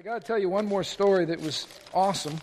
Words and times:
I 0.00 0.02
got 0.02 0.18
to 0.18 0.26
tell 0.26 0.38
you 0.38 0.48
one 0.48 0.64
more 0.64 0.82
story 0.82 1.26
that 1.26 1.42
was 1.42 1.68
awesome. 1.92 2.40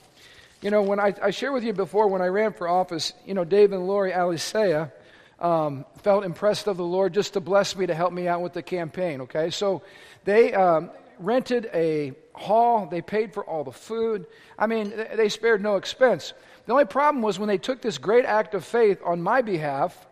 You 0.62 0.70
know, 0.70 0.84
when 0.84 1.00
I, 1.00 1.16
I 1.24 1.32
shared 1.32 1.54
with 1.54 1.64
you 1.64 1.74
before 1.74 2.08
when 2.08 2.22
I 2.22 2.28
ran 2.28 2.54
for 2.54 2.68
office, 2.68 3.14
you 3.26 3.34
know, 3.34 3.44
Dave 3.44 3.72
and 3.72 3.88
Lori 3.88 4.12
Alisea 4.12 4.92
um, 5.40 5.84
felt 6.04 6.24
impressed 6.24 6.68
of 6.68 6.78
the 6.78 6.86
Lord 6.86 7.16
just 7.16 7.34
to 7.34 7.40
bless 7.40 7.76
me 7.76 7.88
to 7.88 7.96
help 7.96 8.14
me 8.14 8.28
out 8.28 8.44
with 8.44 8.54
the 8.54 8.62
campaign, 8.62 9.22
okay? 9.22 9.50
So 9.50 9.82
they 10.24 10.54
um, 10.54 10.92
rented 11.18 11.68
a 11.74 12.14
hall, 12.34 12.86
they 12.86 13.02
paid 13.02 13.34
for 13.34 13.44
all 13.44 13.64
the 13.64 13.72
food. 13.72 14.28
I 14.60 14.68
mean, 14.68 14.94
they 15.16 15.28
spared 15.28 15.64
no 15.64 15.78
expense. 15.78 16.34
The 16.68 16.74
only 16.74 16.86
problem 16.86 17.24
was 17.24 17.40
when 17.40 17.48
they 17.48 17.58
took 17.58 17.82
this 17.82 17.98
great 17.98 18.26
act 18.26 18.54
of 18.54 18.66
faith 18.66 19.02
on 19.04 19.20
my 19.24 19.42
behalf, 19.42 20.06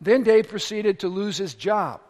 then 0.00 0.22
Dave 0.22 0.48
proceeded 0.48 1.00
to 1.00 1.08
lose 1.08 1.38
his 1.38 1.54
job. 1.54 2.02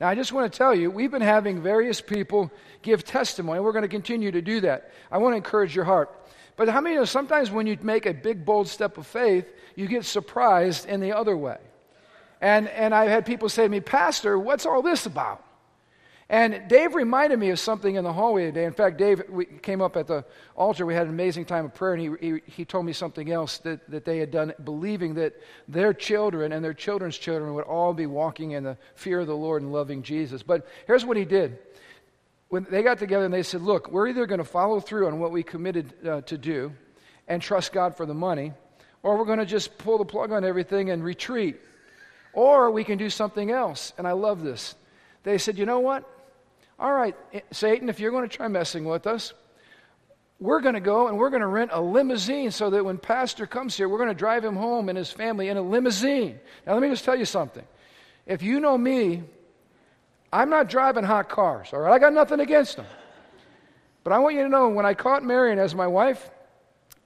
Now, 0.00 0.08
I 0.08 0.14
just 0.14 0.32
want 0.32 0.52
to 0.52 0.56
tell 0.56 0.74
you, 0.74 0.90
we've 0.90 1.10
been 1.10 1.22
having 1.22 1.62
various 1.62 2.00
people 2.00 2.50
give 2.82 3.04
testimony. 3.04 3.60
We're 3.60 3.72
going 3.72 3.82
to 3.82 3.88
continue 3.88 4.32
to 4.32 4.42
do 4.42 4.60
that. 4.62 4.90
I 5.10 5.18
want 5.18 5.34
to 5.34 5.36
encourage 5.36 5.74
your 5.74 5.84
heart. 5.84 6.10
But 6.56 6.68
how 6.68 6.80
many 6.80 6.96
know 6.96 7.04
sometimes 7.04 7.50
when 7.50 7.66
you 7.66 7.76
make 7.82 8.06
a 8.06 8.14
big, 8.14 8.44
bold 8.44 8.68
step 8.68 8.98
of 8.98 9.06
faith, 9.06 9.46
you 9.76 9.86
get 9.86 10.04
surprised 10.04 10.86
in 10.86 11.00
the 11.00 11.12
other 11.12 11.36
way? 11.36 11.58
And, 12.40 12.68
and 12.68 12.94
I've 12.94 13.08
had 13.08 13.26
people 13.26 13.48
say 13.48 13.64
to 13.64 13.68
me, 13.68 13.80
Pastor, 13.80 14.38
what's 14.38 14.66
all 14.66 14.82
this 14.82 15.06
about? 15.06 15.43
And 16.28 16.68
Dave 16.68 16.94
reminded 16.94 17.38
me 17.38 17.50
of 17.50 17.58
something 17.58 17.96
in 17.96 18.04
the 18.04 18.12
hallway 18.12 18.46
today. 18.46 18.64
In 18.64 18.72
fact, 18.72 18.96
Dave 18.96 19.22
we 19.28 19.44
came 19.44 19.82
up 19.82 19.96
at 19.96 20.06
the 20.06 20.24
altar. 20.56 20.86
We 20.86 20.94
had 20.94 21.06
an 21.06 21.12
amazing 21.12 21.44
time 21.44 21.66
of 21.66 21.74
prayer, 21.74 21.94
and 21.94 22.18
he, 22.18 22.28
he, 22.28 22.40
he, 22.46 22.64
told 22.64 22.86
me 22.86 22.94
something 22.94 23.30
else 23.30 23.58
that, 23.58 23.88
that 23.90 24.06
they 24.06 24.18
had 24.18 24.30
done, 24.30 24.54
believing 24.64 25.14
that 25.14 25.34
their 25.68 25.92
children 25.92 26.52
and 26.52 26.64
their 26.64 26.72
children's 26.72 27.18
children 27.18 27.52
would 27.54 27.64
all 27.64 27.92
be 27.92 28.06
walking 28.06 28.52
in 28.52 28.64
the 28.64 28.78
fear 28.94 29.20
of 29.20 29.26
the 29.26 29.36
Lord 29.36 29.60
and 29.60 29.70
loving 29.70 30.02
Jesus. 30.02 30.42
But 30.42 30.66
here's 30.86 31.04
what 31.04 31.18
he 31.18 31.26
did. 31.26 31.58
When 32.48 32.66
they 32.70 32.82
got 32.82 32.98
together 32.98 33.26
and 33.26 33.34
they 33.34 33.42
said, 33.42 33.60
Look, 33.60 33.90
we're 33.90 34.08
either 34.08 34.24
going 34.24 34.38
to 34.38 34.44
follow 34.44 34.80
through 34.80 35.08
on 35.08 35.18
what 35.18 35.30
we 35.30 35.42
committed 35.42 35.92
uh, 36.06 36.22
to 36.22 36.38
do 36.38 36.72
and 37.28 37.42
trust 37.42 37.72
God 37.72 37.96
for 37.96 38.06
the 38.06 38.14
money, 38.14 38.54
or 39.02 39.18
we're 39.18 39.26
going 39.26 39.40
to 39.40 39.46
just 39.46 39.76
pull 39.76 39.98
the 39.98 40.04
plug 40.06 40.32
on 40.32 40.42
everything 40.42 40.88
and 40.88 41.04
retreat. 41.04 41.60
Or 42.32 42.70
we 42.70 42.82
can 42.82 42.96
do 42.96 43.10
something 43.10 43.50
else. 43.50 43.92
And 43.98 44.08
I 44.08 44.12
love 44.12 44.42
this. 44.42 44.74
They 45.22 45.36
said, 45.36 45.58
You 45.58 45.66
know 45.66 45.80
what? 45.80 46.08
All 46.78 46.92
right, 46.92 47.14
Satan, 47.52 47.88
if 47.88 48.00
you're 48.00 48.10
going 48.10 48.28
to 48.28 48.36
try 48.36 48.48
messing 48.48 48.84
with 48.84 49.06
us, 49.06 49.32
we're 50.40 50.60
going 50.60 50.74
to 50.74 50.80
go 50.80 51.06
and 51.08 51.16
we're 51.16 51.30
going 51.30 51.42
to 51.42 51.46
rent 51.46 51.70
a 51.72 51.80
limousine 51.80 52.50
so 52.50 52.68
that 52.70 52.84
when 52.84 52.98
Pastor 52.98 53.46
comes 53.46 53.76
here, 53.76 53.88
we're 53.88 53.98
going 53.98 54.08
to 54.08 54.14
drive 54.14 54.44
him 54.44 54.56
home 54.56 54.88
and 54.88 54.98
his 54.98 55.10
family 55.10 55.48
in 55.48 55.56
a 55.56 55.62
limousine. 55.62 56.38
Now, 56.66 56.72
let 56.72 56.82
me 56.82 56.88
just 56.88 57.04
tell 57.04 57.16
you 57.16 57.24
something. 57.24 57.64
If 58.26 58.42
you 58.42 58.58
know 58.58 58.76
me, 58.76 59.22
I'm 60.32 60.50
not 60.50 60.68
driving 60.68 61.04
hot 61.04 61.28
cars, 61.28 61.68
all 61.72 61.80
right? 61.80 61.92
I 61.92 61.98
got 62.00 62.12
nothing 62.12 62.40
against 62.40 62.76
them. 62.76 62.86
But 64.02 64.12
I 64.12 64.18
want 64.18 64.34
you 64.34 64.42
to 64.42 64.48
know 64.48 64.68
when 64.68 64.84
I 64.84 64.94
caught 64.94 65.22
Marion 65.22 65.60
as 65.60 65.74
my 65.74 65.86
wife, 65.86 66.28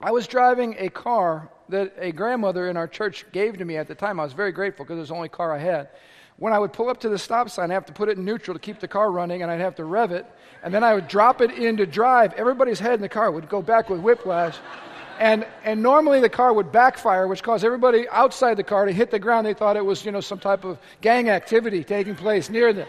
I 0.00 0.12
was 0.12 0.27
driving 0.27 0.77
a 0.78 0.89
car 0.89 1.50
that 1.69 1.94
a 1.98 2.11
grandmother 2.11 2.70
in 2.70 2.77
our 2.78 2.89
church 2.89 3.27
gave 3.33 3.58
to 3.58 3.64
me 3.64 3.77
at 3.77 3.86
the 3.86 3.94
time. 3.94 4.19
I 4.19 4.24
was 4.24 4.33
very 4.33 4.52
grateful 4.52 4.84
because 4.84 4.96
it 4.96 5.00
was 5.00 5.08
the 5.11 5.14
only 5.14 5.28
car 5.28 5.52
I 5.52 5.58
had 5.58 5.91
when 6.39 6.53
I 6.53 6.58
would 6.58 6.72
pull 6.72 6.89
up 6.89 7.00
to 7.00 7.08
the 7.08 7.19
stop 7.19 7.50
sign, 7.50 7.70
I 7.70 7.75
have 7.75 7.86
to 7.86 7.92
put 7.92 8.08
it 8.08 8.17
in 8.17 8.25
neutral 8.25 8.55
to 8.55 8.61
keep 8.61 8.78
the 8.78 8.89
car 8.89 9.11
running, 9.11 9.42
and 9.42 9.50
I'd 9.50 9.61
have 9.61 9.75
to 9.77 9.84
rev 9.84 10.12
it, 10.12 10.25
and 10.62 10.72
then 10.72 10.84
I 10.84 10.95
would 10.95 11.08
drop 11.08 11.41
it 11.41 11.50
into 11.50 11.84
drive. 11.84 12.33
Everybody's 12.34 12.78
head 12.78 12.95
in 12.95 13.00
the 13.00 13.08
car 13.08 13.30
would 13.30 13.48
go 13.48 13.61
back 13.61 13.91
with 13.91 14.00
whiplash. 14.00 14.56
And, 15.19 15.45
and 15.64 15.83
normally 15.83 16.20
the 16.20 16.28
car 16.28 16.53
would 16.53 16.70
backfire, 16.70 17.27
which 17.27 17.42
caused 17.42 17.64
everybody 17.64 18.08
outside 18.11 18.56
the 18.56 18.62
car 18.62 18.86
to 18.86 18.92
hit 18.92 19.11
the 19.11 19.19
ground. 19.19 19.47
They 19.47 19.55
thought 19.55 19.77
it 19.77 19.84
was, 19.84 20.05
you 20.05 20.12
know, 20.12 20.20
some 20.20 20.39
type 20.39 20.64
of 20.64 20.78
gang 21.00 21.28
activity 21.28 21.83
taking 21.83 22.14
place 22.14 22.48
near 22.48 22.73
them. 22.73 22.86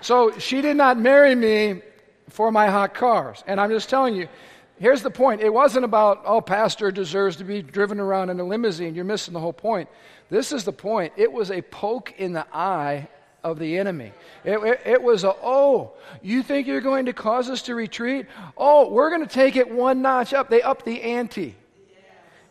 So 0.00 0.38
she 0.38 0.62
did 0.62 0.76
not 0.76 0.96
marry 0.96 1.34
me 1.34 1.82
for 2.28 2.52
my 2.52 2.68
hot 2.68 2.94
cars. 2.94 3.42
And 3.48 3.60
I'm 3.60 3.70
just 3.70 3.88
telling 3.90 4.14
you, 4.14 4.28
here's 4.78 5.02
the 5.02 5.10
point. 5.10 5.40
It 5.40 5.52
wasn't 5.52 5.84
about, 5.84 6.22
oh, 6.24 6.40
pastor 6.40 6.90
deserves 6.90 7.36
to 7.36 7.44
be 7.44 7.62
driven 7.62 8.00
around 8.00 8.30
in 8.30 8.40
a 8.40 8.44
limousine. 8.44 8.94
You're 8.94 9.04
missing 9.04 9.34
the 9.34 9.40
whole 9.40 9.52
point. 9.52 9.88
This 10.30 10.52
is 10.52 10.64
the 10.64 10.72
point. 10.72 11.12
It 11.16 11.32
was 11.32 11.50
a 11.50 11.62
poke 11.62 12.14
in 12.18 12.32
the 12.32 12.46
eye 12.52 13.08
of 13.42 13.58
the 13.58 13.78
enemy. 13.78 14.12
It, 14.44 14.58
it, 14.58 14.80
it, 14.86 15.02
was 15.02 15.22
a, 15.22 15.34
oh, 15.42 15.92
you 16.22 16.42
think 16.42 16.66
you're 16.66 16.80
going 16.80 17.06
to 17.06 17.12
cause 17.12 17.50
us 17.50 17.62
to 17.62 17.74
retreat? 17.74 18.26
Oh, 18.56 18.88
we're 18.90 19.10
going 19.10 19.26
to 19.26 19.32
take 19.32 19.56
it 19.56 19.70
one 19.70 20.00
notch 20.00 20.32
up. 20.32 20.48
They 20.48 20.62
upped 20.62 20.86
the 20.86 21.02
ante. 21.02 21.54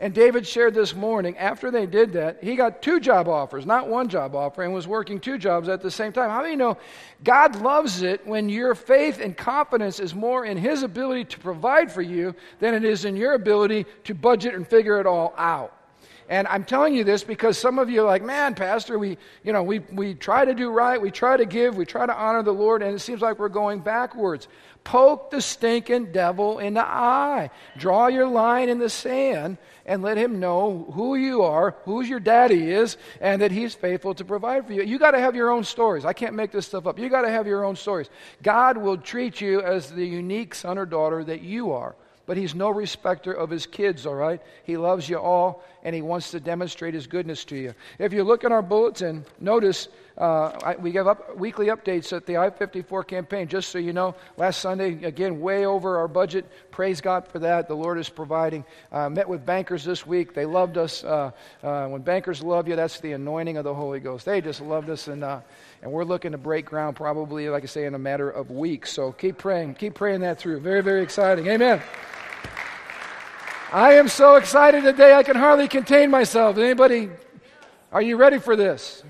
And 0.04 0.14
David 0.14 0.46
shared 0.46 0.74
this 0.74 0.94
morning, 0.94 1.38
after 1.38 1.72
they 1.72 1.86
did 1.86 2.12
that, 2.12 2.44
he 2.44 2.58
got 2.58 2.82
two 2.82 3.00
job 3.00 3.30
offers, 3.30 3.66
not 3.66 3.88
one 3.88 4.10
job 4.10 4.36
offer, 4.36 4.62
and 4.62 4.74
was 4.74 4.86
working 4.86 5.18
two 5.18 5.38
jobs 5.38 5.70
at 5.70 5.82
the 5.82 5.90
same 5.90 6.12
time. 6.12 6.30
How 6.30 6.44
do 6.44 6.50
you 6.50 6.58
know 6.58 6.78
God 7.24 7.62
loves 7.62 8.02
it 8.02 8.28
when 8.28 8.50
your 8.50 8.76
faith 8.76 9.22
and 9.22 9.38
confidence 9.38 10.02
is 10.02 10.14
more 10.14 10.44
in 10.44 10.58
his 10.58 10.84
ability 10.84 11.24
to 11.24 11.40
provide 11.40 11.90
for 11.90 12.02
you 12.02 12.36
than 12.60 12.74
it 12.74 12.84
is 12.84 13.06
in 13.06 13.16
your 13.16 13.32
ability 13.32 13.86
to 14.04 14.14
budget 14.14 14.56
and 14.56 14.68
figure 14.68 15.00
it 15.00 15.06
all 15.06 15.34
out? 15.38 15.74
And 16.28 16.50
I'm 16.50 16.66
telling 16.66 16.96
you 16.96 17.06
this 17.06 17.24
because 17.24 17.58
some 17.58 17.80
of 17.80 17.90
you 17.90 18.02
are 18.02 18.06
like, 18.06 18.24
man, 18.24 18.56
Pastor, 18.56 19.00
we, 19.00 19.18
you 19.44 19.54
know, 19.54 19.64
we, 19.64 19.80
we 19.80 20.16
try 20.16 20.44
to 20.44 20.54
do 20.54 20.70
right, 20.70 21.02
we 21.02 21.12
try 21.12 21.38
to 21.38 21.46
give, 21.46 21.78
we 21.78 21.86
try 21.86 22.06
to 22.06 22.14
honor 22.14 22.44
the 22.44 22.52
Lord, 22.52 22.82
and 22.82 22.94
it 22.94 23.00
seems 23.00 23.22
like 23.22 23.40
we're 23.40 23.48
going 23.48 23.80
backwards. 23.80 24.50
Poke 24.84 25.32
the 25.32 25.42
stinking 25.42 26.12
devil 26.12 26.60
in 26.60 26.74
the 26.74 26.86
eye. 26.86 27.50
Draw 27.78 28.08
your 28.08 28.28
line 28.28 28.68
in 28.68 28.80
the 28.80 28.90
sand 28.90 29.58
and 29.86 30.02
let 30.02 30.18
him 30.18 30.40
know 30.40 30.92
who 30.94 31.16
you 31.16 31.44
are, 31.44 31.76
who 31.86 32.02
your 32.02 32.20
daddy 32.20 32.72
is, 32.72 32.98
and 33.20 33.42
that 33.42 33.52
he's 33.52 33.74
faithful 33.74 34.14
to 34.16 34.26
provide 34.26 34.66
for 34.66 34.74
you. 34.74 34.84
You 34.84 35.00
got 35.00 35.12
to 35.12 35.20
have 35.20 35.36
your 35.36 35.50
own 35.50 35.64
stories. 35.64 36.06
I 36.06 36.14
can't 36.14 36.36
make 36.36 36.52
this 36.52 36.68
stuff 36.68 36.88
up. 36.88 37.00
You 37.00 37.10
got 37.10 37.24
to 37.24 37.30
have 37.30 37.48
your 37.48 37.66
own 37.66 37.76
stories. 37.76 38.10
God 38.42 38.78
will 38.78 38.98
treat 38.98 39.42
you 39.42 39.62
as 39.62 39.92
the 39.92 40.06
unique 40.06 40.56
son 40.56 40.78
or 40.78 40.86
daughter 40.86 41.24
that 41.24 41.42
you 41.42 41.72
are 41.72 41.96
but 42.26 42.38
he's 42.38 42.56
no 42.56 42.70
respecter 42.70 43.34
of 43.34 43.50
his 43.50 43.66
kids, 43.66 44.06
all 44.06 44.16
right? 44.16 44.42
He 44.64 44.78
loves 44.78 45.10
you 45.10 45.18
all, 45.18 45.64
and 45.84 45.94
he 45.94 46.02
wants 46.02 46.32
to 46.32 46.40
demonstrate 46.40 46.94
his 46.94 47.08
goodness 47.08 47.46
to 47.46 47.56
you. 47.56 47.74
If 48.00 48.14
you 48.14 48.24
look 48.24 48.44
in 48.44 48.52
our 48.52 48.62
bulletin, 48.62 49.26
notice 49.40 49.90
uh, 50.18 50.52
I, 50.64 50.76
we 50.76 50.92
give 50.92 51.08
up 51.08 51.38
weekly 51.38 51.68
updates 51.68 52.16
at 52.16 52.26
the 52.26 52.38
I 52.38 52.50
54 52.50 53.04
campaign, 53.04 53.48
just 53.48 53.70
so 53.70 53.80
you 53.80 53.94
know. 53.94 54.16
Last 54.38 54.62
Sunday, 54.62 55.04
again, 55.04 55.42
way 55.42 55.66
over 55.66 55.98
our 55.98 56.08
budget. 56.08 56.46
Praise 56.72 57.02
God 57.02 57.28
for 57.28 57.40
that. 57.40 57.68
The 57.68 57.76
Lord 57.76 57.98
is 57.98 58.10
providing. 58.10 58.64
Uh, 58.92 59.10
met 59.10 59.28
with 59.28 59.46
bankers 59.46 59.84
this 59.84 60.06
week. 60.06 60.34
They 60.34 60.46
loved 60.46 60.78
us. 60.78 61.04
Uh, 61.04 61.32
uh 61.64 61.88
when 61.88 62.02
bankers 62.02 62.44
love 62.44 62.68
you, 62.68 62.76
that's 62.76 63.00
the 63.00 63.14
anointing 63.14 63.58
of 63.58 63.64
the 63.64 63.74
Holy 63.74 64.00
Ghost. 64.00 64.26
They 64.26 64.40
just 64.40 64.62
loved 64.62 64.90
us, 64.90 65.08
and, 65.08 65.24
uh, 65.24 65.42
and 65.82 65.92
we're 65.92 66.06
looking 66.06 66.32
to 66.32 66.38
break 66.38 66.66
ground 66.66 66.96
probably, 66.96 67.50
like 67.50 67.64
I 67.64 67.68
say, 67.68 67.86
in 67.86 67.96
a 67.96 68.00
matter 68.00 68.30
of 68.30 68.52
weeks. 68.52 68.92
So 68.92 69.12
keep 69.12 69.38
praying. 69.38 69.76
Keep 69.76 69.96
praying 69.96 70.22
that 70.22 70.38
through. 70.38 70.60
Very, 70.60 70.82
very 70.82 71.02
exciting. 71.02 71.48
Amen. 71.48 71.82
I 73.74 73.94
am 73.94 74.08
so 74.08 74.36
excited 74.36 74.84
today 74.84 75.16
I 75.16 75.24
can 75.24 75.36
hardly 75.36 75.68
contain 75.68 76.12
myself. 76.12 76.60
Anybody, 76.60 77.10
are 77.92 78.04
you 78.04 78.18
ready 78.18 78.38
for 78.38 78.56
this? 78.56 79.04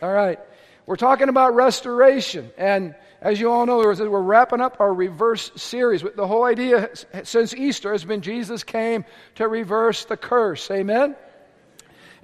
All 0.00 0.12
right. 0.12 0.38
We're 0.86 0.94
talking 0.94 1.28
about 1.28 1.56
restoration. 1.56 2.52
And 2.56 2.94
as 3.20 3.40
you 3.40 3.50
all 3.50 3.66
know, 3.66 3.78
we're 3.78 4.20
wrapping 4.20 4.60
up 4.60 4.78
our 4.78 4.94
reverse 4.94 5.50
series. 5.56 6.02
The 6.02 6.26
whole 6.28 6.44
idea 6.44 6.90
since 7.24 7.52
Easter 7.52 7.90
has 7.90 8.04
been 8.04 8.20
Jesus 8.20 8.62
came 8.62 9.04
to 9.34 9.48
reverse 9.48 10.04
the 10.04 10.16
curse. 10.16 10.70
Amen? 10.70 11.16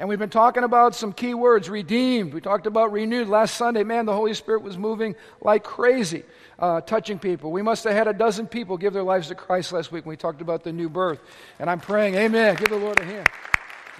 And 0.03 0.09
we've 0.09 0.19
been 0.19 0.31
talking 0.31 0.65
about 0.65 0.97
some 0.97 1.13
key 1.13 1.33
words 1.33 1.71
redeemed. 1.71 2.35
We 2.35 2.41
talked 2.41 2.67
about 2.67 2.91
renewed. 2.91 3.29
Last 3.29 3.57
Sunday, 3.57 3.85
man, 3.85 4.05
the 4.05 4.13
Holy 4.13 4.35
Spirit 4.35 4.63
was 4.63 4.77
moving 4.77 5.15
like 5.41 5.63
crazy 5.63 6.25
uh, 6.59 6.81
touching 6.81 7.21
people. 7.21 7.53
We 7.53 7.63
must 7.63 7.85
have 7.85 7.93
had 7.93 8.09
a 8.09 8.13
dozen 8.13 8.49
people 8.49 8.77
give 8.77 8.95
their 8.95 9.05
lives 9.05 9.29
to 9.29 9.37
Christ 9.37 9.71
last 9.71 9.93
week 9.93 10.05
when 10.05 10.11
we 10.11 10.17
talked 10.17 10.41
about 10.41 10.65
the 10.65 10.73
new 10.73 10.89
birth. 10.89 11.21
And 11.61 11.71
I'm 11.71 11.79
praying, 11.79 12.17
amen. 12.17 12.57
Give 12.57 12.71
the 12.71 12.79
Lord 12.79 12.99
a 12.99 13.05
hand. 13.05 13.29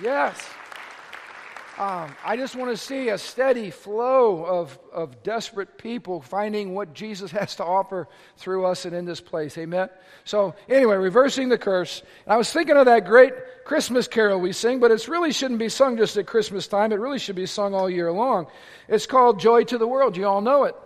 Yes. 0.03 0.45
Um, 1.79 2.15
I 2.23 2.37
just 2.37 2.55
want 2.55 2.71
to 2.71 2.77
see 2.77 3.09
a 3.09 3.17
steady 3.17 3.71
flow 3.71 4.45
of, 4.45 4.79
of 4.93 5.23
desperate 5.23 5.79
people 5.79 6.21
finding 6.21 6.75
what 6.75 6.93
Jesus 6.93 7.31
has 7.33 7.57
to 7.57 7.65
offer 7.65 8.09
through 8.37 8.67
us 8.67 8.85
and 8.85 8.95
in 8.95 9.07
this 9.07 9.23
place. 9.23 9.57
Amen? 9.57 9.89
So, 10.25 10.55
anyway, 10.69 10.97
reversing 10.97 11.49
the 11.49 11.57
curse. 11.57 12.03
And 12.27 12.35
I 12.35 12.37
was 12.37 12.53
thinking 12.53 12.77
of 12.77 12.87
that 12.87 13.07
great 13.07 13.33
Christmas 13.65 14.07
carol 14.07 14.39
we 14.39 14.53
sing, 14.53 14.81
but 14.81 14.91
it 14.91 15.09
really 15.09 15.33
shouldn't 15.33 15.61
be 15.61 15.71
sung 15.71 15.97
just 15.97 16.17
at 16.19 16.27
Christmas 16.27 16.67
time. 16.69 16.93
It 16.93 16.97
really 16.97 17.19
should 17.19 17.37
be 17.37 17.47
sung 17.47 17.75
all 17.75 17.89
year 17.89 18.13
long. 18.13 18.49
It's 18.87 19.07
called 19.07 19.41
Joy 19.41 19.65
to 19.65 19.79
the 19.79 19.89
World. 19.89 20.19
You 20.19 20.27
all 20.27 20.43
know 20.43 20.65
it. 20.65 20.77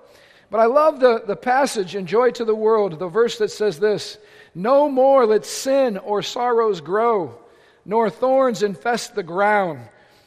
But 0.50 0.60
I 0.60 0.66
love 0.66 1.00
the, 1.00 1.25
the 1.26 1.34
passage 1.34 1.96
in 1.96 2.06
Joy 2.06 2.31
to 2.32 2.44
the 2.44 2.55
World, 2.55 3.00
the 3.00 3.08
verse 3.08 3.38
that 3.38 3.50
says 3.50 3.81
this 3.81 4.19
No 4.55 4.88
more 4.88 5.26
let 5.26 5.44
sin 5.44 5.99
or 5.99 6.22
sorrows 6.22 6.81
grow, 6.81 7.37
nor 7.84 8.08
thorns 8.08 8.62
infest 8.62 9.16
the 9.16 9.25
ground. 9.25 9.81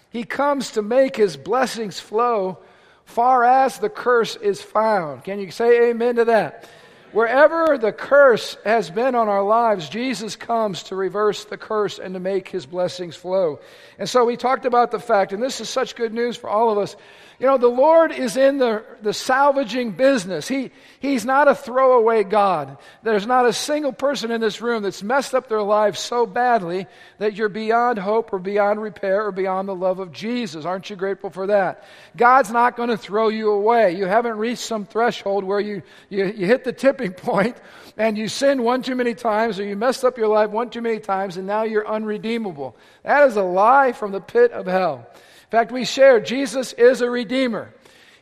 He 0.09 0.23
comes 0.23 0.71
to 0.71 0.81
make 0.81 1.15
his 1.15 1.37
blessings 1.37 1.99
flow 1.99 2.59
far 3.05 3.43
as 3.43 3.79
the 3.79 3.89
curse 3.89 4.35
is 4.35 4.61
found. 4.61 5.23
Can 5.23 5.39
you 5.39 5.51
say 5.51 5.89
amen 5.89 6.15
to 6.17 6.25
that? 6.25 6.69
Wherever 7.11 7.77
the 7.77 7.91
curse 7.91 8.55
has 8.63 8.91
been 8.91 9.15
on 9.15 9.27
our 9.27 9.43
lives, 9.43 9.89
Jesus 9.89 10.35
comes 10.35 10.83
to 10.83 10.95
reverse 10.95 11.45
the 11.45 11.57
curse 11.57 11.97
and 11.97 12.13
to 12.13 12.19
make 12.19 12.47
his 12.47 12.65
blessings 12.65 13.15
flow. 13.15 13.59
And 13.97 14.07
so 14.07 14.25
we 14.25 14.37
talked 14.37 14.65
about 14.65 14.91
the 14.91 14.99
fact, 14.99 15.33
and 15.33 15.41
this 15.41 15.59
is 15.59 15.69
such 15.69 15.95
good 15.95 16.13
news 16.13 16.37
for 16.37 16.49
all 16.49 16.71
of 16.71 16.77
us. 16.77 16.95
You 17.39 17.47
know, 17.47 17.57
the 17.57 17.67
Lord 17.67 18.11
is 18.11 18.35
in 18.35 18.57
the, 18.57 18.83
the 19.01 19.13
salvaging 19.13 19.91
business. 19.91 20.45
He, 20.45 20.71
he's 20.99 21.23
not 21.23 21.47
a 21.47 21.55
throwaway 21.55 22.25
God. 22.25 22.77
There's 23.01 23.25
not 23.25 23.45
a 23.45 23.53
single 23.53 23.93
person 23.93 24.29
in 24.29 24.41
this 24.41 24.61
room 24.61 24.83
that's 24.83 25.01
messed 25.01 25.33
up 25.33 25.47
their 25.47 25.63
lives 25.63 25.99
so 25.99 26.25
badly 26.25 26.85
that 27.17 27.35
you're 27.35 27.47
beyond 27.47 27.97
hope 27.97 28.33
or 28.33 28.39
beyond 28.39 28.81
repair 28.81 29.25
or 29.25 29.31
beyond 29.31 29.69
the 29.69 29.75
love 29.75 29.99
of 29.99 30.11
Jesus. 30.11 30.65
Aren't 30.65 30.89
you 30.89 30.97
grateful 30.97 31.29
for 31.29 31.47
that? 31.47 31.85
God's 32.17 32.51
not 32.51 32.75
going 32.75 32.89
to 32.89 32.97
throw 32.97 33.29
you 33.29 33.51
away. 33.51 33.95
You 33.95 34.05
haven't 34.05 34.37
reached 34.37 34.63
some 34.63 34.85
threshold 34.85 35.45
where 35.45 35.61
you, 35.61 35.81
you, 36.09 36.25
you 36.25 36.45
hit 36.45 36.65
the 36.65 36.73
tipping 36.99 37.13
point 37.13 37.55
and 37.97 38.17
you 38.17 38.27
sinned 38.27 38.63
one 38.63 38.81
too 38.81 38.95
many 38.95 39.13
times 39.13 39.59
or 39.59 39.63
you 39.63 39.75
messed 39.75 40.03
up 40.03 40.17
your 40.17 40.27
life 40.27 40.49
one 40.49 40.69
too 40.69 40.81
many 40.81 40.99
times 40.99 41.37
and 41.37 41.47
now 41.47 41.63
you're 41.63 41.87
unredeemable. 41.87 42.75
That 43.03 43.27
is 43.27 43.37
a 43.37 43.43
lie 43.43 43.93
from 43.93 44.11
the 44.11 44.21
pit 44.21 44.51
of 44.51 44.65
hell. 44.65 45.07
In 45.15 45.49
fact, 45.49 45.71
we 45.71 45.85
shared 45.85 46.25
Jesus 46.25 46.73
is 46.73 47.01
a 47.01 47.09
redeemer. 47.09 47.73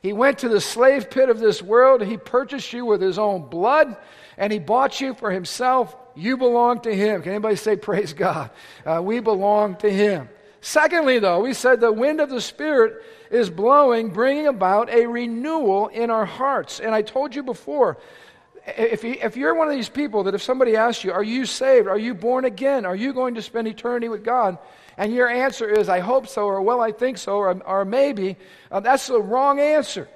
He 0.02 0.14
went 0.14 0.40
to 0.40 0.50
the 0.50 0.62
slave 0.62 1.10
pit 1.10 1.30
of 1.30 1.40
this 1.40 1.62
world. 1.62 2.04
He 2.04 2.18
purchased 2.18 2.72
you 2.72 2.86
with 2.86 3.02
his 3.02 3.18
own 3.18 3.50
blood, 3.50 3.98
and 4.38 4.54
he 4.54 4.60
bought 4.60 5.02
you 5.02 5.16
for 5.16 5.32
himself. 5.32 5.96
You 6.16 6.38
belong 6.38 6.82
to 6.82 6.96
him. 6.96 7.24
Can 7.24 7.32
anybody 7.32 7.56
say, 7.56 7.76
Praise 7.76 8.14
God? 8.14 8.52
Uh, 8.86 9.02
we 9.04 9.20
belong 9.20 9.76
to 9.78 9.90
him. 9.90 10.30
Secondly, 10.62 11.20
though, 11.20 11.42
we 11.42 11.54
said 11.54 11.80
the 11.80 11.92
wind 11.92 12.22
of 12.22 12.30
the 12.30 12.40
Spirit 12.40 13.04
is 13.32 13.50
blowing, 13.50 14.12
bringing 14.12 14.48
about 14.48 14.90
a 14.90 15.08
renewal 15.08 15.88
in 15.88 16.10
our 16.10 16.26
hearts. 16.26 16.80
And 16.80 16.94
I 16.94 17.02
told 17.02 17.36
you 17.36 17.44
before, 17.44 17.98
if, 18.68 19.04
you, 19.04 19.18
if 19.22 19.38
you're 19.38 19.56
one 19.56 19.68
of 19.68 19.74
these 19.76 19.90
people 19.90 20.24
that 20.24 20.36
if 20.36 20.42
somebody 20.42 20.76
asks 20.76 21.04
you, 21.04 21.12
Are 21.12 21.24
you 21.24 21.46
saved? 21.46 21.88
Are 21.88 21.98
you 21.98 22.14
born 22.14 22.46
again? 22.46 22.86
Are 22.86 22.96
you 22.96 23.14
going 23.14 23.36
to 23.36 23.42
spend 23.42 23.68
eternity 23.68 24.10
with 24.10 24.24
God? 24.24 24.58
and 24.98 25.14
your 25.14 25.30
answer 25.30 25.70
is, 25.70 25.90
I 25.90 26.00
hope 26.00 26.28
so, 26.28 26.46
or 26.46 26.62
well, 26.62 26.82
I 26.82 26.92
think 26.92 27.20
so, 27.20 27.38
or, 27.38 27.62
or 27.64 27.86
maybe, 27.86 28.36
uh, 28.72 28.80
that's 28.80 29.08
the 29.08 29.22
wrong 29.22 29.60
answer. 29.60 30.10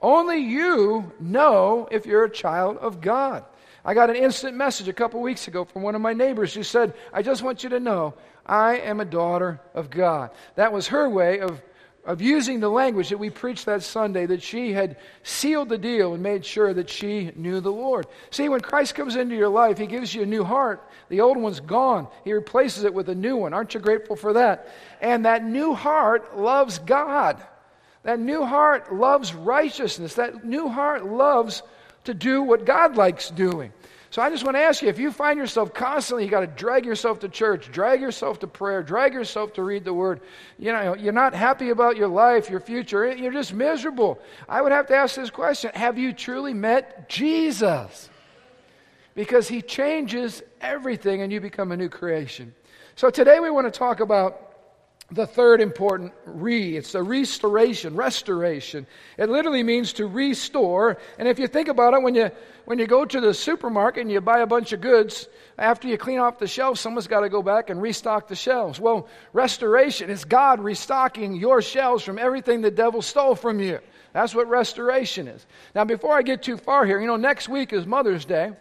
Only 0.00 0.38
you 0.38 1.12
know 1.18 1.88
if 1.90 2.06
you're 2.06 2.24
a 2.24 2.30
child 2.30 2.76
of 2.78 3.00
God. 3.00 3.44
I 3.84 3.94
got 3.94 4.10
an 4.10 4.16
instant 4.16 4.56
message 4.56 4.86
a 4.86 4.92
couple 4.92 5.20
weeks 5.20 5.48
ago 5.48 5.64
from 5.64 5.82
one 5.82 5.96
of 5.96 6.00
my 6.00 6.12
neighbors 6.12 6.54
who 6.54 6.62
said, 6.62 6.94
I 7.12 7.22
just 7.22 7.42
want 7.42 7.64
you 7.64 7.70
to 7.70 7.80
know 7.80 8.14
I 8.46 8.78
am 8.78 9.00
a 9.00 9.04
daughter 9.04 9.60
of 9.74 9.90
God. 9.90 10.30
That 10.54 10.72
was 10.72 10.86
her 10.88 11.08
way 11.08 11.40
of 11.40 11.60
of 12.04 12.20
using 12.20 12.58
the 12.58 12.68
language 12.68 13.10
that 13.10 13.18
we 13.18 13.30
preached 13.30 13.66
that 13.66 13.82
Sunday, 13.82 14.26
that 14.26 14.42
she 14.42 14.72
had 14.72 14.96
sealed 15.22 15.68
the 15.68 15.78
deal 15.78 16.14
and 16.14 16.22
made 16.22 16.44
sure 16.44 16.74
that 16.74 16.90
she 16.90 17.30
knew 17.36 17.60
the 17.60 17.70
Lord. 17.70 18.06
See, 18.30 18.48
when 18.48 18.60
Christ 18.60 18.96
comes 18.96 19.14
into 19.14 19.36
your 19.36 19.48
life, 19.48 19.78
He 19.78 19.86
gives 19.86 20.12
you 20.12 20.22
a 20.22 20.26
new 20.26 20.42
heart. 20.42 20.82
The 21.10 21.20
old 21.20 21.36
one's 21.36 21.60
gone, 21.60 22.08
He 22.24 22.32
replaces 22.32 22.84
it 22.84 22.92
with 22.92 23.08
a 23.08 23.14
new 23.14 23.36
one. 23.36 23.54
Aren't 23.54 23.74
you 23.74 23.80
grateful 23.80 24.16
for 24.16 24.32
that? 24.32 24.68
And 25.00 25.26
that 25.26 25.44
new 25.44 25.74
heart 25.74 26.36
loves 26.36 26.78
God. 26.80 27.40
That 28.02 28.18
new 28.18 28.44
heart 28.44 28.92
loves 28.92 29.32
righteousness. 29.32 30.14
That 30.14 30.44
new 30.44 30.68
heart 30.68 31.06
loves 31.06 31.62
to 32.04 32.14
do 32.14 32.42
what 32.42 32.64
God 32.64 32.96
likes 32.96 33.30
doing. 33.30 33.72
So 34.12 34.20
I 34.20 34.28
just 34.28 34.44
want 34.44 34.58
to 34.58 34.60
ask 34.60 34.82
you 34.82 34.90
if 34.90 34.98
you 34.98 35.10
find 35.10 35.38
yourself 35.38 35.72
constantly, 35.72 36.26
you 36.26 36.30
got 36.30 36.40
to 36.40 36.46
drag 36.46 36.84
yourself 36.84 37.20
to 37.20 37.30
church, 37.30 37.72
drag 37.72 38.02
yourself 38.02 38.40
to 38.40 38.46
prayer, 38.46 38.82
drag 38.82 39.14
yourself 39.14 39.54
to 39.54 39.62
read 39.62 39.86
the 39.86 39.94
word. 39.94 40.20
You 40.58 40.70
know, 40.70 40.94
you're 40.94 41.14
not 41.14 41.32
happy 41.32 41.70
about 41.70 41.96
your 41.96 42.08
life, 42.08 42.50
your 42.50 42.60
future, 42.60 43.06
eh, 43.06 43.14
you're 43.14 43.32
just 43.32 43.54
miserable. 43.54 44.20
I 44.46 44.60
would 44.60 44.70
have 44.70 44.86
to 44.88 44.94
ask 44.94 45.16
this 45.16 45.30
question 45.30 45.70
Have 45.72 45.96
you 45.96 46.12
truly 46.12 46.52
met 46.52 47.08
Jesus? 47.08 48.10
Because 49.14 49.48
he 49.48 49.62
changes 49.62 50.42
everything 50.60 51.22
and 51.22 51.32
you 51.32 51.40
become 51.40 51.72
a 51.72 51.76
new 51.78 51.88
creation. 51.88 52.54
So 52.96 53.08
today 53.08 53.40
we 53.40 53.48
want 53.48 53.72
to 53.72 53.78
talk 53.78 54.00
about 54.00 54.51
the 55.12 55.26
third 55.26 55.60
important 55.60 56.12
re. 56.24 56.76
It's 56.76 56.94
a 56.94 57.02
restoration, 57.02 57.94
restoration. 57.94 58.86
It 59.18 59.28
literally 59.28 59.62
means 59.62 59.92
to 59.94 60.06
restore. 60.06 60.98
And 61.18 61.28
if 61.28 61.38
you 61.38 61.46
think 61.46 61.68
about 61.68 61.94
it, 61.94 62.02
when 62.02 62.14
you 62.14 62.30
when 62.64 62.78
you 62.78 62.86
go 62.86 63.04
to 63.04 63.20
the 63.20 63.34
supermarket 63.34 64.02
and 64.02 64.10
you 64.10 64.20
buy 64.20 64.38
a 64.40 64.46
bunch 64.46 64.72
of 64.72 64.80
goods, 64.80 65.28
after 65.58 65.88
you 65.88 65.98
clean 65.98 66.18
off 66.18 66.38
the 66.38 66.46
shelves, 66.46 66.80
someone's 66.80 67.08
got 67.08 67.20
to 67.20 67.28
go 67.28 67.42
back 67.42 67.70
and 67.70 67.82
restock 67.82 68.28
the 68.28 68.36
shelves. 68.36 68.80
Well, 68.80 69.08
restoration 69.32 70.10
is 70.10 70.24
God 70.24 70.60
restocking 70.60 71.34
your 71.34 71.60
shelves 71.60 72.04
from 72.04 72.18
everything 72.18 72.60
the 72.60 72.70
devil 72.70 73.02
stole 73.02 73.34
from 73.34 73.60
you. 73.60 73.80
That's 74.12 74.34
what 74.34 74.48
restoration 74.48 75.26
is. 75.26 75.44
Now, 75.74 75.84
before 75.84 76.16
I 76.16 76.22
get 76.22 76.42
too 76.42 76.56
far 76.56 76.86
here, 76.86 77.00
you 77.00 77.06
know, 77.06 77.16
next 77.16 77.48
week 77.48 77.72
is 77.72 77.86
Mother's 77.86 78.24
Day. 78.24 78.52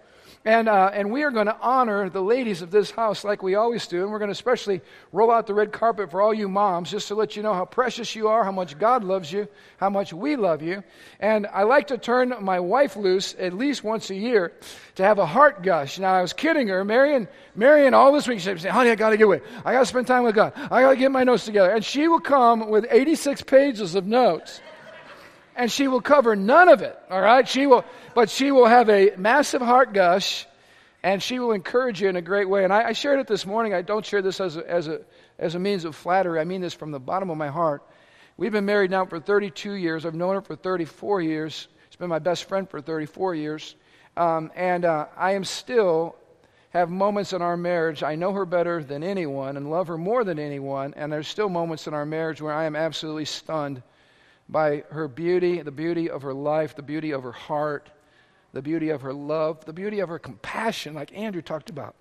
And, 0.44 0.68
uh, 0.68 0.90
and 0.92 1.12
we 1.12 1.22
are 1.22 1.30
going 1.30 1.46
to 1.46 1.58
honor 1.62 2.10
the 2.10 2.22
ladies 2.22 2.64
of 2.64 2.72
this 2.72 2.90
house 2.90 3.24
like 3.24 3.44
we 3.44 3.54
always 3.54 3.86
do. 3.86 4.02
And 4.02 4.12
we're 4.12 4.18
going 4.18 4.30
to 4.30 4.34
especially 4.34 4.82
roll 5.12 5.30
out 5.30 5.46
the 5.46 5.54
red 5.54 5.72
carpet 5.72 6.10
for 6.10 6.20
all 6.20 6.34
you 6.34 6.50
moms 6.50 6.90
just 6.90 7.10
to 7.10 7.16
let 7.16 7.36
you 7.36 7.44
know 7.44 7.54
how 7.54 7.66
precious 7.66 8.16
you 8.16 8.28
are, 8.28 8.44
how 8.44 8.52
much 8.52 8.80
God 8.80 9.04
loves 9.04 9.32
you, 9.32 9.48
how 9.78 9.92
much 9.92 10.14
we 10.14 10.36
love 10.36 10.64
you. 10.64 10.84
And 11.20 11.46
I 11.46 11.64
like 11.64 11.88
to 11.88 11.98
turn 12.00 12.34
my 12.42 12.60
wife 12.60 12.96
loose 12.96 13.36
at 13.38 13.54
least 13.54 13.84
once 13.84 14.10
a 14.10 14.16
year 14.16 14.52
to 14.96 15.04
have 15.04 15.20
a 15.20 15.28
heart 15.28 15.62
gush. 15.62 16.00
Now, 16.00 16.14
I 16.14 16.24
was 16.24 16.34
kidding 16.34 16.70
her. 16.70 16.84
Marion, 16.84 17.28
Marion 17.56 17.94
all 17.94 18.12
this 18.12 18.28
week, 18.28 18.40
she 18.40 18.58
said, 18.58 18.72
honey, 18.72 18.90
I 18.90 18.96
got 18.96 19.12
to 19.12 19.18
get 19.18 19.26
away. 19.26 19.42
I 19.64 19.74
got 19.74 19.82
to 19.82 19.86
spend 19.86 20.08
time 20.08 20.24
with 20.24 20.34
God. 20.34 20.54
I 20.56 20.82
got 20.82 20.90
to 20.90 20.96
get 20.96 21.12
my 21.12 21.24
notes 21.24 21.46
together. 21.46 21.70
And 21.70 21.86
she 21.86 22.08
will 22.08 22.20
come 22.20 22.68
with 22.70 22.88
86 22.90 23.44
pages 23.44 23.94
of 23.94 24.08
notes 24.08 24.60
and 25.56 25.72
she 25.72 25.88
will 25.88 26.02
cover 26.02 26.36
none 26.36 26.70
of 26.70 26.82
it, 26.82 26.98
all 27.10 27.22
right? 27.22 27.48
She 27.48 27.68
will, 27.68 27.86
but 28.14 28.30
she 28.30 28.52
will 28.52 28.68
have 28.68 28.90
a 28.90 29.14
massive 29.18 29.62
heart 29.62 29.94
gush 29.94 30.46
and 31.04 31.22
she 31.22 31.40
will 31.40 31.52
encourage 31.52 32.02
you 32.02 32.10
in 32.10 32.16
a 32.16 32.22
great 32.22 32.48
way. 32.48 32.64
And 32.64 32.72
I, 32.72 32.90
I 32.90 32.92
shared 32.94 33.20
it 33.20 33.28
this 33.28 33.46
morning. 33.46 33.74
I 33.74 33.82
don't 33.82 34.06
share 34.06 34.22
this 34.22 34.40
as 34.40 34.58
a, 34.58 34.70
as, 34.70 34.88
a, 34.88 35.02
as 35.40 35.56
a 35.56 35.60
means 35.60 35.86
of 35.86 35.96
flattery. 35.96 36.40
I 36.40 36.44
mean 36.44 36.62
this 36.62 36.74
from 36.74 36.92
the 36.92 37.00
bottom 37.00 37.30
of 37.30 37.38
my 37.38 37.48
heart. 37.48 37.84
We've 38.38 38.52
been 38.52 38.66
married 38.66 38.92
now 38.92 39.06
for 39.06 39.20
32 39.20 39.74
years. 39.74 40.06
I've 40.06 40.16
known 40.16 40.36
her 40.36 40.42
for 40.42 40.56
34 40.56 41.22
years. 41.22 41.68
She's 41.90 41.96
been 41.98 42.10
my 42.10 42.20
best 42.20 42.46
friend 42.46 42.70
for 42.70 42.82
34 42.82 43.36
years. 43.36 43.76
Um, 44.16 44.52
and 44.56 44.86
uh, 44.86 45.08
I 45.18 45.34
am 45.34 45.44
still 45.44 46.16
have 46.72 46.90
moments 46.90 47.34
in 47.34 47.42
our 47.42 47.58
marriage. 47.58 48.02
I 48.02 48.16
know 48.16 48.32
her 48.32 48.46
better 48.46 48.84
than 48.84 49.04
anyone 49.04 49.58
and 49.58 49.70
love 49.70 49.88
her 49.88 49.98
more 49.98 50.24
than 50.24 50.40
anyone. 50.40 50.94
And 50.96 51.12
there's 51.12 51.28
still 51.28 51.50
moments 51.50 51.88
in 51.88 51.94
our 51.94 52.06
marriage 52.06 52.42
where 52.42 52.54
I 52.54 52.66
am 52.66 52.76
absolutely 52.76 53.26
stunned 53.26 53.84
by 54.48 54.84
her 54.90 55.08
beauty, 55.08 55.62
the 55.62 55.72
beauty 55.72 56.10
of 56.10 56.22
her 56.22 56.34
life, 56.34 56.76
the 56.76 56.82
beauty 56.82 57.12
of 57.12 57.24
her 57.24 57.32
heart, 57.32 57.90
the 58.54 58.62
beauty 58.62 58.90
of 58.90 59.02
her 59.02 59.14
love, 59.14 59.64
the 59.66 59.74
beauty 59.74 60.00
of 60.00 60.10
her 60.10 60.20
compassion, 60.20 60.94
like 60.94 61.18
Andrew 61.18 61.42
talked 61.42 61.70
about. 61.70 61.96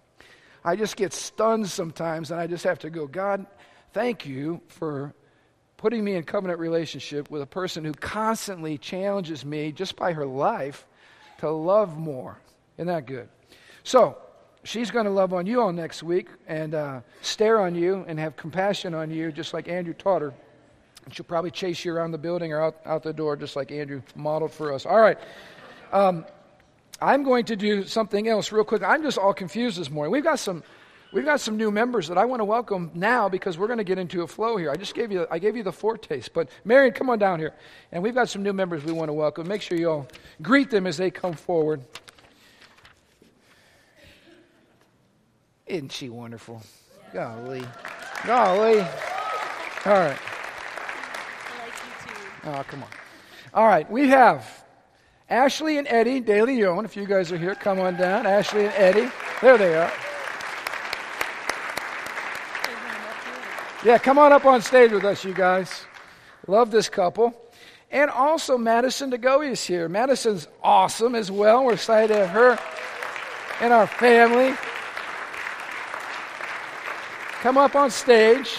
I 0.64 0.76
just 0.76 0.96
get 0.96 1.12
stunned 1.12 1.68
sometimes, 1.68 2.30
and 2.30 2.40
I 2.40 2.46
just 2.46 2.64
have 2.64 2.80
to 2.80 2.90
go, 2.90 3.06
God, 3.06 3.46
thank 3.92 4.26
you 4.26 4.60
for 4.68 5.14
putting 5.76 6.04
me 6.04 6.14
in 6.16 6.24
covenant 6.24 6.60
relationship 6.60 7.30
with 7.30 7.40
a 7.40 7.46
person 7.46 7.84
who 7.84 7.92
constantly 7.92 8.76
challenges 8.76 9.44
me 9.44 9.72
just 9.72 9.96
by 9.96 10.12
her 10.12 10.26
life 10.26 10.86
to 11.38 11.50
love 11.50 11.96
more. 11.96 12.38
Isn't 12.76 12.88
that 12.88 13.06
good? 13.06 13.28
So, 13.82 14.18
she's 14.64 14.90
going 14.90 15.06
to 15.06 15.10
love 15.10 15.32
on 15.32 15.46
you 15.46 15.60
all 15.60 15.72
next 15.72 16.02
week 16.02 16.28
and 16.46 16.74
uh, 16.74 17.00
stare 17.22 17.60
on 17.60 17.74
you 17.74 18.04
and 18.06 18.18
have 18.18 18.36
compassion 18.36 18.94
on 18.94 19.10
you, 19.10 19.32
just 19.32 19.54
like 19.54 19.68
Andrew 19.68 19.94
taught 19.94 20.22
her. 20.22 20.34
And 21.04 21.14
she'll 21.14 21.24
probably 21.24 21.50
chase 21.50 21.84
you 21.84 21.94
around 21.94 22.10
the 22.10 22.18
building 22.18 22.52
or 22.52 22.60
out, 22.60 22.80
out 22.84 23.02
the 23.02 23.12
door, 23.12 23.36
just 23.36 23.56
like 23.56 23.72
Andrew 23.72 24.02
modeled 24.14 24.52
for 24.52 24.72
us. 24.72 24.84
All 24.84 25.00
right. 25.00 25.18
Um, 25.92 26.26
I'm 27.00 27.22
going 27.22 27.46
to 27.46 27.56
do 27.56 27.84
something 27.84 28.28
else 28.28 28.52
real 28.52 28.64
quick. 28.64 28.82
I'm 28.82 29.02
just 29.02 29.18
all 29.18 29.32
confused 29.32 29.78
this 29.78 29.90
morning. 29.90 30.12
We've 30.12 30.24
got 30.24 30.38
some. 30.38 30.62
We've 31.12 31.24
got 31.24 31.40
some 31.40 31.56
new 31.56 31.72
members 31.72 32.06
that 32.06 32.16
I 32.16 32.24
want 32.24 32.38
to 32.38 32.44
welcome 32.44 32.92
now 32.94 33.28
because 33.28 33.58
we're 33.58 33.66
going 33.66 33.78
to 33.78 33.84
get 33.84 33.98
into 33.98 34.22
a 34.22 34.28
flow 34.28 34.56
here. 34.56 34.70
I 34.70 34.76
just 34.76 34.94
gave 34.94 35.10
you, 35.10 35.26
I 35.28 35.40
gave 35.40 35.56
you 35.56 35.64
the 35.64 35.72
foretaste, 35.72 36.32
but 36.32 36.48
Marion, 36.64 36.92
come 36.94 37.10
on 37.10 37.18
down 37.18 37.40
here, 37.40 37.52
and 37.90 38.00
we've 38.00 38.14
got 38.14 38.28
some 38.28 38.44
new 38.44 38.52
members 38.52 38.84
we 38.84 38.92
want 38.92 39.08
to 39.08 39.12
welcome. 39.12 39.48
Make 39.48 39.60
sure 39.60 39.76
you 39.76 39.90
all 39.90 40.08
greet 40.40 40.70
them 40.70 40.86
as 40.86 40.96
they 40.96 41.10
come 41.10 41.32
forward. 41.32 41.82
Isn't 45.66 45.90
she 45.90 46.08
wonderful? 46.10 46.62
Golly, 47.12 47.66
golly. 48.24 48.78
All 48.78 49.92
right. 49.92 50.18
Oh, 52.44 52.64
come 52.68 52.84
on. 52.84 52.88
All 53.52 53.66
right, 53.66 53.90
we 53.90 54.08
have 54.10 54.64
Ashley 55.30 55.78
and 55.78 55.86
Eddie 55.86 56.18
De 56.20 56.42
Leon. 56.42 56.84
If 56.84 56.96
you 56.96 57.06
guys 57.06 57.30
are 57.30 57.38
here, 57.38 57.54
come 57.54 57.78
on 57.78 57.96
down. 57.96 58.26
Ashley 58.26 58.64
and 58.66 58.74
Eddie. 58.74 59.10
There 59.40 59.56
they 59.56 59.76
are. 59.76 59.92
Yeah, 63.84 63.96
come 63.96 64.18
on 64.18 64.32
up 64.32 64.44
on 64.44 64.60
stage 64.60 64.90
with 64.90 65.04
us, 65.04 65.24
you 65.24 65.32
guys. 65.32 65.86
Love 66.46 66.72
this 66.72 66.88
couple. 66.88 67.34
And 67.92 68.10
also 68.10 68.58
Madison 68.58 69.10
DeGoey 69.10 69.52
is 69.52 69.64
here. 69.64 69.88
Madison's 69.88 70.48
awesome 70.62 71.14
as 71.14 71.30
well. 71.30 71.64
We're 71.64 71.74
excited 71.74 72.08
to 72.08 72.26
have 72.26 72.30
her 72.30 72.58
and 73.60 73.72
our 73.72 73.86
family. 73.86 74.54
Come 77.40 77.56
up 77.56 77.74
on 77.74 77.90
stage. 77.90 78.58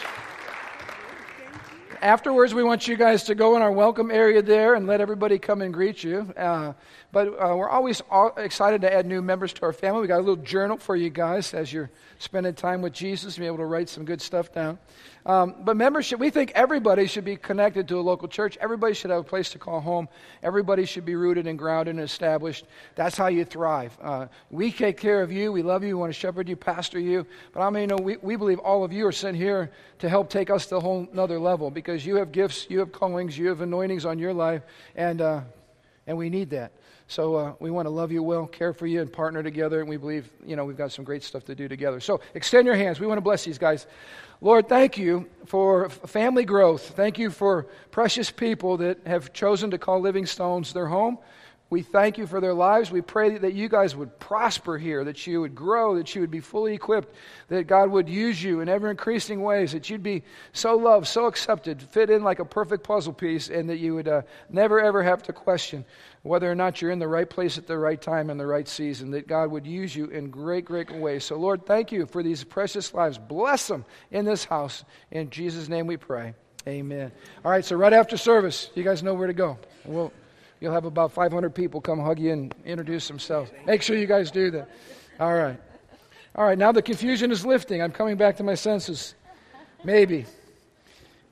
Afterwards, 2.01 2.53
we 2.53 2.63
want 2.63 2.87
you 2.87 2.97
guys 2.97 3.23
to 3.23 3.35
go 3.35 3.55
in 3.55 3.61
our 3.61 3.71
welcome 3.71 4.11
area 4.11 4.41
there 4.41 4.75
and 4.75 4.87
let 4.87 5.01
everybody 5.01 5.37
come 5.37 5.61
and 5.61 5.73
greet 5.73 6.03
you. 6.03 6.31
Uh, 6.35 6.73
but 7.11 7.27
uh, 7.27 7.55
we're 7.55 7.69
always 7.69 8.01
excited 8.37 8.81
to 8.81 8.93
add 8.93 9.05
new 9.05 9.21
members 9.21 9.51
to 9.53 9.63
our 9.63 9.73
family. 9.73 10.01
We 10.01 10.07
got 10.07 10.19
a 10.19 10.23
little 10.23 10.37
journal 10.37 10.77
for 10.77 10.95
you 10.95 11.09
guys 11.09 11.53
as 11.53 11.71
you're 11.73 11.89
spending 12.19 12.53
time 12.53 12.81
with 12.81 12.93
Jesus, 12.93 13.37
be 13.37 13.45
able 13.45 13.57
to 13.57 13.65
write 13.65 13.89
some 13.89 14.05
good 14.05 14.21
stuff 14.21 14.53
down. 14.53 14.79
Um, 15.25 15.55
but 15.59 15.77
membership, 15.77 16.19
we 16.19 16.29
think 16.29 16.51
everybody 16.55 17.05
should 17.05 17.25
be 17.25 17.35
connected 17.35 17.87
to 17.89 17.99
a 17.99 18.01
local 18.01 18.27
church. 18.27 18.57
Everybody 18.59 18.93
should 18.93 19.11
have 19.11 19.19
a 19.19 19.23
place 19.23 19.49
to 19.51 19.59
call 19.59 19.79
home. 19.79 20.07
Everybody 20.41 20.85
should 20.85 21.05
be 21.05 21.15
rooted 21.15 21.47
and 21.47 21.59
grounded 21.59 21.95
and 21.95 22.03
established. 22.03 22.65
That's 22.95 23.17
how 23.17 23.27
you 23.27 23.45
thrive. 23.45 23.95
Uh, 24.01 24.27
we 24.49 24.71
take 24.71 24.97
care 24.97 25.21
of 25.21 25.31
you. 25.31 25.51
We 25.51 25.61
love 25.61 25.83
you. 25.83 25.89
We 25.89 26.01
want 26.01 26.13
to 26.13 26.19
shepherd 26.19 26.49
you, 26.49 26.55
pastor 26.55 26.99
you. 26.99 27.27
But 27.53 27.61
I 27.61 27.69
mean, 27.69 27.81
you 27.81 27.87
know, 27.87 27.97
we, 27.97 28.17
we 28.17 28.35
believe 28.35 28.59
all 28.59 28.83
of 28.83 28.91
you 28.91 29.05
are 29.05 29.11
sent 29.11 29.37
here 29.37 29.69
to 29.99 30.09
help 30.09 30.29
take 30.29 30.49
us 30.49 30.65
to 30.67 30.77
a 30.77 30.79
whole 30.79 31.07
another 31.11 31.39
level 31.39 31.69
because 31.69 32.05
you 32.05 32.15
have 32.15 32.31
gifts, 32.31 32.65
you 32.69 32.79
have 32.79 32.91
callings, 32.91 33.37
you 33.37 33.49
have 33.49 33.61
anointings 33.61 34.05
on 34.05 34.17
your 34.17 34.33
life, 34.33 34.63
and, 34.95 35.21
uh, 35.21 35.41
and 36.07 36.17
we 36.17 36.29
need 36.29 36.49
that. 36.51 36.71
So 37.11 37.35
uh, 37.35 37.53
we 37.59 37.71
want 37.71 37.87
to 37.87 37.89
love 37.89 38.13
you 38.13 38.23
well, 38.23 38.47
care 38.47 38.71
for 38.71 38.87
you, 38.87 39.01
and 39.01 39.11
partner 39.11 39.43
together. 39.43 39.81
And 39.81 39.89
we 39.89 39.97
believe, 39.97 40.29
you 40.45 40.55
know, 40.55 40.63
we've 40.63 40.77
got 40.77 40.93
some 40.93 41.03
great 41.03 41.23
stuff 41.23 41.43
to 41.43 41.55
do 41.55 41.67
together. 41.67 41.99
So 41.99 42.21
extend 42.35 42.65
your 42.65 42.77
hands. 42.77 43.01
We 43.01 43.07
want 43.07 43.17
to 43.17 43.21
bless 43.21 43.43
these 43.43 43.57
guys. 43.57 43.85
Lord, 44.39 44.69
thank 44.69 44.97
you 44.97 45.29
for 45.45 45.89
family 45.89 46.45
growth. 46.45 46.91
Thank 46.95 47.19
you 47.19 47.29
for 47.29 47.67
precious 47.91 48.31
people 48.31 48.77
that 48.77 49.05
have 49.05 49.33
chosen 49.33 49.71
to 49.71 49.77
call 49.77 49.99
Living 49.99 50.25
Stones 50.25 50.71
their 50.71 50.87
home. 50.87 51.17
We 51.69 51.81
thank 51.81 52.17
you 52.17 52.27
for 52.27 52.41
their 52.41 52.53
lives. 52.53 52.91
We 52.91 53.01
pray 53.01 53.37
that 53.37 53.53
you 53.53 53.69
guys 53.69 53.95
would 53.95 54.19
prosper 54.19 54.77
here, 54.77 55.05
that 55.05 55.25
you 55.25 55.39
would 55.39 55.55
grow, 55.55 55.95
that 55.95 56.13
you 56.13 56.19
would 56.19 56.31
be 56.31 56.41
fully 56.41 56.73
equipped, 56.73 57.15
that 57.47 57.65
God 57.65 57.89
would 57.89 58.09
use 58.09 58.43
you 58.43 58.59
in 58.59 58.67
ever 58.67 58.89
increasing 58.89 59.41
ways, 59.41 59.71
that 59.71 59.89
you'd 59.89 60.03
be 60.03 60.23
so 60.51 60.75
loved, 60.75 61.07
so 61.07 61.27
accepted, 61.27 61.81
fit 61.81 62.09
in 62.09 62.23
like 62.23 62.39
a 62.39 62.45
perfect 62.45 62.83
puzzle 62.83 63.13
piece, 63.13 63.49
and 63.49 63.69
that 63.69 63.77
you 63.77 63.95
would 63.95 64.09
uh, 64.09 64.21
never 64.49 64.81
ever 64.81 65.01
have 65.01 65.23
to 65.23 65.33
question 65.33 65.85
whether 66.23 66.51
or 66.51 66.55
not 66.55 66.81
you're 66.81 66.91
in 66.91 66.99
the 66.99 67.07
right 67.07 67.29
place 67.29 67.57
at 67.57 67.67
the 67.67 67.77
right 67.77 68.01
time 68.01 68.29
in 68.29 68.37
the 68.37 68.45
right 68.45 68.67
season, 68.67 69.11
that 69.11 69.27
God 69.27 69.51
would 69.51 69.65
use 69.65 69.95
you 69.95 70.05
in 70.05 70.29
great, 70.29 70.65
great 70.65 70.91
ways. 70.91 71.23
So, 71.23 71.35
Lord, 71.35 71.65
thank 71.65 71.91
you 71.91 72.05
for 72.05 72.21
these 72.21 72.43
precious 72.43 72.93
lives. 72.93 73.17
Bless 73.17 73.67
them 73.67 73.85
in 74.11 74.25
this 74.25 74.45
house. 74.45 74.83
In 75.09 75.29
Jesus' 75.29 75.67
name 75.67 75.87
we 75.87 75.97
pray. 75.97 76.33
Amen. 76.67 77.11
All 77.43 77.51
right, 77.51 77.65
so 77.65 77.75
right 77.75 77.93
after 77.93 78.17
service, 78.17 78.69
you 78.75 78.83
guys 78.83 79.01
know 79.01 79.15
where 79.15 79.27
to 79.27 79.33
go. 79.33 79.57
We'll. 79.85 80.11
You'll 80.61 80.73
have 80.73 80.85
about 80.85 81.11
500 81.11 81.55
people 81.55 81.81
come 81.81 81.99
hug 81.99 82.19
you 82.19 82.31
and 82.31 82.53
introduce 82.63 83.07
themselves. 83.07 83.51
Make 83.65 83.81
sure 83.81 83.97
you 83.97 84.05
guys 84.05 84.29
do 84.29 84.51
that. 84.51 84.69
All 85.19 85.33
right. 85.33 85.59
All 86.35 86.45
right, 86.45 86.57
now 86.57 86.71
the 86.71 86.83
confusion 86.83 87.31
is 87.31 87.43
lifting. 87.43 87.81
I'm 87.81 87.91
coming 87.91 88.15
back 88.15 88.37
to 88.37 88.43
my 88.43 88.53
senses. 88.53 89.15
Maybe. 89.83 90.25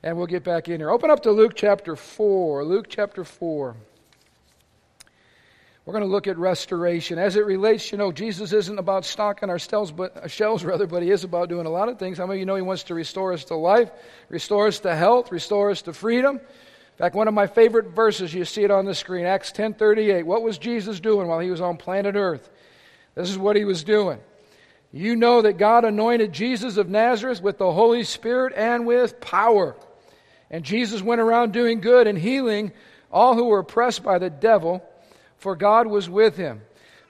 And 0.02 0.16
we'll 0.16 0.26
get 0.26 0.42
back 0.42 0.68
in 0.68 0.80
here. 0.80 0.90
Open 0.90 1.10
up 1.10 1.22
to 1.22 1.30
Luke 1.30 1.52
chapter 1.54 1.94
4. 1.94 2.64
Luke 2.64 2.86
chapter 2.88 3.22
4. 3.22 3.76
We're 5.84 5.92
going 5.92 6.04
to 6.04 6.10
look 6.10 6.26
at 6.26 6.36
restoration. 6.36 7.18
As 7.18 7.36
it 7.36 7.46
relates, 7.46 7.90
you 7.90 7.98
know, 7.98 8.12
Jesus 8.12 8.52
isn't 8.52 8.78
about 8.78 9.04
stocking 9.04 9.48
our 9.48 9.58
shelves, 9.58 9.90
but, 9.90 10.16
uh, 10.16 10.28
shelves 10.28 10.64
rather, 10.66 10.86
but 10.86 11.02
he 11.02 11.10
is 11.10 11.24
about 11.24 11.48
doing 11.48 11.66
a 11.66 11.70
lot 11.70 11.88
of 11.88 11.98
things. 11.98 12.18
How 12.18 12.26
many 12.26 12.38
of 12.38 12.40
you 12.40 12.46
know 12.46 12.56
he 12.56 12.62
wants 12.62 12.84
to 12.84 12.94
restore 12.94 13.32
us 13.32 13.44
to 13.46 13.54
life, 13.54 13.90
restore 14.28 14.66
us 14.66 14.80
to 14.80 14.94
health, 14.94 15.32
restore 15.32 15.70
us 15.70 15.82
to 15.82 15.92
freedom? 15.92 16.36
In 16.36 16.98
fact, 16.98 17.14
one 17.14 17.28
of 17.28 17.34
my 17.34 17.46
favorite 17.46 17.94
verses, 17.94 18.34
you 18.34 18.44
see 18.44 18.62
it 18.62 18.70
on 18.70 18.84
the 18.84 18.94
screen, 18.94 19.24
Acts 19.24 19.52
10:38. 19.52 20.26
What 20.26 20.42
was 20.42 20.58
Jesus 20.58 21.00
doing 21.00 21.28
while 21.28 21.40
he 21.40 21.50
was 21.50 21.62
on 21.62 21.78
planet 21.78 22.14
Earth? 22.14 22.50
This 23.14 23.30
is 23.30 23.38
what 23.38 23.56
he 23.56 23.64
was 23.64 23.82
doing. 23.82 24.18
You 24.92 25.16
know 25.16 25.42
that 25.42 25.56
God 25.56 25.84
anointed 25.84 26.32
Jesus 26.32 26.76
of 26.76 26.90
Nazareth 26.90 27.40
with 27.40 27.58
the 27.58 27.72
Holy 27.72 28.04
Spirit 28.04 28.52
and 28.54 28.86
with 28.86 29.20
power. 29.20 29.76
And 30.50 30.64
Jesus 30.64 31.00
went 31.00 31.20
around 31.20 31.52
doing 31.52 31.80
good 31.80 32.06
and 32.06 32.18
healing 32.18 32.72
all 33.10 33.34
who 33.34 33.46
were 33.46 33.60
oppressed 33.60 34.02
by 34.02 34.18
the 34.18 34.30
devil, 34.30 34.82
for 35.40 35.56
God 35.56 35.86
was 35.86 36.08
with 36.08 36.36
him. 36.36 36.62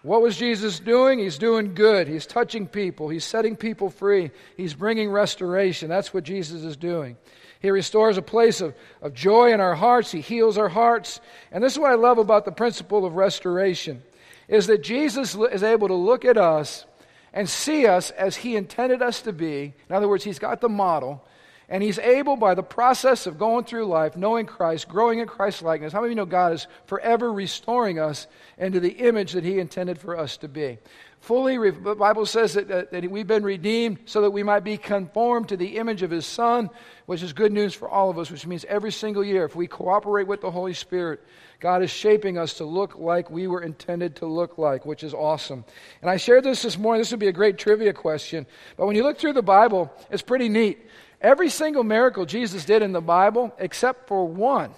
What 0.02 0.22
was 0.22 0.38
Jesus 0.38 0.80
doing? 0.80 1.18
He's 1.18 1.36
doing 1.36 1.74
good. 1.74 2.08
He's 2.08 2.26
touching 2.26 2.66
people. 2.66 3.10
He's 3.10 3.24
setting 3.24 3.54
people 3.54 3.90
free. 3.90 4.30
He's 4.56 4.72
bringing 4.72 5.10
restoration. 5.10 5.90
That's 5.90 6.14
what 6.14 6.24
Jesus 6.24 6.62
is 6.62 6.78
doing. 6.78 7.18
He 7.60 7.70
restores 7.70 8.16
a 8.16 8.22
place 8.22 8.62
of, 8.62 8.74
of 9.02 9.12
joy 9.12 9.52
in 9.52 9.60
our 9.60 9.74
hearts. 9.74 10.10
He 10.10 10.22
heals 10.22 10.56
our 10.56 10.70
hearts. 10.70 11.20
And 11.52 11.62
this 11.62 11.74
is 11.74 11.78
what 11.78 11.90
I 11.90 11.96
love 11.96 12.16
about 12.16 12.46
the 12.46 12.52
principle 12.52 13.04
of 13.04 13.14
restoration 13.14 14.02
is 14.48 14.66
that 14.66 14.82
Jesus 14.82 15.36
is 15.36 15.62
able 15.62 15.88
to 15.88 15.94
look 15.94 16.24
at 16.24 16.38
us 16.38 16.86
and 17.32 17.48
see 17.48 17.86
us 17.86 18.10
as 18.10 18.36
he 18.36 18.56
intended 18.56 19.02
us 19.02 19.22
to 19.22 19.32
be. 19.32 19.74
In 19.88 19.94
other 19.94 20.08
words, 20.08 20.24
he's 20.24 20.38
got 20.38 20.60
the 20.60 20.68
model. 20.68 21.24
And 21.70 21.82
he's 21.82 21.98
able, 22.00 22.36
by 22.36 22.54
the 22.54 22.64
process 22.64 23.26
of 23.26 23.38
going 23.38 23.64
through 23.64 23.86
life, 23.86 24.16
knowing 24.16 24.44
Christ, 24.44 24.88
growing 24.88 25.20
in 25.20 25.28
Christ's 25.28 25.62
likeness. 25.62 25.92
How 25.92 26.00
many 26.00 26.08
of 26.08 26.10
you 26.10 26.16
know 26.16 26.26
God 26.26 26.52
is 26.52 26.66
forever 26.86 27.32
restoring 27.32 28.00
us 28.00 28.26
into 28.58 28.80
the 28.80 28.90
image 28.90 29.32
that 29.32 29.44
he 29.44 29.60
intended 29.60 29.98
for 29.98 30.18
us 30.18 30.36
to 30.38 30.48
be? 30.48 30.78
fully, 31.20 31.70
the 31.70 31.94
Bible 31.94 32.26
says 32.26 32.54
that, 32.54 32.68
that, 32.68 32.90
that, 32.90 33.10
we've 33.10 33.26
been 33.26 33.42
redeemed 33.42 33.98
so 34.06 34.22
that 34.22 34.30
we 34.30 34.42
might 34.42 34.64
be 34.64 34.76
conformed 34.76 35.50
to 35.50 35.56
the 35.56 35.76
image 35.76 36.02
of 36.02 36.10
His 36.10 36.26
Son, 36.26 36.70
which 37.06 37.22
is 37.22 37.32
good 37.32 37.52
news 37.52 37.74
for 37.74 37.88
all 37.88 38.10
of 38.10 38.18
us, 38.18 38.30
which 38.30 38.46
means 38.46 38.64
every 38.64 38.90
single 38.90 39.22
year, 39.22 39.44
if 39.44 39.54
we 39.54 39.66
cooperate 39.66 40.26
with 40.26 40.40
the 40.40 40.50
Holy 40.50 40.74
Spirit, 40.74 41.20
God 41.60 41.82
is 41.82 41.90
shaping 41.90 42.38
us 42.38 42.54
to 42.54 42.64
look 42.64 42.96
like 42.96 43.30
we 43.30 43.46
were 43.46 43.62
intended 43.62 44.16
to 44.16 44.26
look 44.26 44.56
like, 44.56 44.86
which 44.86 45.04
is 45.04 45.12
awesome. 45.12 45.64
And 46.00 46.10
I 46.10 46.16
shared 46.16 46.44
this 46.44 46.62
this 46.62 46.78
morning. 46.78 47.02
This 47.02 47.10
would 47.10 47.20
be 47.20 47.28
a 47.28 47.32
great 47.32 47.58
trivia 47.58 47.92
question. 47.92 48.46
But 48.76 48.86
when 48.86 48.96
you 48.96 49.02
look 49.02 49.18
through 49.18 49.34
the 49.34 49.42
Bible, 49.42 49.92
it's 50.10 50.22
pretty 50.22 50.48
neat. 50.48 50.78
Every 51.20 51.50
single 51.50 51.84
miracle 51.84 52.24
Jesus 52.24 52.64
did 52.64 52.82
in 52.82 52.92
the 52.92 53.00
Bible, 53.00 53.54
except 53.58 54.08
for 54.08 54.26
one, 54.26 54.72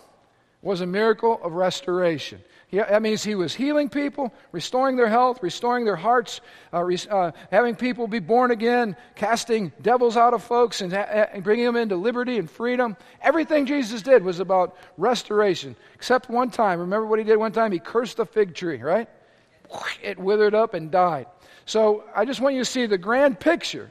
was 0.61 0.81
a 0.81 0.87
miracle 0.87 1.41
of 1.43 1.53
restoration. 1.53 2.41
That 2.73 3.03
means 3.03 3.23
he 3.23 3.35
was 3.35 3.55
healing 3.55 3.91
people, 3.91 4.33
restoring 4.51 4.97
their 4.97 5.09
health, 5.09 5.43
restoring 5.43 5.85
their 5.85 5.97
hearts, 5.97 6.41
uh, 6.73 6.83
re, 6.83 6.97
uh, 7.11 7.33
having 7.51 7.77
people 7.77 8.07
be 8.07 8.19
born 8.19 8.51
again, 8.51 8.97
casting 9.15 9.73
devils 9.83 10.17
out 10.17 10.33
of 10.33 10.43
folks, 10.43 10.81
and, 10.81 10.91
ha- 10.91 11.29
and 11.33 11.45
bringing 11.45 11.67
them 11.67 11.77
into 11.77 11.97
liberty 11.97 12.39
and 12.39 12.51
freedom. 12.51 12.97
Everything 13.21 13.67
Jesus 13.67 14.01
did 14.01 14.25
was 14.25 14.41
about 14.41 14.75
restoration, 14.97 15.77
except 15.95 16.31
one 16.31 16.51
time. 16.51 16.81
Remember 16.81 17.07
what 17.07 17.19
he 17.19 17.27
did 17.27 17.37
one 17.37 17.53
time? 17.53 17.73
He 17.73 17.79
cursed 17.79 18.17
the 18.17 18.25
fig 18.25 18.55
tree, 18.55 18.81
right? 18.81 19.09
It 20.03 20.19
withered 20.19 20.55
up 20.55 20.73
and 20.73 20.91
died. 20.91 21.27
So 21.67 22.05
I 22.17 22.25
just 22.25 22.41
want 22.41 22.55
you 22.55 22.63
to 22.63 22.71
see 22.71 22.87
the 22.87 22.99
grand 22.99 23.39
picture 23.39 23.91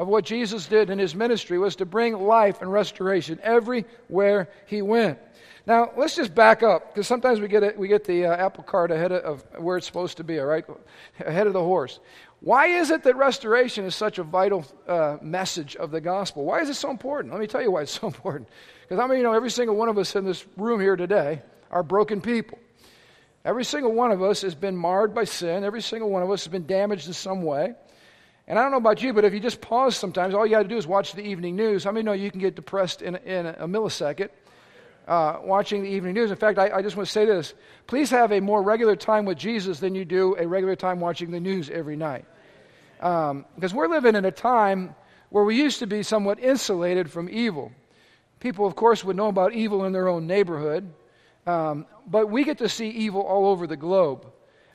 of 0.00 0.08
what 0.08 0.24
Jesus 0.24 0.66
did 0.66 0.88
in 0.88 0.98
his 0.98 1.14
ministry 1.14 1.58
was 1.58 1.76
to 1.76 1.84
bring 1.84 2.14
life 2.14 2.62
and 2.62 2.72
restoration 2.72 3.38
everywhere 3.42 4.48
he 4.64 4.80
went. 4.80 5.18
Now, 5.66 5.90
let's 5.94 6.16
just 6.16 6.34
back 6.34 6.62
up, 6.62 6.94
because 6.94 7.06
sometimes 7.06 7.38
we 7.38 7.48
get, 7.48 7.78
we 7.78 7.86
get 7.86 8.04
the 8.04 8.24
uh, 8.24 8.34
apple 8.34 8.64
cart 8.64 8.90
ahead 8.90 9.12
of, 9.12 9.44
of 9.52 9.62
where 9.62 9.76
it's 9.76 9.86
supposed 9.86 10.16
to 10.16 10.24
be, 10.24 10.40
all 10.40 10.46
right? 10.46 10.64
Ahead 11.18 11.46
of 11.46 11.52
the 11.52 11.62
horse. 11.62 12.00
Why 12.40 12.68
is 12.68 12.90
it 12.90 13.02
that 13.02 13.14
restoration 13.16 13.84
is 13.84 13.94
such 13.94 14.18
a 14.18 14.22
vital 14.22 14.64
uh, 14.88 15.18
message 15.20 15.76
of 15.76 15.90
the 15.90 16.00
gospel? 16.00 16.46
Why 16.46 16.62
is 16.62 16.70
it 16.70 16.76
so 16.76 16.90
important? 16.90 17.34
Let 17.34 17.40
me 17.42 17.46
tell 17.46 17.60
you 17.60 17.70
why 17.70 17.82
it's 17.82 17.92
so 18.00 18.06
important. 18.06 18.48
Because 18.80 19.04
I 19.04 19.06
mean, 19.06 19.18
you 19.18 19.24
know, 19.24 19.34
every 19.34 19.50
single 19.50 19.76
one 19.76 19.90
of 19.90 19.98
us 19.98 20.16
in 20.16 20.24
this 20.24 20.46
room 20.56 20.80
here 20.80 20.96
today 20.96 21.42
are 21.70 21.82
broken 21.82 22.22
people. 22.22 22.58
Every 23.44 23.66
single 23.66 23.92
one 23.92 24.12
of 24.12 24.22
us 24.22 24.40
has 24.40 24.54
been 24.54 24.78
marred 24.78 25.14
by 25.14 25.24
sin. 25.24 25.62
Every 25.62 25.82
single 25.82 26.08
one 26.08 26.22
of 26.22 26.30
us 26.30 26.44
has 26.44 26.50
been 26.50 26.66
damaged 26.66 27.06
in 27.06 27.12
some 27.12 27.42
way. 27.42 27.74
And 28.46 28.58
I 28.58 28.62
don't 28.62 28.72
know 28.72 28.78
about 28.78 29.02
you, 29.02 29.12
but 29.12 29.24
if 29.24 29.32
you 29.32 29.40
just 29.40 29.60
pause 29.60 29.96
sometimes, 29.96 30.34
all 30.34 30.44
you 30.44 30.52
got 30.52 30.62
to 30.62 30.68
do 30.68 30.76
is 30.76 30.86
watch 30.86 31.12
the 31.12 31.22
evening 31.22 31.56
news. 31.56 31.84
How 31.84 31.92
many 31.92 32.04
know 32.04 32.12
you 32.12 32.30
can 32.30 32.40
get 32.40 32.56
depressed 32.56 33.00
in, 33.00 33.16
in 33.16 33.46
a 33.46 33.68
millisecond? 33.68 34.30
uh, 35.10 35.40
watching 35.42 35.82
the 35.82 35.88
evening 35.88 36.14
news. 36.14 36.30
In 36.30 36.36
fact, 36.36 36.58
I, 36.58 36.70
I, 36.70 36.82
just 36.82 36.96
want 36.96 37.08
to 37.08 37.12
say 37.12 37.24
this. 37.24 37.52
Please 37.88 38.10
have 38.10 38.30
a 38.30 38.40
more 38.40 38.62
regular 38.62 38.94
time 38.94 39.24
with 39.24 39.38
Jesus 39.38 39.80
than 39.80 39.96
you 39.96 40.04
do 40.04 40.36
a 40.38 40.46
regular 40.46 40.76
time 40.76 41.00
watching 41.00 41.32
the 41.32 41.40
news 41.40 41.68
every 41.68 41.96
night. 41.96 42.24
Because 42.98 43.32
um, 43.72 43.74
we're 43.74 43.88
living 43.88 44.14
in 44.14 44.24
a 44.24 44.30
time 44.30 44.94
where 45.30 45.42
we 45.42 45.56
used 45.56 45.80
to 45.80 45.86
be 45.86 46.04
somewhat 46.04 46.38
insulated 46.38 47.10
from 47.10 47.28
evil. 47.28 47.72
People, 48.38 48.66
of 48.66 48.76
course, 48.76 49.02
would 49.02 49.16
know 49.16 49.26
about 49.26 49.52
evil 49.52 49.84
in 49.84 49.92
their 49.92 50.08
own 50.08 50.28
neighborhood, 50.28 50.92
um, 51.44 51.86
but 52.06 52.30
we 52.30 52.44
get 52.44 52.58
to 52.58 52.68
see 52.68 52.88
evil 52.88 53.22
all 53.22 53.46
over 53.46 53.66
the 53.66 53.76
globe. 53.76 54.26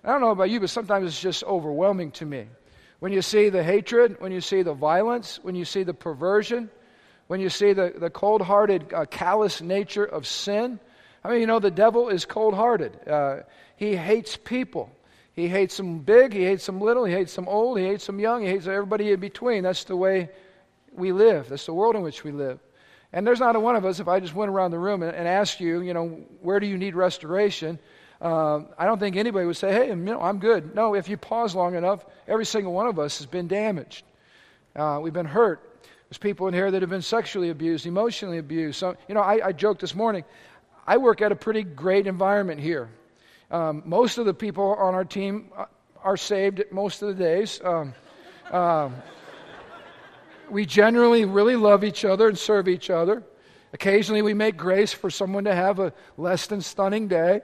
I 0.04 0.10
don't 0.10 0.22
know 0.22 0.32
about 0.32 0.50
you, 0.50 0.60
but 0.60 0.70
sometimes 0.70 1.08
it's 1.08 1.22
just 1.22 1.44
overwhelming 1.46 2.12
to 2.12 2.26
me. 2.26 2.48
When 3.00 3.12
you 3.12 3.22
see 3.22 3.50
the 3.50 3.64
hatred, 3.64 4.20
when 4.20 4.32
you 4.32 4.42
see 4.42 4.62
the 4.62 4.74
violence, 4.74 5.40
when 5.44 5.56
you 5.56 5.66
see 5.66 5.84
the 5.84 5.94
perversion, 5.94 6.70
when 7.28 7.40
you 7.40 7.50
see 7.50 7.74
the, 7.74 7.94
the 7.96 8.10
cold 8.10 8.42
hearted, 8.42 8.94
uh, 8.94 9.06
callous 9.06 9.62
nature 9.62 10.06
of 10.06 10.28
sin. 10.28 10.80
I 11.24 11.30
mean, 11.30 11.42
you 11.42 11.48
know, 11.48 11.60
the 11.60 11.72
devil 11.72 12.10
is 12.10 12.26
cold 12.26 12.54
hearted. 12.54 13.08
Uh, 13.08 13.42
he 13.76 13.96
hates 13.96 14.38
people. 14.38 14.92
He 15.36 15.50
hates 15.50 15.76
them 15.76 16.00
big, 16.00 16.32
he 16.32 16.46
hates 16.46 16.66
them 16.66 16.80
little, 16.80 17.04
he 17.04 17.12
hates 17.12 17.36
them 17.36 17.50
old, 17.50 17.78
he 17.78 17.86
hates 17.86 18.06
them 18.06 18.20
young, 18.20 18.44
he 18.44 18.48
hates 18.48 18.68
everybody 18.68 19.12
in 19.12 19.20
between. 19.20 19.64
That's 19.64 19.84
the 19.84 19.98
way 19.98 20.30
we 20.94 21.12
live, 21.12 21.50
that's 21.50 21.66
the 21.66 21.74
world 21.74 21.98
in 21.98 22.04
which 22.04 22.24
we 22.24 22.32
live. 22.32 22.60
And 23.12 23.28
there's 23.28 23.42
not 23.42 23.56
a 23.58 23.60
one 23.60 23.76
of 23.76 23.84
us, 23.84 24.00
if 24.00 24.08
I 24.08 24.22
just 24.22 24.34
went 24.34 24.50
around 24.50 24.72
the 24.72 24.80
room 24.80 25.04
and, 25.04 25.14
and 25.14 25.28
asked 25.28 25.60
you, 25.60 25.82
you 25.82 25.94
know, 25.94 26.08
where 26.42 26.62
do 26.62 26.68
you 26.68 26.78
need 26.78 26.96
restoration? 26.96 27.80
Uh, 28.22 28.62
I 28.78 28.86
don't 28.86 29.00
think 29.00 29.16
anybody 29.16 29.46
would 29.46 29.58
say, 29.58 29.72
hey, 29.72 29.88
you 29.88 29.96
know, 29.96 30.22
I'm 30.22 30.40
good. 30.40 30.74
No, 30.74 30.96
if 30.96 31.10
you 31.10 31.18
pause 31.18 31.54
long 31.54 31.76
enough, 31.76 32.06
every 32.28 32.46
single 32.46 32.74
one 32.74 32.88
of 32.88 32.98
us 32.98 33.18
has 33.18 33.28
been 33.28 33.48
damaged. 33.48 34.06
Uh, 34.76 35.00
we've 35.02 35.14
been 35.14 35.26
hurt 35.26 35.80
There's 36.10 36.18
people 36.18 36.48
in 36.48 36.54
here 36.54 36.70
that 36.72 36.82
have 36.82 36.90
been 36.90 37.02
sexually 37.02 37.50
abused, 37.50 37.86
emotionally 37.86 38.38
abused. 38.38 38.78
So, 38.78 38.96
you 39.08 39.16
know, 39.16 39.22
I, 39.22 39.48
I 39.48 39.52
joked 39.52 39.82
this 39.82 39.96
morning. 39.96 40.24
I 40.88 40.98
work 40.98 41.22
at 41.22 41.32
a 41.32 41.36
pretty 41.36 41.64
great 41.64 42.08
environment 42.08 42.60
here. 42.60 42.90
Um, 43.52 43.84
most 43.86 44.18
of 44.18 44.26
the 44.26 44.34
people 44.34 44.76
on 44.76 44.94
our 44.94 45.06
team 45.06 45.52
are 46.04 46.18
saved 46.18 46.64
most 46.72 47.02
of 47.02 47.10
the 47.10 47.24
days. 47.24 47.60
Um, 47.64 47.94
um, 48.52 48.96
we 50.50 50.66
generally 50.66 51.26
really 51.26 51.56
love 51.56 51.84
each 51.84 52.06
other 52.06 52.28
and 52.28 52.38
serve 52.38 52.68
each 52.68 52.90
other. 52.90 53.24
Occasionally, 53.74 54.22
we 54.22 54.34
make 54.34 54.56
grace 54.56 54.94
for 54.94 55.10
someone 55.10 55.44
to 55.46 55.56
have 55.56 55.80
a 55.80 55.92
less 56.18 56.48
than 56.48 56.62
stunning 56.62 57.08
day. 57.08 57.42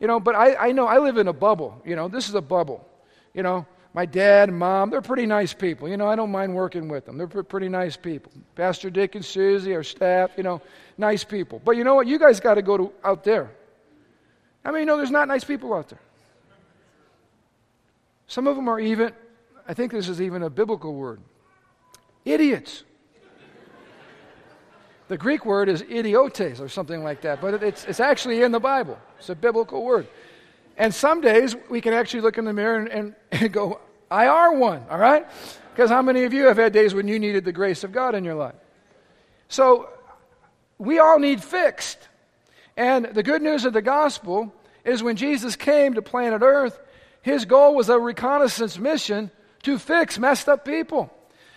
You 0.00 0.06
know, 0.06 0.18
but 0.18 0.34
I, 0.34 0.68
I 0.68 0.72
know 0.72 0.86
I 0.86 0.98
live 0.98 1.18
in 1.18 1.28
a 1.28 1.32
bubble. 1.32 1.80
You 1.84 1.94
know, 1.94 2.08
this 2.08 2.28
is 2.28 2.34
a 2.34 2.40
bubble. 2.40 2.88
You 3.34 3.42
know, 3.42 3.66
my 3.92 4.06
dad 4.06 4.48
and 4.48 4.58
mom, 4.58 4.90
they're 4.90 5.02
pretty 5.02 5.26
nice 5.26 5.52
people. 5.52 5.88
You 5.88 5.96
know, 5.96 6.06
I 6.06 6.16
don't 6.16 6.30
mind 6.30 6.54
working 6.54 6.88
with 6.88 7.04
them. 7.04 7.18
They're 7.18 7.26
pretty 7.26 7.68
nice 7.68 7.96
people. 7.96 8.32
Pastor 8.54 8.88
Dick 8.88 9.14
and 9.14 9.24
Susie, 9.24 9.74
our 9.74 9.82
staff, 9.82 10.30
you 10.36 10.42
know, 10.42 10.62
nice 10.96 11.22
people. 11.22 11.60
But 11.64 11.76
you 11.76 11.84
know 11.84 11.94
what? 11.94 12.06
You 12.06 12.18
guys 12.18 12.40
got 12.40 12.54
to 12.54 12.62
go 12.62 12.76
to, 12.76 12.92
out 13.04 13.24
there. 13.24 13.50
I 14.64 14.70
mean, 14.70 14.80
you 14.80 14.86
know 14.86 14.96
there's 14.96 15.10
not 15.10 15.28
nice 15.28 15.44
people 15.44 15.74
out 15.74 15.88
there? 15.88 16.00
Some 18.26 18.46
of 18.46 18.56
them 18.56 18.68
are 18.68 18.78
even, 18.78 19.12
I 19.66 19.74
think 19.74 19.90
this 19.90 20.08
is 20.08 20.22
even 20.22 20.44
a 20.44 20.50
biblical 20.50 20.94
word, 20.94 21.20
idiots. 22.24 22.84
The 25.10 25.18
Greek 25.18 25.44
word 25.44 25.68
is 25.68 25.82
idiotes 25.82 26.60
or 26.60 26.68
something 26.68 27.02
like 27.02 27.22
that, 27.22 27.40
but 27.40 27.64
it's, 27.64 27.84
it's 27.84 27.98
actually 27.98 28.44
in 28.44 28.52
the 28.52 28.60
Bible. 28.60 28.96
It's 29.18 29.28
a 29.28 29.34
biblical 29.34 29.82
word. 29.82 30.06
And 30.76 30.94
some 30.94 31.20
days 31.20 31.56
we 31.68 31.80
can 31.80 31.92
actually 31.92 32.20
look 32.20 32.38
in 32.38 32.44
the 32.44 32.52
mirror 32.52 32.76
and, 32.76 32.88
and, 32.88 33.14
and 33.32 33.52
go, 33.52 33.80
I 34.08 34.28
are 34.28 34.54
one, 34.54 34.84
all 34.88 34.98
right? 34.98 35.26
Because 35.74 35.90
how 35.90 36.00
many 36.00 36.22
of 36.22 36.32
you 36.32 36.44
have 36.44 36.58
had 36.58 36.72
days 36.72 36.94
when 36.94 37.08
you 37.08 37.18
needed 37.18 37.44
the 37.44 37.50
grace 37.50 37.82
of 37.82 37.90
God 37.90 38.14
in 38.14 38.22
your 38.22 38.36
life? 38.36 38.54
So 39.48 39.88
we 40.78 41.00
all 41.00 41.18
need 41.18 41.42
fixed. 41.42 41.98
And 42.76 43.06
the 43.06 43.24
good 43.24 43.42
news 43.42 43.64
of 43.64 43.72
the 43.72 43.82
gospel 43.82 44.54
is 44.84 45.02
when 45.02 45.16
Jesus 45.16 45.56
came 45.56 45.94
to 45.94 46.02
planet 46.02 46.40
Earth, 46.40 46.78
his 47.22 47.46
goal 47.46 47.74
was 47.74 47.88
a 47.88 47.98
reconnaissance 47.98 48.78
mission 48.78 49.32
to 49.64 49.76
fix 49.76 50.20
messed 50.20 50.48
up 50.48 50.64
people. 50.64 51.12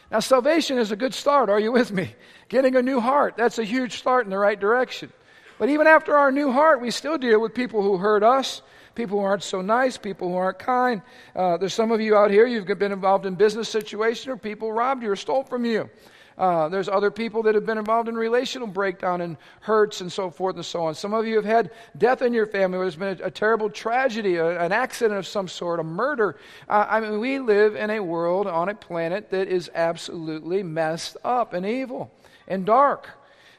Now, 0.09 0.21
salvation 0.21 0.77
is 0.79 0.91
a 0.91 0.95
good 0.95 1.13
start. 1.13 1.49
Are 1.49 1.59
you 1.59 1.71
with 1.71 1.91
me? 1.91 2.15
Getting 2.53 2.75
a 2.75 2.83
new 2.83 2.99
heart, 2.99 3.33
that's 3.35 3.57
a 3.57 3.63
huge 3.63 3.97
start 3.97 4.25
in 4.25 4.29
the 4.29 4.37
right 4.37 4.59
direction. 4.59 5.11
But 5.57 5.69
even 5.69 5.87
after 5.87 6.15
our 6.15 6.31
new 6.31 6.51
heart, 6.51 6.81
we 6.81 6.91
still 6.91 7.17
deal 7.17 7.41
with 7.41 7.55
people 7.55 7.81
who 7.81 7.97
hurt 7.97 8.21
us, 8.21 8.61
people 8.93 9.17
who 9.17 9.25
aren't 9.25 9.41
so 9.41 9.61
nice, 9.61 9.97
people 9.97 10.29
who 10.29 10.35
aren't 10.35 10.59
kind. 10.59 11.01
Uh, 11.35 11.57
there's 11.57 11.73
some 11.73 11.91
of 11.91 11.99
you 11.99 12.15
out 12.15 12.29
here, 12.29 12.45
you've 12.45 12.67
been 12.77 12.91
involved 12.91 13.25
in 13.25 13.33
business 13.33 13.69
situations 13.69 14.27
or 14.27 14.37
people 14.37 14.71
robbed 14.71 15.01
you 15.01 15.09
or 15.09 15.15
stole 15.15 15.41
from 15.41 15.65
you. 15.65 15.89
Uh, 16.37 16.69
there's 16.69 16.87
other 16.87 17.09
people 17.09 17.41
that 17.41 17.55
have 17.55 17.65
been 17.65 17.79
involved 17.79 18.07
in 18.07 18.13
relational 18.13 18.67
breakdown 18.67 19.21
and 19.21 19.35
hurts 19.61 20.01
and 20.01 20.11
so 20.11 20.29
forth 20.29 20.55
and 20.55 20.63
so 20.63 20.83
on. 20.83 20.93
Some 20.93 21.15
of 21.15 21.25
you 21.25 21.37
have 21.37 21.45
had 21.45 21.71
death 21.97 22.21
in 22.21 22.33
your 22.33 22.45
family 22.45 22.77
where 22.77 22.85
there's 22.85 22.95
been 22.95 23.19
a, 23.19 23.29
a 23.29 23.31
terrible 23.31 23.71
tragedy, 23.71 24.35
a, 24.35 24.59
an 24.59 24.71
accident 24.71 25.17
of 25.17 25.25
some 25.25 25.47
sort, 25.47 25.79
a 25.79 25.83
murder. 25.83 26.37
Uh, 26.69 26.85
I 26.87 26.99
mean, 26.99 27.19
we 27.19 27.39
live 27.39 27.75
in 27.75 27.89
a 27.89 27.99
world 27.99 28.45
on 28.45 28.69
a 28.69 28.75
planet 28.75 29.31
that 29.31 29.47
is 29.47 29.71
absolutely 29.73 30.61
messed 30.61 31.17
up 31.23 31.55
and 31.55 31.65
evil 31.65 32.11
and 32.47 32.65
dark. 32.65 33.09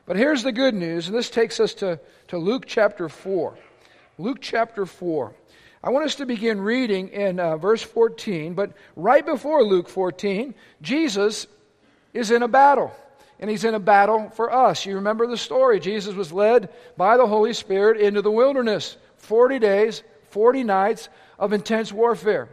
But 0.06 0.16
here's 0.16 0.42
the 0.42 0.52
good 0.52 0.74
news, 0.74 1.08
and 1.08 1.16
this 1.16 1.30
takes 1.30 1.60
us 1.60 1.74
to, 1.74 1.98
to 2.28 2.38
Luke 2.38 2.64
chapter 2.66 3.08
4. 3.08 3.56
Luke 4.18 4.38
chapter 4.40 4.86
4. 4.86 5.34
I 5.82 5.90
want 5.90 6.06
us 6.06 6.14
to 6.16 6.26
begin 6.26 6.60
reading 6.60 7.08
in 7.08 7.38
uh, 7.40 7.56
verse 7.56 7.82
14, 7.82 8.54
but 8.54 8.72
right 8.96 9.24
before 9.24 9.62
Luke 9.62 9.88
14, 9.88 10.54
Jesus 10.80 11.46
is 12.12 12.30
in 12.30 12.42
a 12.42 12.48
battle. 12.48 12.92
And 13.40 13.50
he's 13.50 13.64
in 13.64 13.74
a 13.74 13.80
battle 13.80 14.30
for 14.30 14.52
us. 14.52 14.86
You 14.86 14.94
remember 14.94 15.26
the 15.26 15.36
story. 15.36 15.80
Jesus 15.80 16.14
was 16.14 16.32
led 16.32 16.70
by 16.96 17.16
the 17.16 17.26
Holy 17.26 17.52
Spirit 17.52 18.00
into 18.00 18.22
the 18.22 18.30
wilderness 18.30 18.96
40 19.18 19.58
days, 19.58 20.02
40 20.30 20.64
nights 20.64 21.08
of 21.38 21.52
intense 21.52 21.92
warfare. 21.92 22.48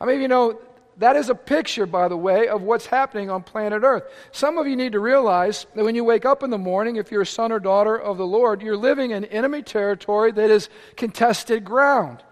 I 0.00 0.06
mean, 0.06 0.22
you 0.22 0.28
know, 0.28 0.58
that 1.02 1.16
is 1.16 1.28
a 1.28 1.34
picture, 1.34 1.84
by 1.84 2.06
the 2.06 2.16
way, 2.16 2.46
of 2.46 2.62
what's 2.62 2.86
happening 2.86 3.28
on 3.28 3.42
planet 3.42 3.82
Earth. 3.82 4.04
Some 4.30 4.56
of 4.56 4.68
you 4.68 4.76
need 4.76 4.92
to 4.92 5.00
realize 5.00 5.66
that 5.74 5.84
when 5.84 5.96
you 5.96 6.04
wake 6.04 6.24
up 6.24 6.44
in 6.44 6.50
the 6.50 6.58
morning, 6.58 6.94
if 6.94 7.10
you're 7.10 7.22
a 7.22 7.26
son 7.26 7.50
or 7.50 7.58
daughter 7.58 8.00
of 8.00 8.18
the 8.18 8.26
Lord, 8.26 8.62
you're 8.62 8.76
living 8.76 9.10
in 9.10 9.24
enemy 9.24 9.62
territory 9.62 10.30
that 10.30 10.48
is 10.48 10.68
contested 10.96 11.64
ground. 11.64 12.22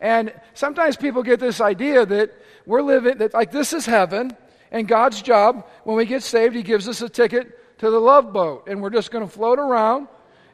And 0.00 0.32
sometimes 0.54 0.96
people 0.96 1.24
get 1.24 1.40
this 1.40 1.60
idea 1.60 2.06
that 2.06 2.32
we're 2.66 2.82
living, 2.82 3.18
that 3.18 3.34
like 3.34 3.50
this 3.50 3.72
is 3.72 3.84
heaven, 3.84 4.36
and 4.70 4.86
God's 4.86 5.20
job, 5.22 5.66
when 5.82 5.96
we 5.96 6.06
get 6.06 6.22
saved, 6.22 6.54
He 6.54 6.62
gives 6.62 6.86
us 6.86 7.02
a 7.02 7.08
ticket 7.08 7.78
to 7.80 7.90
the 7.90 7.98
love 7.98 8.32
boat. 8.32 8.68
And 8.68 8.80
we're 8.80 8.90
just 8.90 9.10
going 9.10 9.26
to 9.26 9.32
float 9.32 9.58
around, 9.58 10.06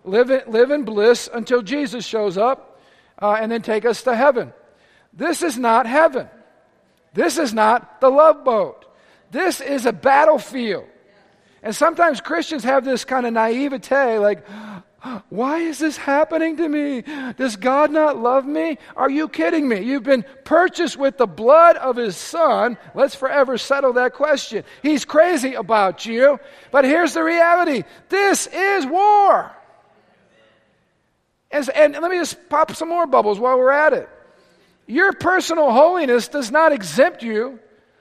live 0.02 0.30
in, 0.30 0.40
live 0.46 0.70
in 0.70 0.84
bliss 0.84 1.28
until 1.30 1.60
Jesus 1.60 2.06
shows 2.06 2.38
up, 2.38 2.80
uh, 3.20 3.36
and 3.38 3.52
then 3.52 3.60
take 3.60 3.84
us 3.84 4.02
to 4.04 4.16
heaven. 4.16 4.54
This 5.12 5.42
is 5.42 5.58
not 5.58 5.86
heaven. 5.86 6.30
This 7.16 7.38
is 7.38 7.54
not 7.54 8.00
the 8.00 8.10
love 8.10 8.44
boat. 8.44 8.84
This 9.30 9.60
is 9.60 9.86
a 9.86 9.92
battlefield. 9.92 10.84
And 11.62 11.74
sometimes 11.74 12.20
Christians 12.20 12.62
have 12.62 12.84
this 12.84 13.04
kind 13.04 13.26
of 13.26 13.32
naivete, 13.32 14.18
like, 14.18 14.46
why 15.30 15.60
is 15.60 15.78
this 15.78 15.96
happening 15.96 16.58
to 16.58 16.68
me? 16.68 17.02
Does 17.36 17.56
God 17.56 17.90
not 17.90 18.18
love 18.18 18.44
me? 18.44 18.76
Are 18.96 19.08
you 19.08 19.28
kidding 19.28 19.66
me? 19.66 19.80
You've 19.80 20.02
been 20.02 20.24
purchased 20.44 20.96
with 20.98 21.16
the 21.16 21.26
blood 21.26 21.76
of 21.76 21.96
His 21.96 22.16
Son. 22.16 22.76
Let's 22.94 23.14
forever 23.14 23.56
settle 23.56 23.94
that 23.94 24.12
question. 24.12 24.64
He's 24.82 25.04
crazy 25.04 25.54
about 25.54 26.04
you. 26.04 26.38
But 26.70 26.84
here's 26.84 27.14
the 27.14 27.22
reality 27.22 27.84
this 28.10 28.46
is 28.48 28.84
war. 28.84 29.52
And, 31.50 31.68
and 31.70 31.92
let 31.94 32.10
me 32.10 32.18
just 32.18 32.48
pop 32.50 32.74
some 32.74 32.88
more 32.88 33.06
bubbles 33.06 33.38
while 33.38 33.58
we're 33.58 33.70
at 33.70 33.92
it. 33.92 34.08
Your 34.86 35.12
personal 35.12 35.72
holiness 35.72 36.28
does 36.28 36.50
not 36.50 36.72
exempt 36.72 37.22
you 37.22 37.58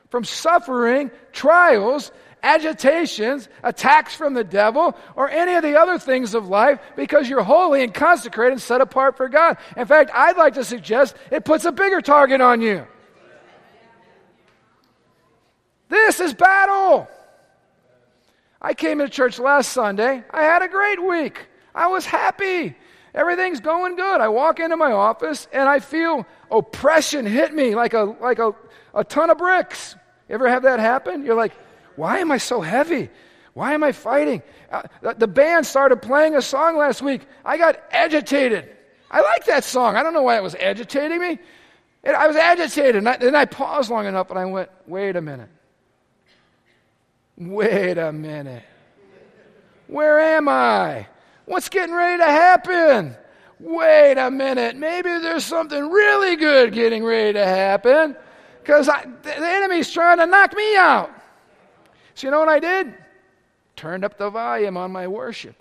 from 0.10 0.24
suffering, 0.24 1.12
trials, 1.32 2.12
agitations, 2.43 3.50
attacks 3.63 4.13
from 4.13 4.36
the 4.36 4.43
devil, 4.43 4.95
or 5.15 5.30
any 5.30 5.56
of 5.56 5.63
the 5.63 5.80
other 5.80 5.98
things 5.98 6.36
of 6.36 6.48
life 6.48 6.80
because 6.95 7.28
you're 7.28 7.43
holy 7.43 7.84
and 7.84 7.93
consecrated 7.93 8.54
and 8.54 8.62
set 8.62 8.82
apart 8.82 9.17
for 9.17 9.28
God. 9.28 9.58
In 9.76 9.88
fact, 9.88 10.12
I'd 10.13 10.38
like 10.38 10.54
to 10.54 10.63
suggest 10.63 11.15
it 11.32 11.43
puts 11.43 11.65
a 11.65 11.71
bigger 11.71 12.02
target 12.02 12.41
on 12.41 12.62
you. 12.62 12.86
This 15.89 16.19
is 16.19 16.34
battle. 16.34 17.08
I 18.62 18.74
came 18.74 19.00
to 19.00 19.10
church 19.10 19.39
last 19.39 19.71
Sunday. 19.71 20.24
I 20.32 20.43
had 20.43 20.62
a 20.62 20.67
great 20.67 21.04
week. 21.04 21.48
I 21.74 21.88
was 21.88 22.06
happy. 22.06 22.76
Everything's 23.15 23.62
going 23.62 23.95
good. 23.95 24.19
I 24.19 24.28
walk 24.28 24.60
into 24.60 24.75
my 24.75 24.91
office 24.91 25.47
and 25.54 25.69
I 25.69 25.80
feel 25.80 26.28
oppression 26.51 27.25
hit 27.25 27.54
me 27.54 27.73
like 27.73 27.93
a, 27.93 28.15
like 28.19 28.39
a, 28.39 28.54
a 28.93 29.06
ton 29.06 29.30
of 29.30 29.38
bricks. 29.38 29.95
You 30.28 30.36
ever 30.36 30.49
have 30.49 30.63
that 30.63 30.82
happen? 30.82 31.25
You're 31.25 31.36
like, 31.36 31.54
why 31.95 32.19
am 32.19 32.30
I 32.30 32.38
so 32.38 32.60
heavy? 32.60 33.10
Why 33.54 33.73
am 33.73 33.86
I 33.86 33.93
fighting? 33.93 34.43
Uh, 34.69 34.84
the 35.17 35.28
band 35.28 35.65
started 35.65 36.01
playing 36.01 36.36
a 36.36 36.41
song 36.41 36.78
last 36.78 37.01
week. 37.01 37.21
I 37.45 37.58
got 37.58 37.82
agitated. 37.89 38.69
I 39.10 39.21
like 39.21 39.45
that 39.45 39.63
song. 39.63 39.95
I 39.95 40.04
don't 40.04 40.13
know 40.13 40.23
why 40.23 40.36
it 40.36 40.43
was 40.43 40.56
agitating 40.56 41.21
me. 41.21 41.39
And 42.04 42.17
I 42.17 42.28
was 42.28 42.36
agitated. 42.36 42.97
And 42.97 43.08
then 43.21 43.34
I 43.34 43.45
paused 43.45 43.89
long 43.89 44.08
enough 44.08 44.30
and 44.30 44.38
I 44.38 44.43
went, 44.43 44.69
wait 44.88 45.15
a 45.15 45.21
minute. 45.21 45.49
Wait 47.38 47.97
a 47.97 48.12
minute. 48.12 48.63
Where 49.88 50.19
am 50.19 50.49
I? 50.49 51.08
What's 51.45 51.69
getting 51.69 51.95
ready 51.95 52.17
to 52.17 52.29
happen? 52.29 53.15
Wait 53.60 54.17
a 54.17 54.29
minute. 54.29 54.75
Maybe 54.75 55.10
there's 55.10 55.45
something 55.45 55.89
really 55.89 56.36
good 56.36 56.73
getting 56.73 57.03
ready 57.03 57.34
to 57.34 57.45
happen 57.45 58.15
because 58.62 58.88
the 58.88 59.36
enemy's 59.36 59.91
trying 59.91 60.17
to 60.17 60.25
knock 60.25 60.55
me 60.55 60.75
out. 60.75 61.12
So, 62.15 62.27
you 62.27 62.31
know 62.31 62.39
what 62.39 62.49
I 62.49 62.60
did? 62.60 62.93
Turned 63.75 64.03
up 64.03 64.17
the 64.17 64.29
volume 64.29 64.77
on 64.77 64.91
my 64.91 65.08
worship. 65.08 65.55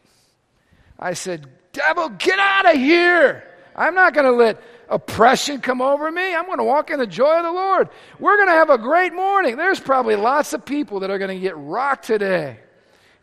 I 0.99 1.13
said, 1.13 1.47
Devil, 1.73 2.11
get 2.11 2.39
out 2.39 2.75
of 2.75 2.77
here. 2.77 3.45
I'm 3.77 3.95
not 3.95 4.15
going 4.15 4.27
to 4.27 4.33
let 4.33 4.63
oppression 4.89 5.61
come 5.61 5.83
over 5.83 6.11
me. 6.11 6.35
I'm 6.35 6.47
going 6.47 6.59
to 6.59 6.65
walk 6.65 6.91
in 6.91 6.99
the 6.99 7.07
joy 7.07 7.39
of 7.39 7.45
the 7.45 7.53
Lord. 7.53 7.89
We're 8.21 8.37
going 8.37 8.49
to 8.49 8.55
have 8.55 8.71
a 8.71 8.79
great 8.79 9.13
morning. 9.13 9.57
There's 9.57 9.81
probably 9.81 10.17
lots 10.17 10.53
of 10.53 10.65
people 10.65 11.01
that 11.01 11.11
are 11.11 11.19
going 11.19 11.37
to 11.37 11.41
get 11.41 11.57
rocked 11.57 12.07
today. 12.07 12.59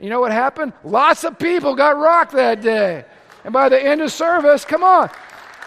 You 0.01 0.09
know 0.09 0.19
what 0.19 0.31
happened? 0.31 0.73
Lots 0.83 1.23
of 1.23 1.37
people 1.37 1.75
got 1.75 1.95
rocked 1.95 2.33
that 2.33 2.61
day. 2.61 3.05
And 3.43 3.53
by 3.53 3.69
the 3.69 3.79
end 3.81 4.01
of 4.01 4.11
service, 4.11 4.65
come 4.65 4.83
on. 4.83 5.11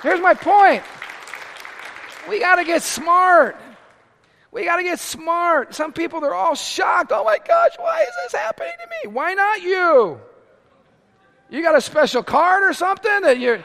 Here's 0.02 0.20
my 0.20 0.34
point. 0.34 0.82
We 2.28 2.40
got 2.40 2.56
to 2.56 2.64
get 2.64 2.82
smart. 2.82 3.56
We 4.50 4.64
got 4.64 4.76
to 4.76 4.82
get 4.82 4.98
smart. 4.98 5.72
Some 5.72 5.92
people, 5.92 6.20
they're 6.20 6.34
all 6.34 6.56
shocked. 6.56 7.12
Oh 7.14 7.22
my 7.22 7.38
gosh, 7.46 7.72
why 7.78 8.02
is 8.02 8.08
this 8.24 8.40
happening 8.40 8.72
to 8.82 9.08
me? 9.08 9.14
Why 9.14 9.34
not 9.34 9.62
you? 9.62 10.20
You 11.48 11.62
got 11.62 11.76
a 11.76 11.80
special 11.80 12.24
card 12.24 12.64
or 12.68 12.72
something 12.72 13.20
that 13.22 13.38
you're. 13.38 13.64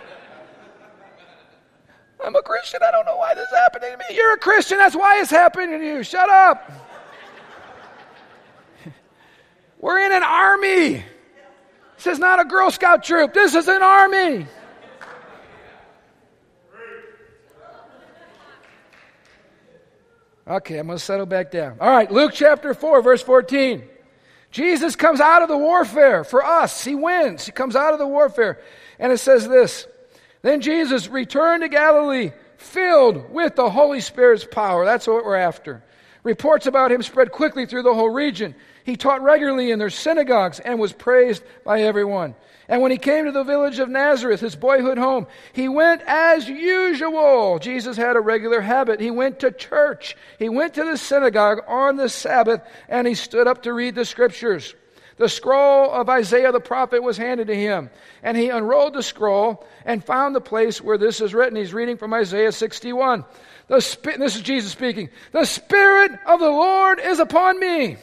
I'm 2.23 2.35
a 2.35 2.43
Christian. 2.43 2.81
I 2.87 2.91
don't 2.91 3.05
know 3.05 3.17
why 3.17 3.33
this 3.33 3.47
is 3.47 3.57
happening 3.57 3.91
to 3.91 3.97
me. 3.97 4.15
You're 4.15 4.33
a 4.33 4.37
Christian. 4.37 4.77
That's 4.77 4.95
why 4.95 5.19
it's 5.19 5.31
happening 5.31 5.79
to 5.79 5.85
you. 5.85 6.03
Shut 6.03 6.29
up. 6.29 6.88
We're 9.79 9.99
in 10.05 10.11
an 10.11 10.23
army. 10.23 11.03
This 11.95 12.07
is 12.07 12.19
not 12.19 12.39
a 12.39 12.45
Girl 12.45 12.69
Scout 12.71 13.03
troop. 13.03 13.33
This 13.33 13.55
is 13.55 13.67
an 13.67 13.81
army. 13.81 14.45
Okay, 20.47 20.79
I'm 20.79 20.87
going 20.87 20.97
to 20.97 21.03
settle 21.03 21.27
back 21.27 21.51
down. 21.51 21.77
All 21.79 21.89
right, 21.89 22.11
Luke 22.11 22.31
chapter 22.33 22.73
4, 22.73 23.03
verse 23.03 23.21
14. 23.21 23.83
Jesus 24.51 24.95
comes 24.95 25.21
out 25.21 25.43
of 25.43 25.47
the 25.47 25.57
warfare 25.57 26.23
for 26.23 26.43
us. 26.43 26.83
He 26.83 26.95
wins. 26.95 27.45
He 27.45 27.51
comes 27.51 27.75
out 27.75 27.93
of 27.93 27.99
the 27.99 28.07
warfare. 28.07 28.59
And 28.97 29.11
it 29.11 29.19
says 29.19 29.47
this 29.47 29.85
Then 30.41 30.61
Jesus 30.61 31.07
returned 31.07 31.61
to 31.61 31.69
Galilee, 31.69 32.31
filled 32.57 33.29
with 33.29 33.55
the 33.55 33.69
Holy 33.69 34.01
Spirit's 34.01 34.45
power. 34.45 34.85
That's 34.85 35.05
what 35.05 35.23
we're 35.23 35.35
after. 35.35 35.83
Reports 36.23 36.65
about 36.65 36.91
him 36.91 37.03
spread 37.03 37.31
quickly 37.31 37.65
through 37.65 37.83
the 37.83 37.93
whole 37.93 38.09
region. 38.09 38.55
He 38.89 38.97
taught 38.97 39.21
regularly 39.21 39.69
in 39.69 39.77
their 39.77 39.91
synagogues 39.91 40.59
and 40.59 40.79
was 40.79 40.93
praised 40.93 41.43
by 41.63 41.83
everyone. 41.83 42.33
And 42.67 42.81
when 42.81 42.89
he 42.89 42.97
came 42.97 43.25
to 43.25 43.31
the 43.31 43.43
village 43.43 43.77
of 43.77 43.87
Nazareth, 43.87 44.39
his 44.39 44.55
boyhood 44.55 44.97
home, 44.97 45.27
he 45.53 45.69
went 45.69 46.01
as 46.07 46.49
usual. 46.49 47.59
Jesus 47.59 47.97
had 47.97 48.15
a 48.15 48.19
regular 48.19 48.61
habit. 48.61 48.99
He 48.99 49.11
went 49.11 49.41
to 49.41 49.51
church. 49.51 50.17
He 50.39 50.49
went 50.49 50.73
to 50.73 50.83
the 50.85 50.97
synagogue 50.97 51.59
on 51.67 51.97
the 51.97 52.09
Sabbath 52.09 52.63
and 52.87 53.05
he 53.05 53.13
stood 53.13 53.45
up 53.45 53.61
to 53.61 53.73
read 53.73 53.93
the 53.93 54.05
scriptures. 54.05 54.73
The 55.17 55.29
scroll 55.29 55.91
of 55.91 56.09
Isaiah 56.09 56.51
the 56.51 56.59
prophet 56.59 57.03
was 57.03 57.17
handed 57.17 57.47
to 57.47 57.55
him, 57.55 57.89
and 58.23 58.37
he 58.37 58.47
unrolled 58.47 58.93
the 58.93 59.03
scroll 59.03 59.67
and 59.85 60.03
found 60.03 60.33
the 60.33 60.41
place 60.41 60.81
where 60.81 60.97
this 60.97 61.19
is 61.19 61.33
written. 61.33 61.57
He's 61.57 61.73
reading 61.73 61.97
from 61.97 62.13
Isaiah 62.13 62.53
61. 62.53 63.25
The, 63.67 63.97
this 64.17 64.35
is 64.37 64.41
Jesus 64.41 64.71
speaking. 64.71 65.09
The 65.33 65.45
Spirit 65.45 66.13
of 66.25 66.39
the 66.39 66.49
Lord 66.49 66.99
is 66.99 67.19
upon 67.19 67.59
me, 67.59 67.97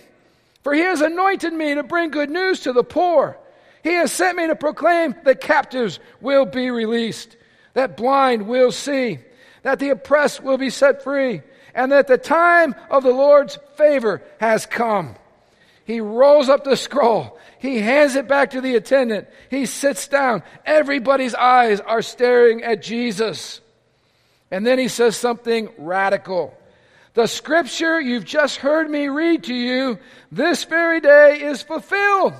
for 0.66 0.74
he 0.74 0.80
has 0.80 1.00
anointed 1.00 1.52
me 1.52 1.76
to 1.76 1.84
bring 1.84 2.10
good 2.10 2.28
news 2.28 2.58
to 2.58 2.72
the 2.72 2.82
poor. 2.82 3.38
He 3.84 3.90
has 3.90 4.10
sent 4.10 4.36
me 4.36 4.48
to 4.48 4.56
proclaim 4.56 5.14
that 5.22 5.40
captives 5.40 6.00
will 6.20 6.44
be 6.44 6.72
released, 6.72 7.36
that 7.74 7.96
blind 7.96 8.48
will 8.48 8.72
see, 8.72 9.20
that 9.62 9.78
the 9.78 9.90
oppressed 9.90 10.42
will 10.42 10.58
be 10.58 10.70
set 10.70 11.04
free, 11.04 11.42
and 11.72 11.92
that 11.92 12.08
the 12.08 12.18
time 12.18 12.74
of 12.90 13.04
the 13.04 13.12
Lord's 13.12 13.60
favor 13.76 14.24
has 14.40 14.66
come. 14.66 15.14
He 15.84 16.00
rolls 16.00 16.48
up 16.48 16.64
the 16.64 16.76
scroll. 16.76 17.38
He 17.60 17.78
hands 17.78 18.16
it 18.16 18.26
back 18.26 18.50
to 18.50 18.60
the 18.60 18.74
attendant. 18.74 19.28
He 19.48 19.66
sits 19.66 20.08
down. 20.08 20.42
Everybody's 20.64 21.36
eyes 21.36 21.78
are 21.78 22.02
staring 22.02 22.64
at 22.64 22.82
Jesus. 22.82 23.60
And 24.50 24.66
then 24.66 24.80
he 24.80 24.88
says 24.88 25.16
something 25.16 25.68
radical. 25.78 26.58
The 27.16 27.26
scripture 27.26 27.98
you've 27.98 28.26
just 28.26 28.58
heard 28.58 28.90
me 28.90 29.08
read 29.08 29.44
to 29.44 29.54
you 29.54 29.98
this 30.30 30.64
very 30.64 31.00
day 31.00 31.40
is 31.40 31.62
fulfilled. 31.62 32.34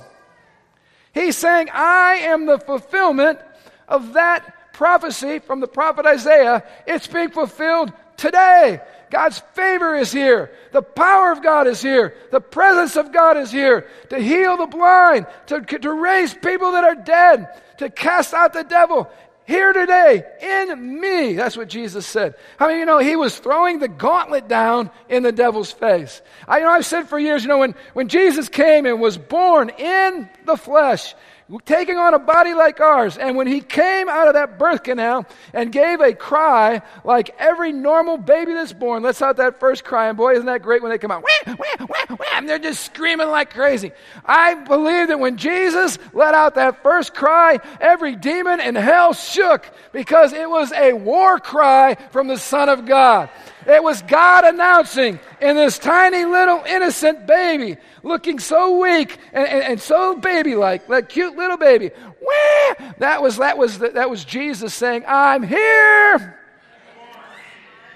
He's 1.15 1.35
saying, 1.35 1.69
I 1.73 2.17
am 2.25 2.45
the 2.45 2.59
fulfillment 2.59 3.39
of 3.87 4.13
that 4.13 4.73
prophecy 4.73 5.39
from 5.39 5.61
the 5.61 5.67
prophet 5.67 6.05
Isaiah. 6.05 6.63
It's 6.85 7.07
being 7.07 7.31
fulfilled 7.31 7.91
today. 8.17 8.79
God's 9.09 9.39
favor 9.53 9.95
is 9.95 10.11
here. 10.11 10.51
The 10.71 10.83
power 10.83 11.31
of 11.31 11.41
God 11.41 11.65
is 11.65 11.81
here. 11.81 12.13
The 12.29 12.39
presence 12.39 12.95
of 12.97 13.11
God 13.11 13.35
is 13.35 13.51
here 13.51 13.87
to 14.11 14.19
heal 14.19 14.57
the 14.57 14.67
blind, 14.67 15.25
to, 15.47 15.61
to 15.61 15.91
raise 15.91 16.35
people 16.35 16.73
that 16.73 16.83
are 16.83 16.93
dead, 16.93 17.47
to 17.79 17.89
cast 17.89 18.31
out 18.31 18.53
the 18.53 18.63
devil 18.63 19.09
here 19.47 19.71
today 19.71 20.23
in 20.41 20.99
me. 20.99 21.33
That's 21.33 21.55
what 21.55 21.69
Jesus 21.69 22.05
said. 22.05 22.35
I 22.59 22.67
mean, 22.67 22.79
you 22.79 22.85
know 22.85 22.99
he 22.99 23.15
was 23.15 23.39
throwing 23.39 23.79
the 23.79 23.87
gauntlet 23.87 24.47
down 24.49 24.91
in 25.07 25.23
the 25.23 25.31
devil's 25.31 25.71
face? 25.71 26.21
I 26.47 26.59
you 26.59 26.65
know 26.65 26.71
I've 26.71 26.85
said 26.85 27.07
for 27.07 27.17
years, 27.17 27.43
you 27.43 27.47
know, 27.47 27.59
when, 27.59 27.73
when 27.93 28.09
Jesus 28.09 28.49
came 28.49 28.85
and 28.85 28.99
was 28.99 29.17
born 29.17 29.69
in 29.69 30.29
the 30.45 30.57
flesh, 30.57 31.15
taking 31.63 31.97
on 31.97 32.13
a 32.13 32.19
body 32.19 32.53
like 32.53 32.79
ours. 32.79 33.17
And 33.17 33.37
when 33.37 33.47
he 33.47 33.61
came 33.61 34.09
out 34.09 34.27
of 34.27 34.33
that 34.33 34.59
birth 34.59 34.83
canal 34.83 35.25
and 35.53 35.71
gave 35.71 36.01
a 36.01 36.13
cry 36.13 36.81
like 37.03 37.29
every 37.39 37.71
normal 37.71 38.17
baby 38.17 38.53
that's 38.53 38.73
born, 38.73 39.03
lets 39.03 39.21
out 39.21 39.37
that 39.37 39.59
first 39.59 39.83
cry, 39.83 40.09
and 40.09 40.17
boy, 40.17 40.33
isn't 40.33 40.45
that 40.45 40.61
great 40.61 40.81
when 40.81 40.91
they 40.91 40.97
come 40.97 41.11
out, 41.11 41.23
wah, 41.23 41.55
wah, 41.57 41.85
wah, 41.87 42.15
wah, 42.17 42.25
and 42.33 42.49
they're 42.49 42.59
just 42.59 42.83
screaming 42.83 43.29
like 43.29 43.53
crazy. 43.53 43.91
I 44.25 44.55
believe 44.55 45.07
that 45.07 45.19
when 45.19 45.37
Jesus 45.37 45.97
let 46.13 46.33
out 46.33 46.55
that 46.55 46.83
first 46.83 47.13
cry, 47.13 47.59
every 47.79 48.15
demon 48.15 48.59
in 48.59 48.75
hell 48.75 49.13
shook 49.13 49.69
because 49.93 50.33
it 50.33 50.49
was 50.49 50.71
a 50.73 50.93
war 50.93 51.39
cry 51.39 51.95
from 52.11 52.27
the 52.27 52.37
Son 52.37 52.67
of 52.67 52.85
God. 52.85 53.29
It 53.67 53.83
was 53.83 54.01
God 54.03 54.45
announcing 54.45 55.19
in 55.41 55.57
this 55.57 55.77
tiny 55.77 56.23
little 56.23 56.63
innocent 56.65 57.27
baby, 57.27 57.75
looking 58.01 58.39
so 58.39 58.79
weak 58.79 59.17
and, 59.33 59.45
and, 59.45 59.61
and 59.61 59.81
so 59.81 60.15
baby 60.15 60.55
like, 60.55 60.87
that 60.87 61.09
cute 61.09 61.35
little 61.35 61.57
baby. 61.57 61.91
Wah! 62.21 62.93
That 62.99 63.21
was, 63.21 63.35
that, 63.37 63.57
was, 63.57 63.79
that 63.79 64.09
was 64.09 64.23
Jesus 64.23 64.73
saying, 64.73 65.03
I'm 65.05 65.43
here. 65.43 66.39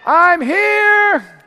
I'm 0.06 0.42
here. 0.42 1.42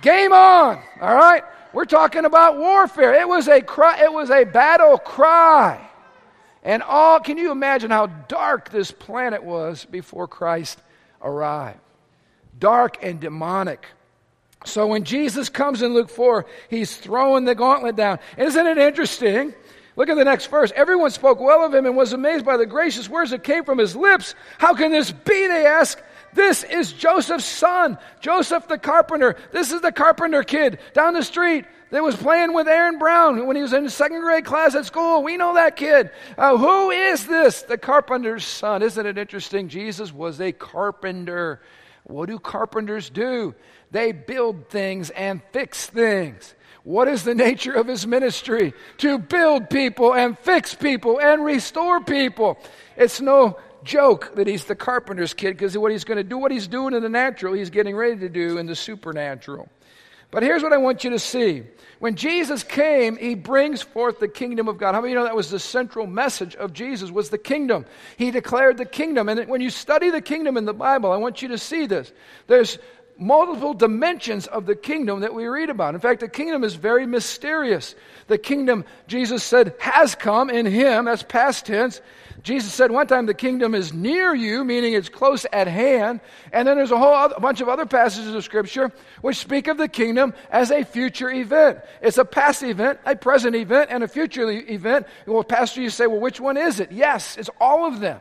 Game 0.00 0.32
on. 0.32 0.82
All 1.02 1.14
right? 1.14 1.42
We're 1.74 1.84
talking 1.84 2.24
about 2.24 2.56
warfare. 2.56 3.12
It 3.12 3.28
was 3.28 3.48
a 3.48 3.60
cry, 3.60 4.02
it 4.02 4.10
was 4.10 4.30
a 4.30 4.44
battle 4.44 4.96
cry. 4.96 5.86
And 6.62 6.82
all 6.82 7.20
can 7.20 7.36
you 7.36 7.52
imagine 7.52 7.90
how 7.90 8.06
dark 8.06 8.70
this 8.70 8.90
planet 8.90 9.44
was 9.44 9.84
before 9.84 10.26
Christ 10.26 10.80
arrived? 11.20 11.80
Dark 12.60 12.98
and 13.02 13.18
demonic. 13.18 13.86
So 14.64 14.86
when 14.86 15.04
Jesus 15.04 15.48
comes 15.48 15.82
in 15.82 15.94
Luke 15.94 16.10
4, 16.10 16.46
he's 16.68 16.96
throwing 16.96 17.46
the 17.46 17.54
gauntlet 17.54 17.96
down. 17.96 18.18
Isn't 18.36 18.66
it 18.66 18.78
interesting? 18.78 19.54
Look 19.96 20.08
at 20.08 20.16
the 20.16 20.24
next 20.24 20.46
verse. 20.46 20.70
Everyone 20.76 21.10
spoke 21.10 21.40
well 21.40 21.64
of 21.64 21.74
him 21.74 21.86
and 21.86 21.96
was 21.96 22.12
amazed 22.12 22.44
by 22.44 22.56
the 22.56 22.66
gracious 22.66 23.08
words 23.08 23.30
that 23.30 23.42
came 23.42 23.64
from 23.64 23.78
his 23.78 23.96
lips. 23.96 24.34
How 24.58 24.74
can 24.74 24.92
this 24.92 25.10
be? 25.10 25.46
They 25.46 25.66
asked. 25.66 26.02
This 26.32 26.62
is 26.62 26.92
Joseph's 26.92 27.44
son, 27.44 27.98
Joseph 28.20 28.68
the 28.68 28.78
carpenter. 28.78 29.36
This 29.50 29.72
is 29.72 29.80
the 29.80 29.90
carpenter 29.90 30.44
kid 30.44 30.78
down 30.92 31.14
the 31.14 31.24
street 31.24 31.64
that 31.90 32.04
was 32.04 32.14
playing 32.14 32.54
with 32.54 32.68
Aaron 32.68 32.98
Brown 32.98 33.46
when 33.46 33.56
he 33.56 33.62
was 33.62 33.72
in 33.72 33.88
second 33.88 34.20
grade 34.20 34.44
class 34.44 34.76
at 34.76 34.86
school. 34.86 35.24
We 35.24 35.36
know 35.36 35.54
that 35.54 35.74
kid. 35.74 36.10
Uh, 36.38 36.56
who 36.56 36.90
is 36.90 37.26
this? 37.26 37.62
The 37.62 37.76
carpenter's 37.76 38.44
son. 38.44 38.82
Isn't 38.82 39.06
it 39.06 39.18
interesting? 39.18 39.68
Jesus 39.68 40.12
was 40.12 40.40
a 40.40 40.52
carpenter. 40.52 41.60
What 42.04 42.28
do 42.28 42.38
carpenters 42.38 43.10
do? 43.10 43.54
They 43.90 44.12
build 44.12 44.68
things 44.68 45.10
and 45.10 45.42
fix 45.52 45.86
things. 45.86 46.54
What 46.82 47.08
is 47.08 47.24
the 47.24 47.34
nature 47.34 47.74
of 47.74 47.86
his 47.86 48.06
ministry? 48.06 48.72
To 48.98 49.18
build 49.18 49.68
people 49.68 50.14
and 50.14 50.38
fix 50.38 50.74
people 50.74 51.20
and 51.20 51.44
restore 51.44 52.00
people. 52.00 52.58
It's 52.96 53.20
no 53.20 53.58
joke 53.84 54.34
that 54.36 54.46
he's 54.46 54.64
the 54.64 54.74
carpenter's 54.74 55.34
kid 55.34 55.56
because 55.56 55.76
what 55.76 55.92
he's 55.92 56.04
going 56.04 56.18
to 56.18 56.24
do, 56.24 56.38
what 56.38 56.50
he's 56.50 56.68
doing 56.68 56.94
in 56.94 57.02
the 57.02 57.08
natural, 57.08 57.52
he's 57.52 57.70
getting 57.70 57.96
ready 57.96 58.16
to 58.20 58.28
do 58.28 58.58
in 58.58 58.66
the 58.66 58.76
supernatural. 58.76 59.68
But 60.30 60.42
here's 60.42 60.62
what 60.62 60.72
I 60.72 60.76
want 60.76 61.02
you 61.02 61.10
to 61.10 61.18
see. 61.18 61.64
When 61.98 62.14
Jesus 62.14 62.62
came, 62.62 63.16
he 63.16 63.34
brings 63.34 63.82
forth 63.82 64.20
the 64.20 64.28
kingdom 64.28 64.68
of 64.68 64.78
God. 64.78 64.94
How 64.94 65.00
many 65.00 65.12
of 65.12 65.14
you 65.14 65.18
know 65.18 65.24
that 65.24 65.36
was 65.36 65.50
the 65.50 65.58
central 65.58 66.06
message 66.06 66.54
of 66.54 66.72
Jesus 66.72 67.10
was 67.10 67.30
the 67.30 67.38
kingdom? 67.38 67.84
He 68.16 68.30
declared 68.30 68.78
the 68.78 68.86
kingdom. 68.86 69.28
And 69.28 69.48
when 69.48 69.60
you 69.60 69.70
study 69.70 70.10
the 70.10 70.20
kingdom 70.20 70.56
in 70.56 70.64
the 70.64 70.72
Bible, 70.72 71.12
I 71.12 71.16
want 71.16 71.42
you 71.42 71.48
to 71.48 71.58
see 71.58 71.86
this. 71.86 72.12
There's 72.46 72.78
multiple 73.18 73.74
dimensions 73.74 74.46
of 74.46 74.64
the 74.64 74.74
kingdom 74.74 75.20
that 75.20 75.34
we 75.34 75.46
read 75.46 75.68
about. 75.68 75.94
In 75.94 76.00
fact, 76.00 76.20
the 76.20 76.28
kingdom 76.28 76.64
is 76.64 76.74
very 76.74 77.06
mysterious. 77.06 77.94
The 78.28 78.38
kingdom, 78.38 78.86
Jesus 79.08 79.44
said, 79.44 79.74
has 79.78 80.14
come 80.14 80.48
in 80.48 80.64
him, 80.64 81.04
that's 81.04 81.22
past 81.22 81.66
tense. 81.66 82.00
Jesus 82.42 82.72
said 82.72 82.90
one 82.90 83.06
time 83.06 83.26
the 83.26 83.34
kingdom 83.34 83.74
is 83.74 83.92
near 83.92 84.34
you, 84.34 84.64
meaning 84.64 84.94
it's 84.94 85.08
close 85.08 85.44
at 85.52 85.66
hand. 85.66 86.20
And 86.52 86.66
then 86.66 86.76
there's 86.76 86.90
a 86.90 86.98
whole 86.98 87.14
other, 87.14 87.34
bunch 87.38 87.60
of 87.60 87.68
other 87.68 87.86
passages 87.86 88.34
of 88.34 88.44
Scripture 88.44 88.92
which 89.20 89.36
speak 89.36 89.68
of 89.68 89.76
the 89.76 89.88
kingdom 89.88 90.32
as 90.50 90.70
a 90.70 90.84
future 90.84 91.30
event. 91.30 91.80
It's 92.00 92.18
a 92.18 92.24
past 92.24 92.62
event, 92.62 93.00
a 93.04 93.16
present 93.16 93.56
event, 93.56 93.90
and 93.90 94.02
a 94.02 94.08
future 94.08 94.50
event. 94.50 95.06
Well, 95.26 95.44
Pastor, 95.44 95.82
you 95.82 95.90
say, 95.90 96.06
well, 96.06 96.20
which 96.20 96.40
one 96.40 96.56
is 96.56 96.80
it? 96.80 96.92
Yes, 96.92 97.36
it's 97.36 97.50
all 97.60 97.86
of 97.86 98.00
them. 98.00 98.20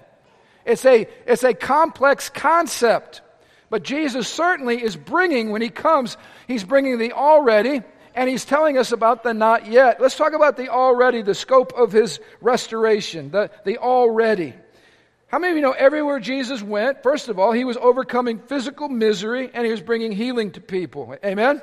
It's 0.65 0.85
a, 0.85 1.07
it's 1.25 1.43
a 1.43 1.53
complex 1.53 2.29
concept. 2.29 3.21
But 3.69 3.83
Jesus 3.83 4.27
certainly 4.27 4.81
is 4.81 4.95
bringing, 4.95 5.51
when 5.51 5.61
he 5.61 5.69
comes, 5.69 6.17
he's 6.47 6.63
bringing 6.63 6.97
the 6.97 7.13
already 7.13 7.83
and 8.19 8.29
he's 8.29 8.43
telling 8.43 8.77
us 8.77 8.91
about 8.91 9.23
the 9.23 9.33
not 9.33 9.67
yet. 9.67 10.01
Let's 10.01 10.17
talk 10.17 10.33
about 10.33 10.57
the 10.57 10.67
already, 10.67 11.21
the 11.21 11.33
scope 11.33 11.71
of 11.71 11.93
his 11.93 12.19
restoration, 12.41 13.31
the, 13.31 13.49
the 13.63 13.77
already. 13.77 14.53
How 15.27 15.39
many 15.39 15.51
of 15.51 15.55
you 15.55 15.61
know 15.61 15.71
everywhere 15.71 16.19
Jesus 16.19 16.61
went, 16.61 17.01
first 17.01 17.29
of 17.29 17.39
all, 17.39 17.53
he 17.53 17.63
was 17.63 17.77
overcoming 17.77 18.39
physical 18.39 18.89
misery 18.89 19.49
and 19.53 19.63
he 19.63 19.71
was 19.71 19.79
bringing 19.79 20.11
healing 20.11 20.51
to 20.51 20.59
people? 20.59 21.15
Amen? 21.23 21.61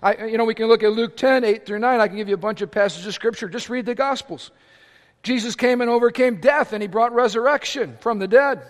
I, 0.00 0.26
you 0.26 0.38
know, 0.38 0.44
we 0.44 0.54
can 0.54 0.66
look 0.66 0.84
at 0.84 0.92
Luke 0.92 1.16
10, 1.16 1.42
8 1.42 1.66
through 1.66 1.80
9. 1.80 1.98
I 1.98 2.06
can 2.06 2.16
give 2.16 2.28
you 2.28 2.34
a 2.34 2.38
bunch 2.38 2.62
of 2.62 2.70
passages 2.70 3.04
of 3.08 3.14
scripture. 3.14 3.48
Just 3.48 3.68
read 3.68 3.84
the 3.84 3.96
Gospels. 3.96 4.52
Jesus 5.24 5.56
came 5.56 5.80
and 5.80 5.90
overcame 5.90 6.40
death 6.40 6.72
and 6.72 6.80
he 6.80 6.86
brought 6.86 7.12
resurrection 7.12 7.98
from 8.00 8.20
the 8.20 8.28
dead. 8.28 8.62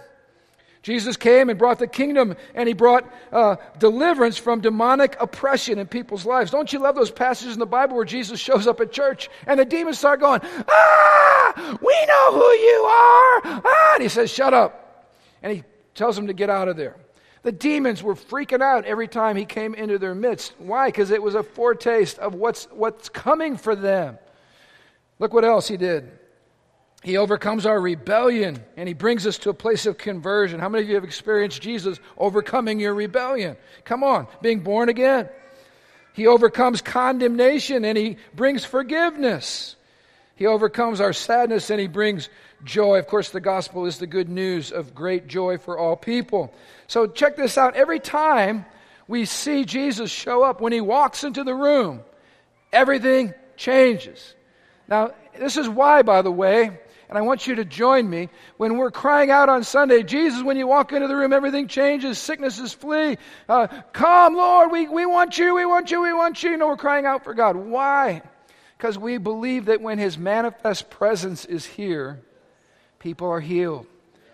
Jesus 0.83 1.17
came 1.17 1.51
and 1.51 1.59
brought 1.59 1.79
the 1.79 1.87
kingdom 1.87 2.37
and 2.55 2.69
he 2.69 2.75
brought 2.75 3.11
uh, 3.33 3.57
deliverance 3.79 4.39
from 4.39 4.61
demonic 4.61 5.17
oppression 5.21 5.79
in 5.79 5.87
people's 5.87 6.25
lives. 6.25 6.51
Don't 6.51 6.73
you 6.73 6.79
love 6.79 6.95
those 6.95 7.11
passages 7.11 7.55
in 7.55 7.59
the 7.59 7.67
Bible 7.67 7.97
where 7.97 8.05
Jesus 8.05 8.39
shows 8.39 8.67
up 8.67 8.81
at 8.81 8.93
church 8.93 9.29
and 9.47 9.59
the 9.59 9.65
demons 9.65 9.99
start 9.99 10.21
going, 10.21 10.41
Ah, 10.69 11.79
we 11.83 12.07
know 12.07 12.33
who 12.33 12.51
you 12.53 12.85
are. 12.85 13.63
Ah, 13.65 13.95
and 13.95 14.03
he 14.03 14.09
says, 14.09 14.31
Shut 14.31 14.55
up. 14.55 15.13
And 15.43 15.53
he 15.53 15.65
tells 15.95 16.17
them 16.17 16.29
to 16.29 16.33
get 16.33 16.51
out 16.51 16.69
of 16.69 16.77
there. 16.77 16.97
The 17.43 17.53
demons 17.53 18.03
were 18.03 18.15
freaking 18.15 18.63
out 18.63 18.85
every 18.85 19.09
time 19.09 19.37
he 19.37 19.45
came 19.45 19.75
into 19.75 19.99
their 19.99 20.15
midst. 20.15 20.55
Why? 20.59 20.89
Because 20.89 21.11
it 21.11 21.23
was 21.23 21.35
a 21.35 21.43
foretaste 21.43 22.19
of 22.19 22.35
what's, 22.35 22.65
what's 22.67 23.09
coming 23.09 23.57
for 23.57 23.77
them. 23.77 24.19
Look 25.19 25.33
what 25.33 25.45
else 25.45 25.69
he 25.69 25.77
did. 25.77 26.11
He 27.03 27.17
overcomes 27.17 27.65
our 27.65 27.81
rebellion 27.81 28.63
and 28.77 28.89
he 28.89 28.95
brings 28.95 29.27
us 29.27 29.39
to 29.39 29.51
a 29.51 29.55
place 29.55 29.87
of 29.87 29.99
conversion. 29.99 30.59
How 30.59 30.69
many 30.69 30.83
of 30.83 30.89
you 30.89 30.97
have 30.97 31.05
experienced 31.05 31.63
Jesus 31.63 32.01
overcoming 32.17 32.81
your 32.81 32.95
rebellion? 32.95 33.57
Come 33.85 34.03
on, 34.03 34.27
being 34.43 34.61
born 34.61 34.89
again. 34.89 35.29
He 36.13 36.27
overcomes 36.27 36.83
condemnation 36.83 37.85
and 37.85 37.97
he 37.97 38.17
brings 38.35 38.65
forgiveness. 38.65 39.77
He 40.35 40.47
overcomes 40.47 41.01
our 41.01 41.13
sadness 41.13 41.71
and 41.71 41.81
he 41.81 41.87
brings 41.87 42.29
joy. 42.65 42.99
Of 42.99 43.07
course, 43.07 43.31
the 43.31 43.41
gospel 43.41 43.87
is 43.87 43.99
the 43.99 44.07
good 44.09 44.29
news 44.29 44.73
of 44.73 44.95
great 44.95 45.29
joy 45.29 45.59
for 45.59 45.79
all 45.79 45.95
people. 45.95 46.53
So 46.89 47.07
check 47.07 47.37
this 47.37 47.57
out. 47.57 47.77
Every 47.77 48.01
time 48.01 48.67
we 49.07 49.25
see 49.25 49.65
Jesus 49.65 50.11
show 50.11 50.43
up, 50.43 50.61
when 50.61 50.73
he 50.73 50.81
walks 50.81 51.23
into 51.23 51.45
the 51.45 51.55
room, 51.55 52.01
everything 52.73 53.35
changes. 53.57 54.35
Now, 54.89 55.13
this 55.39 55.57
is 55.57 55.69
why, 55.69 56.03
by 56.03 56.23
the 56.23 56.33
way, 56.33 56.81
and 57.09 57.17
I 57.17 57.23
want 57.23 57.47
you 57.47 57.55
to 57.55 57.65
join 57.65 58.09
me. 58.09 58.29
When 58.59 58.77
we're 58.77 58.91
crying 58.91 59.31
out 59.31 59.49
on 59.49 59.65
Sunday, 59.65 60.03
Jesus, 60.03 60.43
when 60.43 60.59
you 60.59 60.67
walk 60.67 60.93
into 60.93 61.09
the 61.09 61.17
room, 61.17 61.33
everything 61.33 61.67
changes, 61.67 62.19
sicknesses 62.19 62.73
flee. 62.73 63.17
Uh, 63.49 63.67
Come, 63.93 64.35
Lord, 64.35 64.71
we, 64.71 64.89
we 64.89 65.07
want 65.07 65.39
you, 65.39 65.55
we 65.55 65.65
want 65.65 65.91
you, 65.91 66.03
we 66.03 66.13
want 66.13 66.43
you. 66.43 66.57
Know, 66.57 66.69
we're 66.69 66.77
crying 66.77 67.07
out 67.07 67.25
for 67.25 67.33
God. 67.33 67.57
Why? 67.57 68.23
Because 68.77 68.99
we 68.99 69.17
believe 69.17 69.67
that 69.67 69.81
when 69.81 69.99
His 69.99 70.19
manifest 70.19 70.91
presence 70.91 71.45
is 71.47 71.65
here, 71.65 72.21
people 72.99 73.29
are 73.29 73.41
healed, 73.41 73.87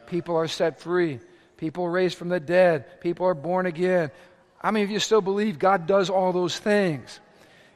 people 0.07 0.37
are 0.37 0.49
set 0.49 0.81
free, 0.81 1.21
people 1.57 1.85
are 1.85 1.91
raised 1.91 2.19
from 2.19 2.29
the 2.29 2.41
dead, 2.41 3.01
people 3.01 3.27
are 3.27 3.35
born 3.35 3.67
again. 3.67 4.11
How 4.59 4.73
many 4.73 4.85
of 4.85 4.91
you 4.91 4.99
still 4.99 5.21
believe 5.21 5.59
God 5.59 5.87
does 5.87 6.11
all 6.11 6.33
those 6.33 6.59
things? 6.59 7.21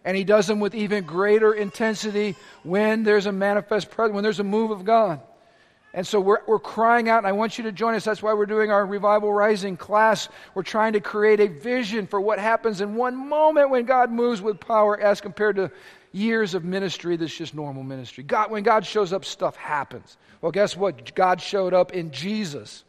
And 0.09 0.17
he 0.17 0.25
does 0.25 0.47
them 0.47 0.59
with 0.59 0.75
even 0.75 1.05
greater 1.05 1.53
intensity 1.53 2.35
when 2.63 3.03
there's 3.03 3.27
a 3.27 3.33
manifest 3.33 3.91
presence, 3.91 4.15
when 4.15 4.25
there's 4.25 4.41
a 4.41 4.45
move 4.45 4.71
of 4.71 4.87
God. 4.87 5.21
And 5.93 6.07
so 6.07 6.19
we're, 6.19 6.39
we're 6.47 6.59
crying 6.59 7.11
out, 7.11 7.19
and 7.19 7.27
I 7.27 7.33
want 7.33 7.59
you 7.59 7.65
to 7.65 7.73
join 7.73 7.95
us. 7.95 8.05
That's 8.05 8.23
why 8.23 8.33
we're 8.33 8.47
doing 8.47 8.71
our 8.71 8.87
Revival 8.87 9.31
Rising 9.31 9.77
class. 9.77 10.31
We're 10.55 10.63
trying 10.63 10.95
to 10.95 11.01
create 11.01 11.41
a 11.41 11.49
vision 11.49 12.07
for 12.07 12.23
what 12.23 12.39
happens 12.39 12.81
in 12.81 12.95
one 12.95 13.29
moment 13.29 13.69
when 13.69 13.85
God 13.85 14.11
moves 14.11 14.41
with 14.41 14.59
power 14.61 14.99
as 14.99 15.21
compared 15.21 15.57
to 15.57 15.71
years 16.13 16.55
of 16.55 16.65
ministry 16.65 17.19
that's 17.19 17.37
just 17.37 17.55
normal 17.55 17.83
ministry. 17.83 18.25
God, 18.25 18.51
when 18.51 18.63
God 18.63 18.87
shows 18.87 19.13
up, 19.13 19.27
stuff 19.27 19.57
happens. 19.57 20.17
Well, 20.41 20.53
guess 20.53 20.75
what? 20.75 21.15
God 21.15 21.39
showed 21.39 21.75
up 21.75 21.93
in 21.93 22.13
Jesus 22.13 22.83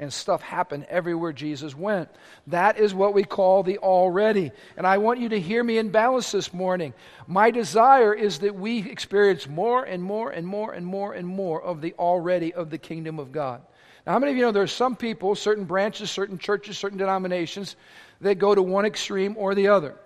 and 0.00 0.10
stuff 0.10 0.40
happened 0.40 0.86
everywhere 0.88 1.32
Jesus 1.32 1.76
went. 1.76 2.08
That 2.46 2.78
is 2.78 2.94
what 2.94 3.12
we 3.12 3.22
call 3.22 3.62
the 3.62 3.78
already. 3.78 4.50
And 4.78 4.86
I 4.86 4.96
want 4.96 5.20
you 5.20 5.28
to 5.28 5.38
hear 5.38 5.62
me 5.62 5.76
in 5.76 5.90
balance 5.90 6.32
this 6.32 6.54
morning. 6.54 6.94
My 7.26 7.50
desire 7.50 8.14
is 8.14 8.38
that 8.38 8.54
we 8.54 8.78
experience 8.90 9.46
more 9.46 9.84
and 9.84 10.02
more 10.02 10.30
and 10.30 10.46
more 10.46 10.72
and 10.72 10.86
more 10.86 11.12
and 11.12 11.28
more 11.28 11.62
of 11.62 11.82
the 11.82 11.92
already 11.98 12.52
of 12.54 12.70
the 12.70 12.78
kingdom 12.78 13.18
of 13.18 13.30
God. 13.30 13.60
Now, 14.06 14.14
how 14.14 14.18
many 14.18 14.32
of 14.32 14.38
you 14.38 14.44
know 14.44 14.52
there 14.52 14.62
are 14.62 14.66
some 14.66 14.96
people, 14.96 15.34
certain 15.34 15.64
branches, 15.64 16.10
certain 16.10 16.38
churches, 16.38 16.78
certain 16.78 16.96
denominations 16.96 17.76
that 18.22 18.36
go 18.36 18.54
to 18.54 18.62
one 18.62 18.86
extreme 18.86 19.36
or 19.36 19.54
the 19.54 19.68
other? 19.68 19.96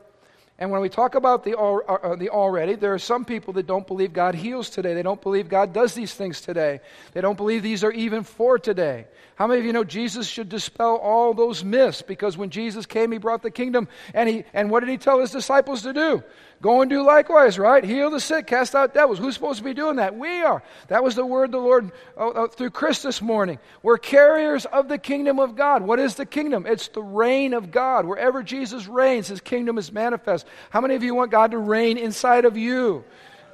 And 0.56 0.70
when 0.70 0.80
we 0.80 0.88
talk 0.88 1.16
about 1.16 1.42
the, 1.42 1.58
uh, 1.58 1.78
uh, 1.78 2.14
the 2.14 2.30
already, 2.30 2.76
there 2.76 2.94
are 2.94 2.98
some 2.98 3.24
people 3.24 3.52
that 3.54 3.66
don't 3.66 3.86
believe 3.86 4.12
God 4.12 4.36
heals 4.36 4.70
today. 4.70 4.94
They 4.94 5.02
don't 5.02 5.20
believe 5.20 5.48
God 5.48 5.72
does 5.72 5.94
these 5.94 6.14
things 6.14 6.40
today. 6.40 6.80
They 7.12 7.20
don't 7.20 7.36
believe 7.36 7.64
these 7.64 7.82
are 7.82 7.90
even 7.90 8.22
for 8.22 8.56
today. 8.56 9.06
How 9.34 9.48
many 9.48 9.58
of 9.58 9.66
you 9.66 9.72
know 9.72 9.82
Jesus 9.82 10.28
should 10.28 10.48
dispel 10.48 10.96
all 10.96 11.34
those 11.34 11.64
myths? 11.64 12.02
Because 12.02 12.36
when 12.36 12.50
Jesus 12.50 12.86
came, 12.86 13.10
he 13.10 13.18
brought 13.18 13.42
the 13.42 13.50
kingdom. 13.50 13.88
And, 14.14 14.28
he, 14.28 14.44
and 14.54 14.70
what 14.70 14.80
did 14.80 14.90
he 14.90 14.96
tell 14.96 15.18
his 15.18 15.32
disciples 15.32 15.82
to 15.82 15.92
do? 15.92 16.22
Go 16.64 16.81
and 16.81 16.88
do 16.88 17.03
likewise, 17.03 17.59
right? 17.59 17.85
Heal 17.85 18.09
the 18.09 18.18
sick, 18.18 18.46
cast 18.46 18.74
out 18.74 18.94
devils. 18.94 19.18
Who's 19.18 19.35
supposed 19.35 19.59
to 19.59 19.64
be 19.64 19.74
doing 19.74 19.96
that? 19.96 20.16
We 20.16 20.40
are. 20.40 20.62
That 20.88 21.05
was 21.05 21.14
the 21.14 21.27
word 21.27 21.53
the 21.53 21.59
Lord 21.59 21.92
uh, 22.16 22.29
uh, 22.29 22.48
through 22.48 22.70
Chris 22.70 23.03
this 23.03 23.20
morning. 23.20 23.59
We're 23.83 23.98
carriers 23.98 24.64
of 24.64 24.88
the 24.88 24.96
kingdom 24.96 25.38
of 25.38 25.57
God. 25.57 25.83
What 25.83 26.00
is 26.00 26.14
the 26.14 26.24
kingdom? 26.24 26.64
It's 26.66 26.88
the 26.88 27.03
reign 27.03 27.53
of 27.53 27.70
God. 27.70 28.07
Wherever 28.07 28.42
Jesus 28.42 28.87
reigns, 28.87 29.29
his 29.29 29.42
kingdom 29.42 29.77
is 29.77 29.92
manifest. 29.92 30.46
How 30.70 30.81
many 30.81 30.94
of 30.94 31.03
you 31.03 31.14
want 31.14 31.31
God 31.31 31.50
to 31.50 31.59
reign 31.59 31.98
inside 31.98 32.46
of 32.46 32.57
you? 32.57 33.05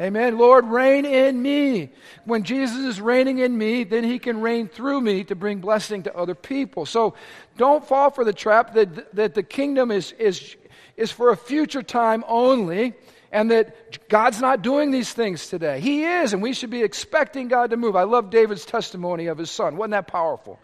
Amen. 0.00 0.38
Lord, 0.38 0.66
reign 0.66 1.04
in 1.04 1.42
me. 1.42 1.90
When 2.26 2.44
Jesus 2.44 2.78
is 2.78 3.00
reigning 3.00 3.38
in 3.38 3.58
me, 3.58 3.82
then 3.82 4.04
he 4.04 4.20
can 4.20 4.40
reign 4.40 4.68
through 4.68 5.00
me 5.00 5.24
to 5.24 5.34
bring 5.34 5.58
blessing 5.58 6.04
to 6.04 6.16
other 6.16 6.36
people. 6.36 6.86
So 6.86 7.14
don't 7.56 7.84
fall 7.84 8.10
for 8.10 8.24
the 8.24 8.32
trap 8.32 8.74
that, 8.74 9.12
that 9.16 9.34
the 9.34 9.42
kingdom 9.42 9.90
is, 9.90 10.12
is, 10.12 10.54
is 11.00 11.10
for 11.10 11.30
a 11.30 11.36
future 11.36 11.82
time 11.82 12.24
only 12.28 12.94
and 13.32 13.50
that 13.50 14.08
God's 14.08 14.40
not 14.40 14.62
doing 14.62 14.90
these 14.90 15.12
things 15.12 15.48
today. 15.48 15.80
He 15.80 16.04
is, 16.04 16.32
and 16.32 16.42
we 16.42 16.52
should 16.52 16.70
be 16.70 16.82
expecting 16.82 17.48
God 17.48 17.70
to 17.70 17.76
move. 17.76 17.96
I 17.96 18.02
love 18.02 18.30
David's 18.30 18.64
testimony 18.64 19.26
of 19.26 19.38
his 19.38 19.50
son. 19.50 19.76
Wasn't 19.76 19.92
that 19.92 20.08
powerful? 20.08 20.58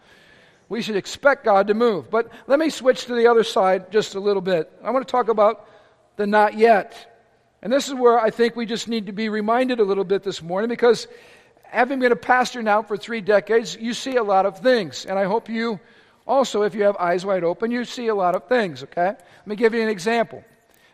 We 0.69 0.81
should 0.81 0.97
expect 0.97 1.45
God 1.45 1.67
to 1.67 1.73
move. 1.73 2.09
But 2.09 2.29
let 2.45 2.59
me 2.59 2.69
switch 2.69 3.05
to 3.05 3.15
the 3.15 3.27
other 3.27 3.43
side 3.43 3.91
just 3.91 4.15
a 4.15 4.19
little 4.19 4.41
bit. 4.41 4.69
I 4.83 4.91
want 4.91 5.07
to 5.07 5.11
talk 5.11 5.29
about 5.29 5.67
the 6.17 6.27
not 6.27 6.57
yet. 6.57 7.13
And 7.61 7.71
this 7.71 7.87
is 7.87 7.93
where 7.93 8.19
I 8.19 8.29
think 8.29 8.55
we 8.55 8.65
just 8.65 8.87
need 8.87 9.05
to 9.05 9.13
be 9.13 9.29
reminded 9.29 9.79
a 9.79 9.83
little 9.83 10.03
bit 10.03 10.23
this 10.23 10.41
morning 10.41 10.69
because 10.69 11.07
having 11.63 11.99
been 11.99 12.11
a 12.11 12.17
pastor 12.17 12.61
now 12.61 12.81
for 12.81 12.97
three 12.97 13.21
decades, 13.21 13.77
you 13.79 13.93
see 13.93 14.17
a 14.17 14.23
lot 14.23 14.45
of 14.45 14.59
things. 14.59 15.05
And 15.05 15.17
I 15.17 15.23
hope 15.23 15.49
you 15.49 15.79
also, 16.27 16.63
if 16.63 16.75
you 16.75 16.83
have 16.83 16.97
eyes 16.97 17.25
wide 17.25 17.43
open, 17.43 17.71
you 17.71 17.85
see 17.85 18.07
a 18.07 18.15
lot 18.15 18.35
of 18.35 18.47
things, 18.47 18.83
okay? 18.83 19.15
Let 19.15 19.47
me 19.47 19.55
give 19.55 19.73
you 19.73 19.81
an 19.81 19.87
example. 19.87 20.43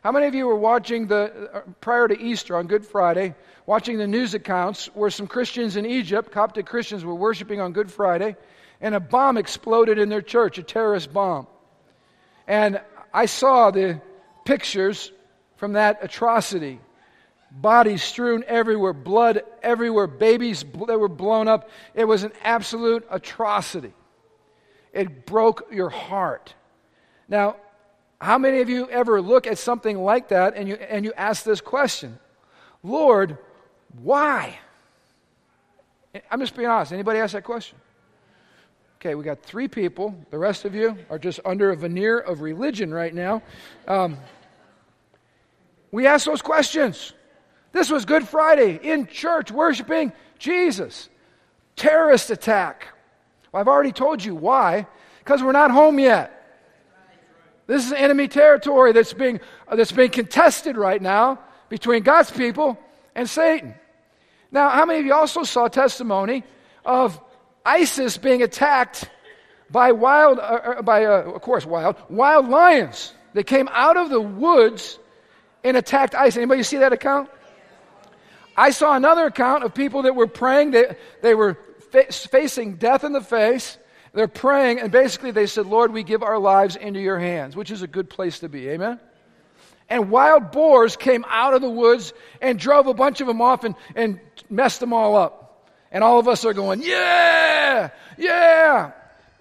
How 0.03 0.11
many 0.11 0.27
of 0.27 0.35
you 0.35 0.45
were 0.45 0.55
watching 0.55 1.07
the, 1.07 1.49
uh, 1.53 1.61
prior 1.81 2.07
to 2.07 2.21
Easter 2.21 2.55
on 2.55 2.67
Good 2.67 2.85
Friday, 2.85 3.33
watching 3.65 3.97
the 3.97 4.05
news 4.05 4.33
accounts 4.33 4.87
where 4.93 5.09
some 5.09 5.27
Christians 5.27 5.75
in 5.75 5.85
Egypt, 5.85 6.31
Coptic 6.31 6.67
Christians, 6.67 7.03
were 7.03 7.15
worshiping 7.15 7.59
on 7.59 7.71
Good 7.71 7.91
Friday, 7.91 8.35
and 8.79 8.93
a 8.93 8.99
bomb 8.99 9.37
exploded 9.37 9.97
in 9.97 10.09
their 10.09 10.21
church, 10.21 10.57
a 10.57 10.63
terrorist 10.63 11.11
bomb? 11.11 11.47
And 12.47 12.81
I 13.13 13.25
saw 13.25 13.71
the 13.71 14.01
pictures 14.45 15.11
from 15.55 15.73
that 15.73 15.99
atrocity. 16.01 16.79
Bodies 17.49 18.03
strewn 18.03 18.43
everywhere, 18.47 18.93
blood 18.93 19.43
everywhere, 19.63 20.07
babies 20.07 20.65
that 20.87 20.99
were 20.99 21.07
blown 21.07 21.47
up. 21.47 21.69
It 21.95 22.05
was 22.05 22.23
an 22.23 22.33
absolute 22.43 23.07
atrocity. 23.09 23.93
It 24.93 25.25
broke 25.25 25.67
your 25.71 25.89
heart. 25.89 26.53
Now, 27.27 27.57
how 28.21 28.37
many 28.37 28.61
of 28.61 28.69
you 28.69 28.89
ever 28.89 29.21
look 29.21 29.47
at 29.47 29.57
something 29.57 29.97
like 29.97 30.29
that 30.29 30.55
and 30.55 30.69
you, 30.69 30.75
and 30.75 31.03
you 31.03 31.11
ask 31.17 31.43
this 31.43 31.59
question 31.59 32.19
Lord, 32.83 33.37
why? 34.01 34.59
I'm 36.29 36.39
just 36.39 36.55
being 36.55 36.67
honest. 36.67 36.91
Anybody 36.91 37.19
ask 37.19 37.33
that 37.33 37.43
question? 37.43 37.77
Okay, 38.99 39.15
we 39.15 39.23
got 39.23 39.41
three 39.41 39.67
people. 39.67 40.15
The 40.29 40.37
rest 40.37 40.63
of 40.63 40.75
you 40.75 40.97
are 41.09 41.19
just 41.19 41.39
under 41.43 41.71
a 41.71 41.75
veneer 41.75 42.19
of 42.19 42.41
religion 42.41 42.93
right 42.93 43.13
now. 43.13 43.41
Um, 43.87 44.17
we 45.91 46.07
ask 46.07 46.25
those 46.25 46.41
questions. 46.41 47.13
This 47.73 47.89
was 47.89 48.05
Good 48.05 48.27
Friday 48.27 48.79
in 48.81 49.07
church, 49.07 49.51
worshiping 49.51 50.13
Jesus. 50.39 51.09
Terrorist 51.75 52.29
attack. 52.29 52.92
Well, 53.53 53.61
I've 53.61 53.67
already 53.67 53.91
told 53.93 54.23
you 54.23 54.35
why. 54.35 54.87
Because 55.19 55.41
we're 55.41 55.53
not 55.53 55.71
home 55.71 55.99
yet. 55.99 56.31
This 57.65 57.85
is 57.85 57.93
enemy 57.93 58.27
territory 58.27 58.91
that's 58.91 59.13
being, 59.13 59.39
uh, 59.69 59.77
that's 59.77 59.93
being 59.93 60.09
contested 60.09 60.75
right 60.75 61.01
now 61.01 61.39
between 61.69 62.03
God's 62.03 62.29
people 62.29 62.77
and 63.15 63.29
Satan. 63.29 63.73
Now, 64.51 64.69
how 64.69 64.85
many 64.85 64.99
of 64.99 65.05
you 65.05 65.13
also 65.13 65.43
saw 65.43 65.69
testimony 65.69 66.43
of 66.83 67.19
ISIS 67.65 68.17
being 68.17 68.43
attacked 68.43 69.09
by 69.69 69.93
wild, 69.93 70.39
uh, 70.39 70.41
uh 70.41 70.81
by, 70.81 71.05
uh, 71.05 71.21
of 71.21 71.41
course, 71.41 71.65
wild, 71.65 71.95
wild 72.09 72.49
lions 72.49 73.13
that 73.33 73.45
came 73.45 73.69
out 73.71 73.95
of 73.95 74.09
the 74.09 74.19
woods 74.19 74.99
and 75.63 75.77
attacked 75.77 76.15
ISIS. 76.15 76.37
Anybody 76.37 76.63
see 76.63 76.77
that 76.77 76.91
account? 76.91 77.29
I 78.57 78.71
saw 78.71 78.93
another 78.93 79.25
account 79.25 79.63
of 79.63 79.73
people 79.73 80.03
that 80.03 80.15
were 80.15 80.27
praying. 80.27 80.71
They, 80.71 80.95
they 81.21 81.33
were 81.33 81.57
fa- 81.93 82.11
facing 82.11 82.75
death 82.75 83.03
in 83.03 83.13
the 83.13 83.21
face. 83.21 83.77
They're 84.13 84.27
praying, 84.27 84.79
and 84.79 84.91
basically 84.91 85.31
they 85.31 85.47
said, 85.47 85.65
Lord, 85.65 85.93
we 85.93 86.03
give 86.03 86.21
our 86.21 86.37
lives 86.37 86.75
into 86.75 86.99
your 86.99 87.17
hands, 87.17 87.55
which 87.55 87.71
is 87.71 87.81
a 87.81 87.87
good 87.87 88.09
place 88.09 88.39
to 88.39 88.49
be. 88.49 88.69
Amen? 88.69 88.99
And 89.89 90.09
wild 90.09 90.51
boars 90.51 90.95
came 90.95 91.25
out 91.27 91.53
of 91.53 91.61
the 91.61 91.69
woods 91.69 92.13
and 92.41 92.59
drove 92.59 92.87
a 92.87 92.93
bunch 92.93 93.21
of 93.21 93.27
them 93.27 93.41
off 93.41 93.63
and, 93.63 93.75
and 93.95 94.19
messed 94.49 94.79
them 94.79 94.93
all 94.93 95.15
up. 95.15 95.69
And 95.91 96.03
all 96.03 96.19
of 96.19 96.27
us 96.27 96.45
are 96.45 96.53
going, 96.53 96.81
yeah, 96.81 97.89
yeah. 98.17 98.91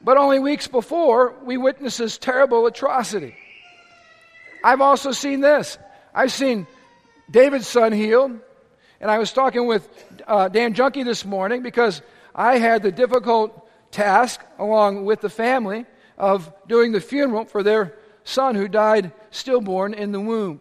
But 0.04 0.16
only 0.16 0.38
weeks 0.38 0.68
before, 0.68 1.34
we 1.44 1.56
witnessed 1.56 1.98
this 1.98 2.18
terrible 2.18 2.66
atrocity. 2.66 3.36
I've 4.64 4.80
also 4.80 5.12
seen 5.12 5.40
this. 5.40 5.78
I've 6.14 6.32
seen 6.32 6.66
David's 7.30 7.66
son 7.66 7.92
healed. 7.92 8.32
And 9.00 9.10
I 9.10 9.18
was 9.18 9.32
talking 9.32 9.66
with 9.66 9.88
uh, 10.26 10.48
Dan 10.48 10.74
Junkie 10.74 11.02
this 11.02 11.24
morning 11.24 11.62
because 11.62 12.02
I 12.34 12.58
had 12.58 12.82
the 12.82 12.92
difficult 12.92 13.68
task, 13.90 14.40
along 14.58 15.04
with 15.04 15.20
the 15.20 15.30
family, 15.30 15.86
of 16.16 16.52
doing 16.66 16.92
the 16.92 17.00
funeral 17.00 17.44
for 17.44 17.62
their 17.62 17.94
son 18.24 18.54
who 18.54 18.68
died 18.68 19.12
stillborn 19.30 19.94
in 19.94 20.12
the 20.12 20.20
womb. 20.20 20.60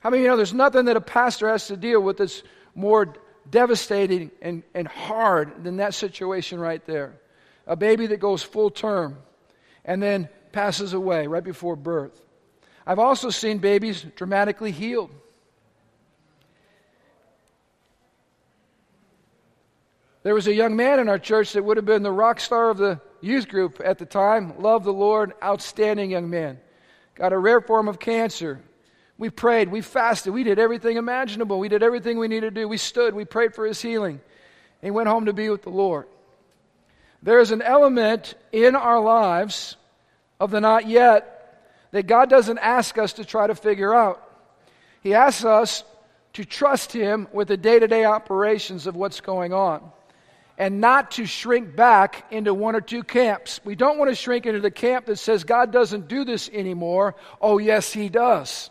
How 0.00 0.10
many 0.10 0.22
of 0.22 0.24
you 0.24 0.30
know 0.30 0.36
there's 0.36 0.54
nothing 0.54 0.84
that 0.86 0.96
a 0.96 1.00
pastor 1.00 1.48
has 1.48 1.66
to 1.66 1.76
deal 1.76 2.00
with 2.00 2.18
that's 2.18 2.42
more 2.74 3.14
devastating 3.50 4.30
and, 4.40 4.62
and 4.74 4.86
hard 4.86 5.64
than 5.64 5.78
that 5.78 5.94
situation 5.94 6.60
right 6.60 6.84
there? 6.86 7.18
A 7.66 7.76
baby 7.76 8.06
that 8.06 8.20
goes 8.20 8.42
full 8.42 8.70
term 8.70 9.18
and 9.84 10.02
then 10.02 10.28
passes 10.52 10.92
away 10.92 11.26
right 11.26 11.42
before 11.42 11.76
birth. 11.76 12.24
I've 12.86 13.00
also 13.00 13.30
seen 13.30 13.58
babies 13.58 14.06
dramatically 14.14 14.70
healed. 14.70 15.10
There 20.26 20.34
was 20.34 20.48
a 20.48 20.52
young 20.52 20.74
man 20.74 20.98
in 20.98 21.08
our 21.08 21.20
church 21.20 21.52
that 21.52 21.62
would 21.62 21.76
have 21.76 21.86
been 21.86 22.02
the 22.02 22.10
rock 22.10 22.40
star 22.40 22.68
of 22.68 22.78
the 22.78 23.00
youth 23.20 23.46
group 23.46 23.80
at 23.84 23.98
the 23.98 24.04
time, 24.04 24.60
loved 24.60 24.84
the 24.84 24.92
Lord, 24.92 25.32
outstanding 25.40 26.10
young 26.10 26.28
man. 26.28 26.58
Got 27.14 27.32
a 27.32 27.38
rare 27.38 27.60
form 27.60 27.86
of 27.86 28.00
cancer. 28.00 28.60
We 29.18 29.30
prayed, 29.30 29.70
we 29.70 29.82
fasted, 29.82 30.34
we 30.34 30.42
did 30.42 30.58
everything 30.58 30.96
imaginable. 30.96 31.60
We 31.60 31.68
did 31.68 31.84
everything 31.84 32.18
we 32.18 32.26
needed 32.26 32.56
to 32.56 32.60
do. 32.60 32.66
We 32.66 32.76
stood, 32.76 33.14
we 33.14 33.24
prayed 33.24 33.54
for 33.54 33.66
his 33.66 33.80
healing. 33.80 34.20
He 34.82 34.90
went 34.90 35.08
home 35.08 35.26
to 35.26 35.32
be 35.32 35.48
with 35.48 35.62
the 35.62 35.70
Lord. 35.70 36.08
There 37.22 37.38
is 37.38 37.52
an 37.52 37.62
element 37.62 38.34
in 38.50 38.74
our 38.74 38.98
lives 38.98 39.76
of 40.40 40.50
the 40.50 40.60
not 40.60 40.88
yet 40.88 41.62
that 41.92 42.08
God 42.08 42.28
doesn't 42.28 42.58
ask 42.58 42.98
us 42.98 43.12
to 43.12 43.24
try 43.24 43.46
to 43.46 43.54
figure 43.54 43.94
out. 43.94 44.28
He 45.04 45.14
asks 45.14 45.44
us 45.44 45.84
to 46.32 46.44
trust 46.44 46.90
Him 46.90 47.28
with 47.32 47.46
the 47.46 47.56
day 47.56 47.78
to 47.78 47.86
day 47.86 48.04
operations 48.04 48.88
of 48.88 48.96
what's 48.96 49.20
going 49.20 49.52
on 49.52 49.92
and 50.58 50.80
not 50.80 51.12
to 51.12 51.26
shrink 51.26 51.76
back 51.76 52.26
into 52.30 52.54
one 52.54 52.74
or 52.74 52.80
two 52.80 53.02
camps. 53.02 53.60
We 53.64 53.74
don't 53.74 53.98
want 53.98 54.10
to 54.10 54.14
shrink 54.14 54.46
into 54.46 54.60
the 54.60 54.70
camp 54.70 55.06
that 55.06 55.16
says 55.16 55.44
God 55.44 55.70
doesn't 55.70 56.08
do 56.08 56.24
this 56.24 56.48
anymore. 56.52 57.14
Oh, 57.40 57.58
yes, 57.58 57.92
He 57.92 58.08
does. 58.08 58.70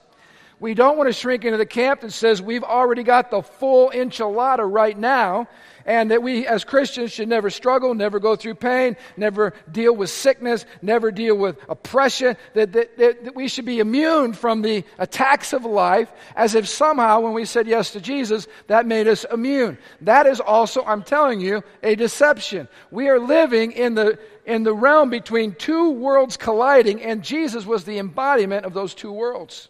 We 0.60 0.74
don't 0.74 0.98
want 0.98 1.10
to 1.10 1.14
shrink 1.14 1.44
into 1.44 1.58
the 1.58 1.66
camp 1.66 2.02
that 2.02 2.12
says 2.12 2.42
we've 2.42 2.64
already 2.64 3.04
got 3.04 3.30
the 3.30 3.42
full 3.42 3.90
enchilada 3.92 4.70
right 4.70 4.98
now 4.98 5.48
and 5.86 6.12
that 6.12 6.24
we 6.24 6.48
as 6.48 6.64
Christians 6.64 7.12
should 7.12 7.28
never 7.30 7.50
struggle, 7.50 7.94
never 7.94 8.20
go 8.20 8.36
through 8.36 8.56
pain, 8.56 8.98
never 9.16 9.54
deal 9.72 9.96
with 9.96 10.10
sickness, 10.10 10.66
never 10.82 11.12
deal 11.12 11.38
with 11.38 11.58
oppression, 11.70 12.36
that, 12.54 12.74
that, 12.74 12.98
that, 12.98 13.36
we 13.36 13.48
should 13.48 13.66
be 13.66 13.80
immune 13.80 14.34
from 14.34 14.62
the 14.62 14.84
attacks 14.98 15.54
of 15.54 15.64
life 15.64 16.12
as 16.36 16.56
if 16.56 16.68
somehow 16.68 17.20
when 17.20 17.34
we 17.34 17.46
said 17.46 17.68
yes 17.68 17.92
to 17.92 18.02
Jesus, 18.02 18.48
that 18.68 18.86
made 18.86 19.08
us 19.08 19.26
immune. 19.32 19.78
That 20.02 20.26
is 20.26 20.40
also, 20.40 20.84
I'm 20.84 21.04
telling 21.04 21.40
you, 21.40 21.64
a 21.84 21.96
deception. 21.96 22.68
We 22.92 23.10
are 23.10 23.20
living 23.20 23.72
in 23.72 23.96
the 23.96 24.20
in 24.46 24.64
the 24.64 24.76
realm 24.76 25.10
between 25.10 25.56
two 25.56 25.90
worlds 25.90 26.38
colliding, 26.38 27.02
and 27.02 27.24
Jesus 27.24 27.66
was 27.66 27.84
the 27.84 27.98
embodiment 27.98 28.64
of 28.66 28.76
those 28.76 28.94
two 28.94 29.12
worlds. 29.12 29.70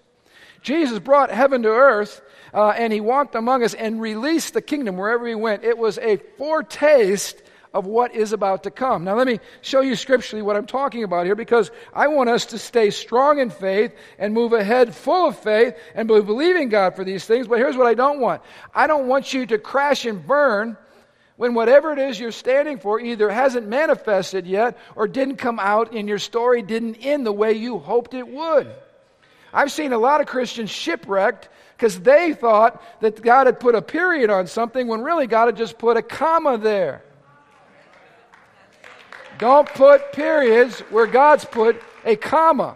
Jesus 0.66 0.98
brought 0.98 1.30
heaven 1.30 1.62
to 1.62 1.70
earth 1.70 2.22
uh, 2.52 2.70
and 2.70 2.92
he 2.92 3.00
walked 3.00 3.36
among 3.36 3.64
us 3.64 3.76
and 3.76 4.02
released 4.02 4.56
the 4.56 4.64
kingdom 4.64 4.98
wherever 4.98 5.28
he 5.28 5.36
went. 5.36 5.64
It 5.64 5.78
was 5.78 6.00
a 6.00 6.18
foretaste 6.38 7.40
of 7.72 7.86
what 7.86 8.16
is 8.16 8.34
about 8.34 8.64
to 8.64 8.72
come. 8.72 9.04
Now, 9.04 9.16
let 9.16 9.28
me 9.28 9.40
show 9.62 9.82
you 9.82 9.96
scripturally 9.96 10.42
what 10.42 10.56
I'm 10.56 10.66
talking 10.66 11.04
about 11.04 11.28
here 11.28 11.36
because 11.36 11.70
I 11.94 12.08
want 12.08 12.30
us 12.30 12.48
to 12.48 12.58
stay 12.58 12.90
strong 12.90 13.38
in 13.38 13.52
faith 13.52 13.94
and 14.18 14.34
move 14.34 14.54
ahead 14.54 14.96
full 14.96 15.28
of 15.28 15.38
faith 15.38 15.76
and 15.94 16.08
believing 16.08 16.70
God 16.70 16.96
for 16.96 17.04
these 17.04 17.26
things. 17.26 17.48
But 17.48 17.60
here's 17.60 17.78
what 17.78 17.86
I 17.86 17.94
don't 17.94 18.20
want 18.20 18.42
I 18.74 18.88
don't 18.88 19.08
want 19.08 19.36
you 19.36 19.46
to 19.46 19.60
crash 19.60 20.06
and 20.06 20.26
burn 20.26 20.78
when 21.36 21.54
whatever 21.54 21.94
it 21.94 22.00
is 22.00 22.20
you're 22.20 22.32
standing 22.32 22.80
for 22.80 23.00
either 23.00 23.30
hasn't 23.30 23.68
manifested 23.68 24.48
yet 24.48 24.80
or 24.96 25.08
didn't 25.08 25.36
come 25.36 25.60
out 25.60 25.94
and 25.94 26.08
your 26.08 26.18
story 26.18 26.64
didn't 26.64 26.96
end 26.96 27.24
the 27.24 27.32
way 27.32 27.54
you 27.54 27.78
hoped 27.78 28.16
it 28.16 28.28
would. 28.28 28.74
I've 29.56 29.72
seen 29.72 29.94
a 29.94 29.98
lot 29.98 30.20
of 30.20 30.28
Christians 30.28 30.70
shipwrecked 30.70 31.48
because 31.78 31.98
they 32.02 32.34
thought 32.34 32.84
that 33.00 33.22
God 33.22 33.48
had 33.48 33.62
put 33.62 33.74
a 33.74 33.82
period 33.82 34.30
on 34.30 34.48
something 34.48 34.86
when 34.90 35.02
really 35.02 35.28
God 35.28 35.46
had 35.46 35.56
just 35.56 35.78
put 35.78 35.96
a 35.96 36.02
comma 36.02 36.58
there. 36.58 37.02
Don't 39.40 39.68
put 39.68 40.12
periods 40.12 40.82
where 40.90 41.08
God's 41.08 41.46
put 41.46 41.82
a 42.04 42.18
comma. 42.18 42.76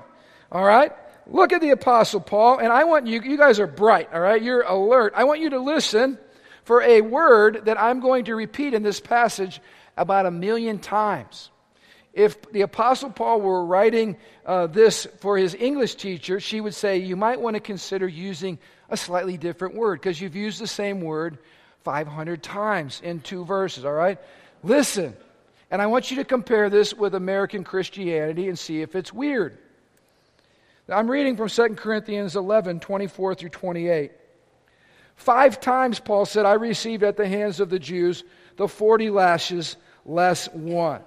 All 0.54 0.64
right? 0.64 0.94
Look 1.28 1.52
at 1.52 1.60
the 1.60 1.72
Apostle 1.72 2.22
Paul, 2.22 2.60
and 2.60 2.72
I 2.72 2.86
want 2.86 3.08
you, 3.08 3.22
you 3.22 3.38
guys 3.38 3.60
are 3.60 3.68
bright, 3.68 4.10
all 4.14 4.22
right? 4.22 4.42
You're 4.42 4.62
alert. 4.62 5.14
I 5.18 5.26
want 5.26 5.42
you 5.42 5.52
to 5.52 5.60
listen 5.60 6.18
for 6.64 6.82
a 6.82 7.02
word 7.02 7.66
that 7.66 7.80
I'm 7.80 8.00
going 8.00 8.26
to 8.26 8.36
repeat 8.36 8.74
in 8.74 8.84
this 8.84 9.02
passage 9.02 9.62
about 9.98 10.26
a 10.26 10.32
million 10.32 10.80
times 10.80 11.50
if 12.14 12.52
the 12.52 12.62
Apostle 12.62 13.12
Paul 13.12 13.42
were 13.42 13.66
writing 13.66 14.18
uh, 14.50 14.66
this 14.66 15.06
for 15.20 15.38
his 15.38 15.54
English 15.54 15.94
teacher, 15.94 16.40
she 16.40 16.60
would 16.60 16.74
say, 16.74 16.98
You 16.98 17.16
might 17.16 17.40
want 17.40 17.54
to 17.54 17.60
consider 17.60 18.08
using 18.08 18.58
a 18.90 18.98
slightly 18.98 19.38
different 19.38 19.76
word 19.76 20.02
because 20.02 20.20
you've 20.20 20.36
used 20.36 20.60
the 20.60 20.66
same 20.66 21.02
word 21.02 21.38
500 21.84 22.42
times 22.42 23.00
in 23.04 23.20
two 23.20 23.46
verses, 23.46 23.86
all 23.86 23.94
right? 23.94 24.18
Listen, 24.64 25.16
and 25.70 25.84
I 25.84 25.86
want 25.86 26.10
you 26.10 26.18
to 26.18 26.24
compare 26.24 26.68
this 26.72 26.96
with 26.96 27.14
American 27.14 27.64
Christianity 27.64 28.48
and 28.48 28.58
see 28.58 28.82
if 28.82 28.96
it's 28.96 29.14
weird. 29.14 29.60
I'm 30.92 31.12
reading 31.12 31.38
from 31.38 31.48
2 31.48 31.76
Corinthians 31.76 32.36
11 32.36 32.80
24 32.80 33.36
through 33.36 33.50
28. 33.50 34.12
Five 35.16 35.62
times, 35.62 36.00
Paul 36.00 36.26
said, 36.26 36.48
I 36.48 36.54
received 36.54 37.04
at 37.04 37.18
the 37.18 37.28
hands 37.28 37.60
of 37.60 37.70
the 37.70 37.78
Jews 37.78 38.24
the 38.56 38.68
40 38.68 39.12
lashes 39.12 39.78
less 40.08 40.48
one. 40.54 41.02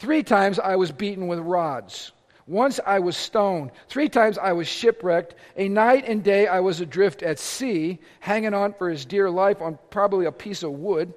Three 0.00 0.22
times 0.22 0.58
I 0.58 0.76
was 0.76 0.90
beaten 0.90 1.28
with 1.28 1.38
rods. 1.40 2.12
Once 2.46 2.80
I 2.86 2.98
was 2.98 3.18
stoned. 3.18 3.70
Three 3.88 4.08
times 4.08 4.38
I 4.38 4.52
was 4.52 4.66
shipwrecked. 4.66 5.34
A 5.56 5.68
night 5.68 6.04
and 6.08 6.24
day 6.24 6.46
I 6.48 6.58
was 6.58 6.80
adrift 6.80 7.22
at 7.22 7.38
sea, 7.38 7.98
hanging 8.18 8.54
on 8.54 8.72
for 8.72 8.88
his 8.88 9.04
dear 9.04 9.30
life 9.30 9.60
on 9.60 9.78
probably 9.90 10.24
a 10.24 10.32
piece 10.32 10.62
of 10.62 10.72
wood 10.72 11.12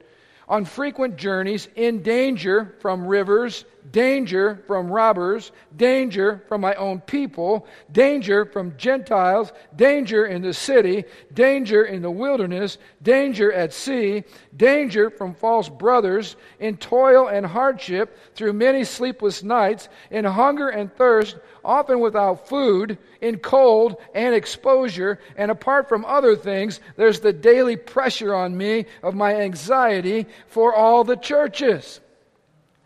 on 0.49 0.65
frequent 0.65 1.15
journeys, 1.15 1.69
in 1.77 2.03
danger 2.03 2.75
from 2.81 3.07
rivers, 3.07 3.63
danger 3.91 4.63
from 4.67 4.89
robbers, 4.89 5.51
danger 5.75 6.43
from 6.47 6.61
my 6.61 6.73
own 6.75 6.99
people, 7.01 7.67
danger 7.91 8.45
from 8.45 8.77
Gentiles, 8.77 9.51
danger 9.75 10.25
in 10.25 10.41
the 10.41 10.53
city, 10.53 11.03
danger 11.33 11.83
in 11.83 12.01
the 12.01 12.11
wilderness, 12.11 12.77
danger 13.01 13.51
at 13.51 13.73
sea, 13.73 14.23
danger 14.55 15.09
from 15.09 15.35
false 15.35 15.69
brothers, 15.69 16.35
in 16.59 16.77
toil 16.77 17.27
and 17.27 17.45
hardship, 17.45 18.17
through 18.35 18.53
many 18.53 18.83
sleepless 18.83 19.43
nights, 19.43 19.89
in 20.11 20.25
hunger 20.25 20.69
and 20.69 20.93
thirst 20.95 21.37
often 21.65 21.99
without 21.99 22.47
food, 22.47 22.97
in 23.21 23.39
cold 23.39 23.95
and 24.13 24.35
exposure, 24.35 25.19
and 25.37 25.49
apart 25.49 25.87
from 25.87 26.05
other 26.05 26.35
things, 26.35 26.79
there's 26.97 27.21
the 27.21 27.33
daily 27.33 27.75
pressure 27.75 28.33
on 28.35 28.55
me 28.57 28.85
of 29.01 29.15
my 29.15 29.35
anxiety 29.35 30.27
for 30.47 30.73
all 30.73 31.03
the 31.03 31.15
churches. 31.15 32.01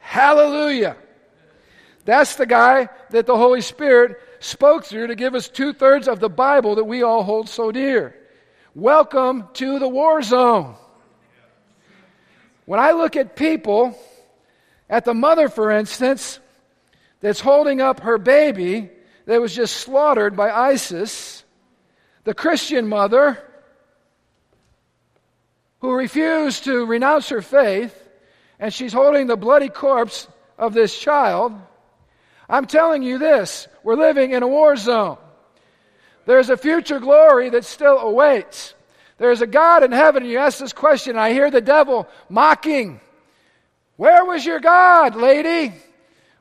Hallelujah. 0.08 0.96
That's 2.06 2.38
the 2.38 2.46
guy 2.46 2.88
that 3.10 3.26
the 3.26 3.36
Holy 3.36 3.60
Spirit 3.60 4.18
spoke 4.40 4.86
through 4.86 5.08
to 5.08 5.16
give 5.16 5.36
us 5.36 5.50
two 5.50 5.74
thirds 5.74 6.08
of 6.08 6.22
the 6.22 6.30
Bible 6.30 6.76
that 6.76 6.86
we 6.86 7.04
all 7.04 7.24
hold 7.24 7.50
so 7.50 7.74
dear. 7.74 8.16
Welcome 8.74 9.50
to 9.56 9.80
the 9.80 9.88
war 9.90 10.22
zone. 10.22 10.76
When 12.66 12.80
I 12.80 12.92
look 12.92 13.18
at 13.18 13.36
people, 13.36 14.00
at 14.90 15.04
the 15.04 15.14
mother, 15.14 15.50
for 15.50 15.72
instance, 15.72 16.40
that's 17.20 17.42
holding 17.42 17.82
up 17.82 18.00
her 18.00 18.18
baby 18.18 18.90
that 19.26 19.42
was 19.42 19.54
just 19.54 19.76
slaughtered 19.76 20.38
by 20.38 20.50
ISIS, 20.50 21.44
the 22.24 22.34
Christian 22.34 22.88
mother 22.88 23.38
who 25.82 25.94
refused 25.94 26.64
to 26.64 26.86
renounce 26.86 27.28
her 27.28 27.42
faith, 27.42 28.07
and 28.60 28.74
she's 28.74 28.94
holding 28.94 29.28
the 29.28 29.38
bloody 29.38 29.70
corpse 29.70 30.28
of 30.58 30.74
this 30.74 30.98
child. 30.98 31.54
I'm 32.50 32.66
telling 32.66 33.04
you 33.04 33.18
this 33.18 33.68
we're 33.84 33.96
living 33.96 34.32
in 34.32 34.44
a 34.44 34.48
war 34.48 34.76
zone. 34.76 35.18
There's 36.26 36.50
a 36.50 36.58
future 36.58 37.00
glory 37.00 37.50
that 37.52 37.66
still 37.66 37.98
awaits. 38.00 38.74
There's 39.18 39.42
a 39.42 39.48
God 39.48 39.84
in 39.84 39.92
heaven, 39.92 40.26
you 40.26 40.38
ask 40.38 40.60
this 40.60 40.74
question, 40.74 41.18
I 41.18 41.32
hear 41.32 41.50
the 41.50 41.62
devil 41.62 42.08
mocking. 42.30 43.00
Where 43.96 44.26
was 44.26 44.46
your 44.46 44.60
God, 44.60 45.16
lady? 45.16 45.74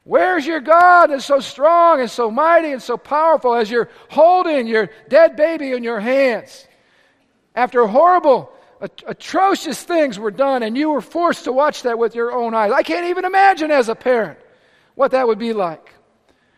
Where's 0.04 0.46
your 0.46 0.60
God 0.60 1.08
that's 1.08 1.24
so 1.24 1.40
strong 1.40 2.00
and 2.00 2.10
so 2.10 2.30
mighty 2.30 2.70
and 2.70 2.82
so 2.82 2.96
powerful 2.96 3.54
as 3.54 3.70
you're 3.70 3.88
holding 4.08 4.66
your 4.66 4.90
dead 5.08 5.36
baby 5.36 5.72
in 5.72 5.82
your 5.82 5.98
hands? 5.98 6.68
After 7.54 7.86
horrible 7.86 8.52
atrocious 8.80 9.82
things 9.82 10.18
were 10.18 10.30
done, 10.30 10.62
and 10.62 10.76
you 10.76 10.90
were 10.90 11.00
forced 11.00 11.44
to 11.44 11.52
watch 11.52 11.82
that 11.82 11.98
with 11.98 12.14
your 12.14 12.32
own 12.32 12.54
eyes. 12.54 12.72
I 12.72 12.82
can't 12.82 13.06
even 13.06 13.24
imagine 13.24 13.70
as 13.70 13.88
a 13.88 13.94
parent 13.94 14.38
what 14.94 15.12
that 15.12 15.26
would 15.26 15.38
be 15.38 15.52
like. 15.52 15.94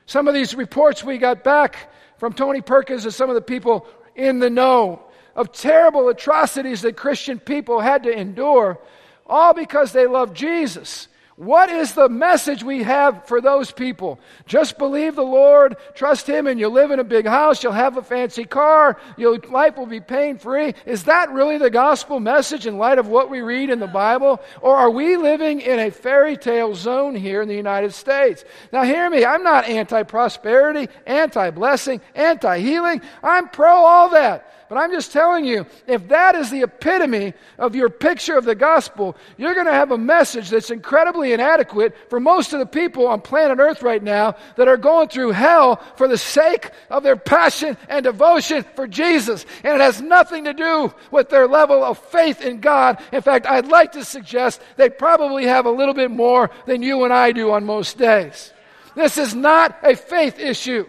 Some 0.07 0.27
of 0.27 0.35
these 0.35 0.55
reports 0.55 1.05
we 1.05 1.19
got 1.19 1.45
back 1.45 1.91
from 2.19 2.33
Tony 2.33 2.61
Perkins 2.61 3.05
and 3.05 3.15
some 3.15 3.29
of 3.29 3.35
the 3.35 3.43
people 3.43 3.87
in 4.17 4.39
the 4.39 4.51
know 4.51 5.03
of 5.37 5.53
terrible 5.53 6.09
atrocities 6.09 6.83
that 6.83 6.97
Christian 6.97 7.39
people 7.39 7.81
had 7.81 8.03
to 8.03 8.11
endure, 8.11 8.79
all 9.27 9.55
because 9.55 9.93
they 9.93 10.07
loved 10.07 10.37
Jesus. 10.37 11.07
What 11.39 11.71
is 11.71 11.93
the 11.93 12.09
message 12.09 12.65
we 12.65 12.83
have 12.83 13.25
for 13.29 13.41
those 13.41 13.71
people? 13.71 14.19
Just 14.47 14.77
believe 14.77 15.15
the 15.15 15.23
Lord, 15.23 15.77
trust 15.95 16.29
Him, 16.29 16.49
and 16.49 16.59
you'll 16.59 16.73
live 16.73 16.91
in 16.91 16.99
a 16.99 17.05
big 17.05 17.27
house, 17.27 17.63
you'll 17.63 17.71
have 17.71 17.97
a 17.97 18.03
fancy 18.03 18.45
car, 18.45 18.99
your 19.17 19.39
life 19.49 19.77
will 19.77 19.87
be 19.87 20.01
pain 20.01 20.37
free. 20.37 20.75
Is 20.85 21.05
that 21.05 21.31
really 21.31 21.57
the 21.57 21.71
gospel 21.71 22.19
message 22.19 22.67
in 22.67 22.77
light 22.77 22.99
of 22.99 23.07
what 23.07 23.31
we 23.31 23.41
read 23.41 23.71
in 23.71 23.79
the 23.79 23.87
Bible? 23.87 24.41
Or 24.63 24.75
are 24.75 24.91
we 24.91 25.17
living 25.17 25.61
in 25.61 25.79
a 25.79 25.93
fairy 25.93 26.37
tale 26.37 26.75
zone 26.75 27.15
here 27.15 27.41
in 27.41 27.47
the 27.47 27.55
United 27.55 27.95
States? 27.95 28.45
Now, 28.73 28.83
hear 28.83 29.09
me, 29.09 29.25
I'm 29.25 29.45
not 29.45 29.67
anti 29.67 30.03
prosperity, 30.03 30.89
anti 31.07 31.51
blessing, 31.51 32.01
anti 32.17 32.59
healing. 32.59 33.01
I'm 33.23 33.49
pro 33.49 33.77
all 33.77 34.09
that. 34.09 34.53
But 34.69 34.77
I'm 34.77 34.93
just 34.93 35.13
telling 35.13 35.47
you, 35.47 35.65
if 35.87 36.09
that 36.09 36.35
is 36.35 36.51
the 36.51 36.63
epitome 36.63 37.33
of 37.59 37.75
your 37.75 37.89
picture 37.89 38.37
of 38.37 38.45
the 38.45 38.55
gospel, 38.55 39.17
you're 39.39 39.55
going 39.55 39.67
to 39.67 39.73
have 39.73 39.93
a 39.93 39.99
message 39.99 40.51
that's 40.51 40.71
incredibly 40.71 41.33
inadequate 41.33 41.97
for 42.11 42.21
most 42.21 42.53
of 42.53 42.59
the 42.59 42.67
people 42.67 43.07
on 43.07 43.23
planet 43.23 43.59
Earth 43.59 43.83
right 43.83 44.03
now 44.03 44.37
that 44.57 44.69
are 44.69 44.77
going 44.77 45.09
through 45.09 45.31
hell 45.31 45.77
for 45.97 46.07
the 46.07 46.19
sake 46.19 46.71
of 46.91 47.03
their 47.03 47.17
passion 47.17 47.79
and 47.89 48.05
devotion 48.05 48.65
for 48.77 48.87
Jesus. 48.87 49.47
And 49.65 49.75
it 49.75 49.81
has 49.81 50.03
nothing 50.03 50.45
to 50.45 50.53
do 50.53 50.93
with 51.11 51.31
their 51.31 51.49
level 51.49 51.83
of 51.83 51.99
faith 51.99 52.43
in 52.43 52.61
God. 52.61 53.03
In 53.11 53.23
fact, 53.23 53.47
I'd 53.47 53.69
like 53.69 53.93
to 53.93 54.05
suggest 54.05 54.61
they 54.77 54.91
probably 54.91 55.47
have 55.47 55.65
a 55.65 55.71
little 55.71 55.95
bit 55.95 56.11
more 56.11 56.51
than 56.67 56.83
you 56.83 57.05
and 57.05 57.13
I 57.13 57.33
do 57.33 57.53
on 57.53 57.65
most 57.65 57.97
days. 57.97 58.53
This 58.95 59.17
is 59.17 59.35
not 59.35 59.79
a 59.83 59.97
faith 59.97 60.39
issue. 60.39 60.85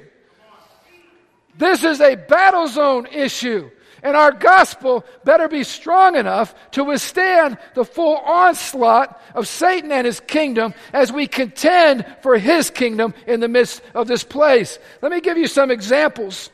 This 1.59 1.83
is 1.83 1.99
a 1.99 2.15
battle 2.15 2.69
zone 2.69 3.05
issue. 3.07 3.69
And 4.01 4.15
our 4.15 4.31
gospel 4.31 5.05
better 5.25 5.49
be 5.49 5.65
strong 5.65 6.15
enough 6.15 6.55
to 6.71 6.85
withstand 6.85 7.57
the 7.75 7.83
full 7.83 8.15
onslaught 8.15 9.21
of 9.35 9.45
Satan 9.45 9.91
and 9.91 10.07
his 10.07 10.21
kingdom 10.21 10.73
as 10.93 11.11
we 11.11 11.27
contend 11.27 12.05
for 12.21 12.37
his 12.37 12.69
kingdom 12.69 13.13
in 13.27 13.41
the 13.41 13.49
midst 13.49 13.81
of 13.93 14.07
this 14.07 14.23
place. 14.23 14.79
Let 15.01 15.11
me 15.11 15.19
give 15.19 15.37
you 15.37 15.47
some 15.47 15.69
examples 15.69 16.49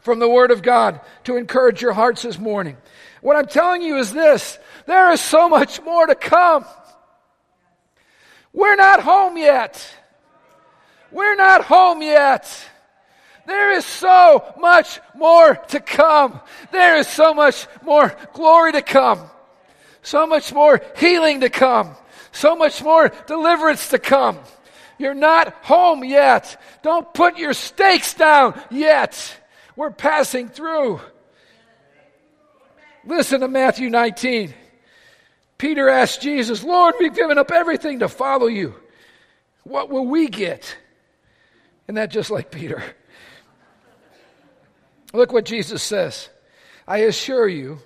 from 0.00 0.20
the 0.20 0.28
Word 0.28 0.50
of 0.50 0.62
God 0.62 1.02
to 1.24 1.36
encourage 1.36 1.82
your 1.82 1.92
hearts 1.92 2.22
this 2.22 2.38
morning. 2.38 2.78
What 3.20 3.36
I'm 3.36 3.46
telling 3.46 3.82
you 3.82 3.98
is 3.98 4.10
this 4.10 4.58
there 4.86 5.12
is 5.12 5.20
so 5.20 5.50
much 5.50 5.82
more 5.82 6.06
to 6.06 6.14
come. 6.14 6.64
We're 8.54 8.76
not 8.76 9.00
home 9.00 9.36
yet. 9.36 9.86
We're 11.12 11.36
not 11.36 11.62
home 11.62 12.00
yet. 12.00 12.50
There 13.46 13.72
is 13.72 13.84
so 13.84 14.54
much 14.58 15.00
more 15.14 15.54
to 15.54 15.80
come. 15.80 16.40
There 16.72 16.96
is 16.96 17.08
so 17.08 17.34
much 17.34 17.66
more 17.82 18.14
glory 18.32 18.72
to 18.72 18.82
come. 18.82 19.30
So 20.02 20.26
much 20.26 20.52
more 20.52 20.80
healing 20.96 21.40
to 21.40 21.50
come. 21.50 21.94
So 22.32 22.54
much 22.54 22.82
more 22.82 23.10
deliverance 23.26 23.88
to 23.88 23.98
come. 23.98 24.38
You're 24.98 25.14
not 25.14 25.54
home 25.62 26.04
yet. 26.04 26.60
Don't 26.82 27.12
put 27.12 27.38
your 27.38 27.54
stakes 27.54 28.14
down 28.14 28.60
yet. 28.70 29.36
We're 29.76 29.90
passing 29.90 30.48
through. 30.48 31.00
Listen 33.04 33.40
to 33.40 33.48
Matthew 33.48 33.88
19. 33.88 34.54
Peter 35.56 35.88
asked 35.88 36.22
Jesus, 36.22 36.62
Lord, 36.62 36.94
we've 36.98 37.14
given 37.14 37.38
up 37.38 37.50
everything 37.50 38.00
to 38.00 38.08
follow 38.08 38.46
you. 38.46 38.74
What 39.64 39.90
will 39.90 40.06
we 40.06 40.28
get? 40.28 40.76
Isn't 41.86 41.96
that 41.96 42.10
just 42.10 42.30
like 42.30 42.50
Peter? 42.50 42.82
Look 45.12 45.32
what 45.32 45.44
Jesus 45.44 45.82
says. 45.82 46.28
I 46.86 46.98
assure 46.98 47.48
you 47.48 47.78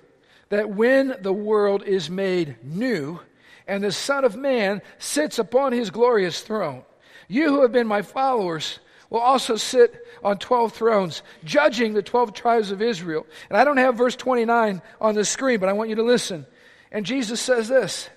that 0.49 0.69
when 0.69 1.15
the 1.21 1.33
world 1.33 1.83
is 1.83 2.09
made 2.09 2.57
new 2.63 3.19
and 3.67 3.83
the 3.83 3.91
Son 3.91 4.25
of 4.25 4.35
Man 4.35 4.81
sits 4.99 5.39
upon 5.39 5.73
his 5.73 5.89
glorious 5.89 6.41
throne, 6.41 6.83
you 7.27 7.49
who 7.49 7.61
have 7.63 7.71
been 7.71 7.87
my 7.87 8.03
followers 8.03 8.79
will 9.09 9.19
also 9.19 9.55
sit 9.55 10.05
on 10.23 10.37
12 10.37 10.73
thrones, 10.73 11.23
judging 11.43 11.93
the 11.93 12.03
12 12.03 12.33
tribes 12.33 12.71
of 12.71 12.81
Israel. 12.81 13.25
And 13.49 13.57
I 13.57 13.63
don't 13.63 13.77
have 13.77 13.95
verse 13.95 14.15
29 14.15 14.81
on 15.01 15.15
the 15.15 15.25
screen, 15.25 15.59
but 15.59 15.69
I 15.69 15.73
want 15.73 15.89
you 15.89 15.95
to 15.95 16.03
listen. 16.03 16.45
And 16.91 17.05
Jesus 17.05 17.41
says 17.41 17.67
this 17.67 18.09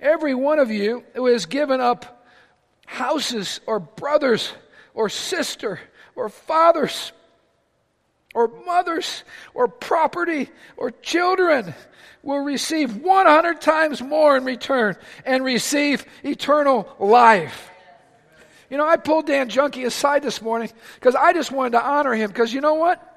Every 0.00 0.34
one 0.34 0.58
of 0.58 0.70
you 0.70 1.04
who 1.14 1.26
has 1.26 1.46
given 1.46 1.80
up 1.80 2.26
houses 2.86 3.60
or 3.66 3.78
brothers 3.80 4.52
or 4.94 5.08
sister 5.08 5.80
or 6.14 6.28
fathers 6.28 7.12
or 8.34 8.48
mothers 8.66 9.24
or 9.54 9.68
property 9.68 10.48
or 10.76 10.90
children 10.90 11.74
will 12.22 12.40
receive 12.40 12.96
100 12.96 13.60
times 13.60 14.00
more 14.00 14.36
in 14.36 14.44
return 14.44 14.96
and 15.24 15.44
receive 15.44 16.06
eternal 16.22 16.88
life. 16.98 17.70
You 18.70 18.78
know, 18.78 18.86
I 18.86 18.96
pulled 18.96 19.26
Dan 19.26 19.48
Junkie 19.48 19.84
aside 19.84 20.22
this 20.22 20.40
morning 20.40 20.70
because 20.94 21.14
I 21.14 21.32
just 21.32 21.52
wanted 21.52 21.72
to 21.72 21.84
honor 21.84 22.14
him 22.14 22.28
because 22.28 22.54
you 22.54 22.60
know 22.60 22.74
what? 22.74 23.08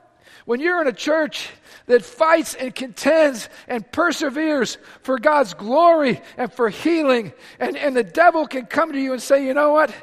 When 0.46 0.60
you're 0.60 0.82
in 0.82 0.88
a 0.88 0.94
church 0.94 1.50
that 1.88 2.04
fights 2.04 2.56
and 2.56 2.74
contends 2.74 3.50
and 3.68 3.90
perseveres 3.92 4.78
for 5.02 5.18
God's 5.18 5.54
glory 5.54 6.22
and 6.38 6.52
for 6.52 6.70
healing, 6.70 7.34
and, 7.60 7.78
and 7.78 7.96
the 7.96 8.04
devil 8.04 8.46
can 8.48 8.66
come 8.66 8.92
to 8.92 9.00
you 9.00 9.14
and 9.14 9.22
say, 9.22 9.46
you 9.46 9.54
know 9.54 9.72
what? 9.72 9.94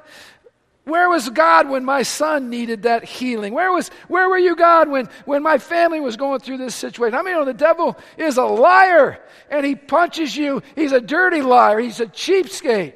Where 0.84 1.08
was 1.08 1.28
God 1.30 1.68
when 1.68 1.84
my 1.84 2.02
son 2.02 2.50
needed 2.50 2.82
that 2.82 3.04
healing? 3.04 3.54
Where, 3.54 3.72
was, 3.72 3.88
where 4.08 4.28
were 4.28 4.38
you, 4.38 4.56
God, 4.56 4.88
when, 4.88 5.08
when 5.24 5.42
my 5.42 5.58
family 5.58 6.00
was 6.00 6.16
going 6.16 6.40
through 6.40 6.58
this 6.58 6.74
situation? 6.74 7.14
I 7.14 7.22
mean, 7.22 7.34
you 7.34 7.38
know, 7.38 7.44
the 7.44 7.54
devil 7.54 7.96
is 8.16 8.36
a 8.36 8.44
liar 8.44 9.20
and 9.48 9.64
he 9.64 9.76
punches 9.76 10.36
you. 10.36 10.60
He's 10.74 10.90
a 10.90 11.00
dirty 11.00 11.40
liar. 11.40 11.78
He's 11.78 12.00
a 12.00 12.06
cheapskate. 12.06 12.94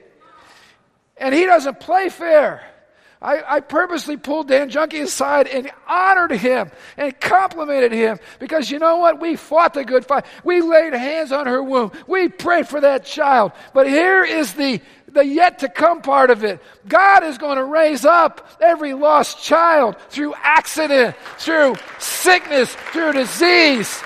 And 1.17 1.33
he 1.33 1.47
doesn't 1.47 1.79
play 1.79 2.09
fair. 2.09 2.65
I, 3.23 3.57
I, 3.57 3.61
purposely 3.61 4.19
pulled 4.19 4.49
Dan 4.49 4.69
Junkie 4.69 5.01
aside 5.01 5.47
and 5.47 5.71
honored 5.89 6.33
him 6.33 6.71
and 6.99 7.19
complimented 7.19 7.91
him 7.91 8.19
because 8.39 8.71
you 8.71 8.79
know 8.79 8.97
what? 8.99 9.21
We 9.21 9.37
fought 9.37 9.73
the 9.73 9.85
good 9.85 10.05
fight. 10.05 10.27
We 10.45 10.61
laid 10.61 10.93
hands 10.93 11.33
on 11.33 11.47
her 11.47 11.63
womb. 11.63 11.93
We 12.07 12.29
prayed 12.29 12.69
for 12.69 12.81
that 12.83 13.07
child. 13.07 13.53
But 13.73 13.89
here 13.89 14.23
is 14.23 14.53
the, 14.53 14.83
the 15.17 15.27
yet 15.27 15.59
to 15.61 15.69
come 15.69 16.03
part 16.03 16.31
of 16.31 16.45
it. 16.45 16.63
God 16.87 17.25
is 17.25 17.39
going 17.39 17.57
to 17.57 17.65
raise 17.65 18.05
up 18.05 18.49
every 18.61 18.95
lost 18.95 19.43
child 19.43 19.97
through 20.11 20.35
accident, 20.43 21.17
through 21.39 21.75
sickness, 21.99 22.75
through 22.93 23.13
disease. 23.13 24.03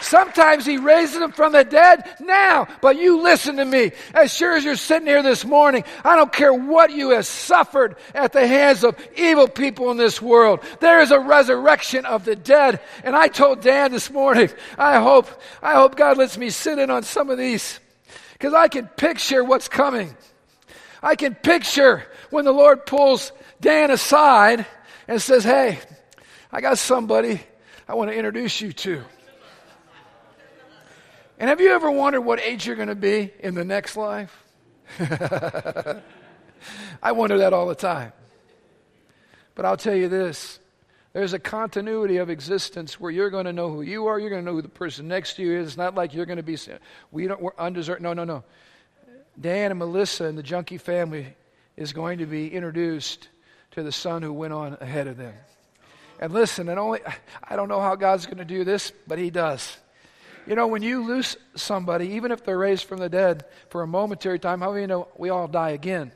Sometimes 0.00 0.64
he 0.64 0.78
raises 0.78 1.18
them 1.18 1.32
from 1.32 1.52
the 1.52 1.64
dead 1.64 2.08
now. 2.20 2.66
But 2.80 2.96
you 2.96 3.20
listen 3.20 3.56
to 3.56 3.64
me. 3.64 3.92
As 4.14 4.32
sure 4.32 4.56
as 4.56 4.64
you're 4.64 4.76
sitting 4.76 5.06
here 5.06 5.22
this 5.22 5.44
morning, 5.44 5.84
I 6.02 6.16
don't 6.16 6.32
care 6.32 6.54
what 6.54 6.92
you 6.92 7.10
have 7.10 7.26
suffered 7.26 7.96
at 8.14 8.32
the 8.32 8.46
hands 8.46 8.84
of 8.84 8.96
evil 9.16 9.48
people 9.48 9.90
in 9.90 9.98
this 9.98 10.22
world. 10.22 10.60
There 10.80 11.00
is 11.00 11.10
a 11.10 11.20
resurrection 11.20 12.06
of 12.06 12.24
the 12.24 12.36
dead. 12.36 12.80
And 13.04 13.14
I 13.14 13.28
told 13.28 13.60
Dan 13.60 13.92
this 13.92 14.10
morning, 14.10 14.48
I 14.78 14.98
hope, 14.98 15.28
I 15.62 15.74
hope 15.74 15.96
God 15.96 16.16
lets 16.16 16.38
me 16.38 16.48
sit 16.48 16.78
in 16.78 16.90
on 16.90 17.02
some 17.02 17.28
of 17.28 17.36
these 17.36 17.78
because 18.38 18.54
I 18.54 18.68
can 18.68 18.86
picture 18.86 19.42
what's 19.42 19.68
coming. 19.68 20.16
I 21.02 21.16
can 21.16 21.34
picture 21.34 22.06
when 22.30 22.44
the 22.44 22.52
Lord 22.52 22.86
pulls 22.86 23.32
Dan 23.60 23.90
aside 23.90 24.64
and 25.08 25.20
says, 25.20 25.42
Hey, 25.44 25.80
I 26.52 26.60
got 26.60 26.78
somebody 26.78 27.40
I 27.88 27.94
want 27.94 28.10
to 28.10 28.16
introduce 28.16 28.60
you 28.60 28.72
to. 28.72 29.02
And 31.38 31.48
have 31.48 31.60
you 31.60 31.70
ever 31.72 31.90
wondered 31.90 32.22
what 32.22 32.40
age 32.40 32.66
you're 32.66 32.76
going 32.76 32.88
to 32.88 32.96
be 32.96 33.32
in 33.40 33.54
the 33.54 33.64
next 33.64 33.96
life? 33.96 34.44
I 37.02 37.12
wonder 37.12 37.38
that 37.38 37.52
all 37.52 37.66
the 37.66 37.74
time. 37.74 38.12
But 39.54 39.64
I'll 39.64 39.76
tell 39.76 39.94
you 39.94 40.08
this 40.08 40.57
there's 41.18 41.32
a 41.32 41.38
continuity 41.40 42.18
of 42.18 42.30
existence 42.30 43.00
where 43.00 43.10
you're 43.10 43.28
going 43.28 43.46
to 43.46 43.52
know 43.52 43.70
who 43.70 43.82
you 43.82 44.06
are, 44.06 44.20
you're 44.20 44.30
going 44.30 44.40
to 44.40 44.46
know 44.46 44.54
who 44.54 44.62
the 44.62 44.68
person 44.68 45.08
next 45.08 45.34
to 45.34 45.42
you 45.42 45.58
is. 45.58 45.66
It's 45.66 45.76
not 45.76 45.96
like 45.96 46.14
you're 46.14 46.26
going 46.26 46.36
to 46.36 46.44
be, 46.44 46.56
we 47.10 47.26
don't, 47.26 47.42
we're 47.42 47.56
undeserved. 47.58 48.00
No, 48.00 48.12
no, 48.12 48.22
no. 48.22 48.44
Dan 49.40 49.72
and 49.72 49.80
Melissa 49.80 50.26
and 50.26 50.38
the 50.38 50.44
Junkie 50.44 50.78
family 50.78 51.34
is 51.76 51.92
going 51.92 52.18
to 52.18 52.26
be 52.26 52.54
introduced 52.54 53.30
to 53.72 53.82
the 53.82 53.90
son 53.90 54.22
who 54.22 54.32
went 54.32 54.52
on 54.52 54.78
ahead 54.80 55.08
of 55.08 55.16
them. 55.16 55.34
And 56.20 56.32
listen, 56.32 56.68
and 56.68 56.78
only, 56.78 57.00
I 57.42 57.56
don't 57.56 57.68
know 57.68 57.80
how 57.80 57.96
God's 57.96 58.26
going 58.26 58.38
to 58.38 58.44
do 58.44 58.62
this, 58.62 58.92
but 59.08 59.18
He 59.18 59.30
does. 59.30 59.76
You 60.46 60.54
know, 60.54 60.68
when 60.68 60.82
you 60.82 61.04
lose 61.04 61.36
somebody, 61.56 62.10
even 62.10 62.30
if 62.30 62.44
they're 62.44 62.56
raised 62.56 62.84
from 62.84 62.98
the 62.98 63.08
dead 63.08 63.44
for 63.70 63.82
a 63.82 63.88
momentary 63.88 64.38
time, 64.38 64.60
how 64.60 64.72
do 64.72 64.78
you 64.78 64.86
know 64.86 65.08
we 65.16 65.30
all 65.30 65.48
die 65.48 65.70
again? 65.70 66.12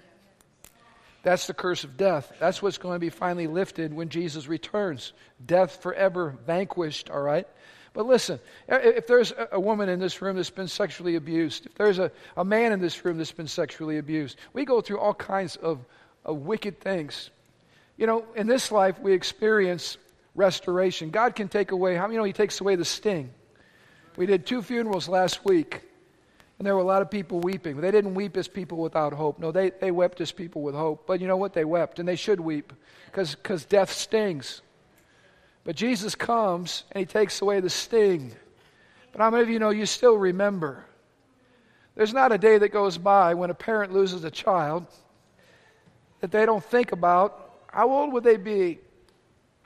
That's 1.22 1.46
the 1.46 1.54
curse 1.54 1.84
of 1.84 1.96
death. 1.96 2.32
That's 2.40 2.60
what's 2.60 2.78
going 2.78 2.96
to 2.96 3.00
be 3.00 3.10
finally 3.10 3.46
lifted 3.46 3.94
when 3.94 4.08
Jesus 4.08 4.48
returns. 4.48 5.12
Death 5.44 5.82
forever 5.82 6.36
vanquished, 6.46 7.10
all 7.10 7.22
right? 7.22 7.46
But 7.94 8.06
listen, 8.06 8.40
if 8.68 9.06
there's 9.06 9.32
a 9.52 9.60
woman 9.60 9.88
in 9.88 10.00
this 10.00 10.22
room 10.22 10.36
that's 10.36 10.50
been 10.50 10.68
sexually 10.68 11.14
abused, 11.14 11.66
if 11.66 11.74
there's 11.74 11.98
a, 11.98 12.10
a 12.36 12.44
man 12.44 12.72
in 12.72 12.80
this 12.80 13.04
room 13.04 13.18
that's 13.18 13.32
been 13.32 13.46
sexually 13.46 13.98
abused, 13.98 14.38
we 14.52 14.64
go 14.64 14.80
through 14.80 14.98
all 14.98 15.14
kinds 15.14 15.56
of, 15.56 15.84
of 16.24 16.38
wicked 16.38 16.80
things. 16.80 17.30
You 17.96 18.06
know, 18.06 18.24
in 18.34 18.46
this 18.46 18.72
life, 18.72 18.98
we 18.98 19.12
experience 19.12 19.98
restoration. 20.34 21.10
God 21.10 21.36
can 21.36 21.48
take 21.48 21.70
away, 21.70 21.94
how 21.94 22.08
you 22.08 22.16
know 22.16 22.24
He 22.24 22.32
takes 22.32 22.60
away 22.60 22.76
the 22.76 22.84
sting? 22.84 23.30
We 24.16 24.26
did 24.26 24.46
two 24.46 24.62
funerals 24.62 25.08
last 25.08 25.44
week, 25.44 25.82
and 26.58 26.66
there 26.66 26.74
were 26.74 26.80
a 26.80 26.84
lot 26.84 27.02
of 27.02 27.10
people 27.10 27.40
weeping. 27.40 27.80
They 27.80 27.90
didn't 27.90 28.14
weep 28.14 28.36
as 28.36 28.46
people 28.46 28.78
without 28.78 29.12
hope. 29.12 29.38
No, 29.38 29.50
they, 29.50 29.70
they 29.70 29.90
wept 29.90 30.20
as 30.20 30.30
people 30.32 30.62
with 30.62 30.74
hope. 30.74 31.06
But 31.06 31.20
you 31.20 31.26
know 31.26 31.36
what? 31.36 31.54
They 31.54 31.64
wept, 31.64 31.98
and 31.98 32.06
they 32.06 32.16
should 32.16 32.40
weep 32.40 32.72
because 33.06 33.64
death 33.64 33.92
stings. 33.92 34.62
But 35.64 35.76
Jesus 35.76 36.14
comes 36.14 36.84
and 36.92 37.00
he 37.00 37.06
takes 37.06 37.40
away 37.40 37.60
the 37.60 37.70
sting. 37.70 38.34
But 39.12 39.20
how 39.20 39.30
many 39.30 39.42
of 39.42 39.50
you 39.50 39.58
know 39.58 39.70
you 39.70 39.86
still 39.86 40.16
remember? 40.16 40.84
There's 41.94 42.14
not 42.14 42.32
a 42.32 42.38
day 42.38 42.58
that 42.58 42.70
goes 42.70 42.98
by 42.98 43.34
when 43.34 43.50
a 43.50 43.54
parent 43.54 43.92
loses 43.92 44.24
a 44.24 44.30
child 44.30 44.86
that 46.20 46.30
they 46.30 46.46
don't 46.46 46.64
think 46.64 46.92
about 46.92 47.50
how 47.68 47.90
old 47.90 48.12
would 48.12 48.24
they 48.24 48.36
be? 48.36 48.78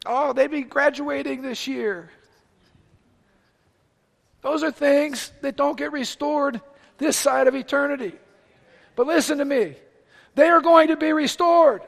Oh, 0.04 0.32
they'd 0.32 0.50
be 0.50 0.62
graduating 0.62 1.42
this 1.42 1.66
year. 1.66 2.10
Those 4.42 4.62
are 4.62 4.70
things 4.70 5.32
that 5.42 5.56
don't 5.56 5.76
get 5.76 5.92
restored 5.92 6.60
this 6.98 7.16
side 7.16 7.48
of 7.48 7.54
eternity. 7.54 8.12
But 8.94 9.06
listen 9.06 9.38
to 9.38 9.44
me, 9.44 9.76
they 10.34 10.48
are 10.48 10.60
going 10.60 10.88
to 10.88 10.96
be 10.96 11.12
restored. 11.12 11.82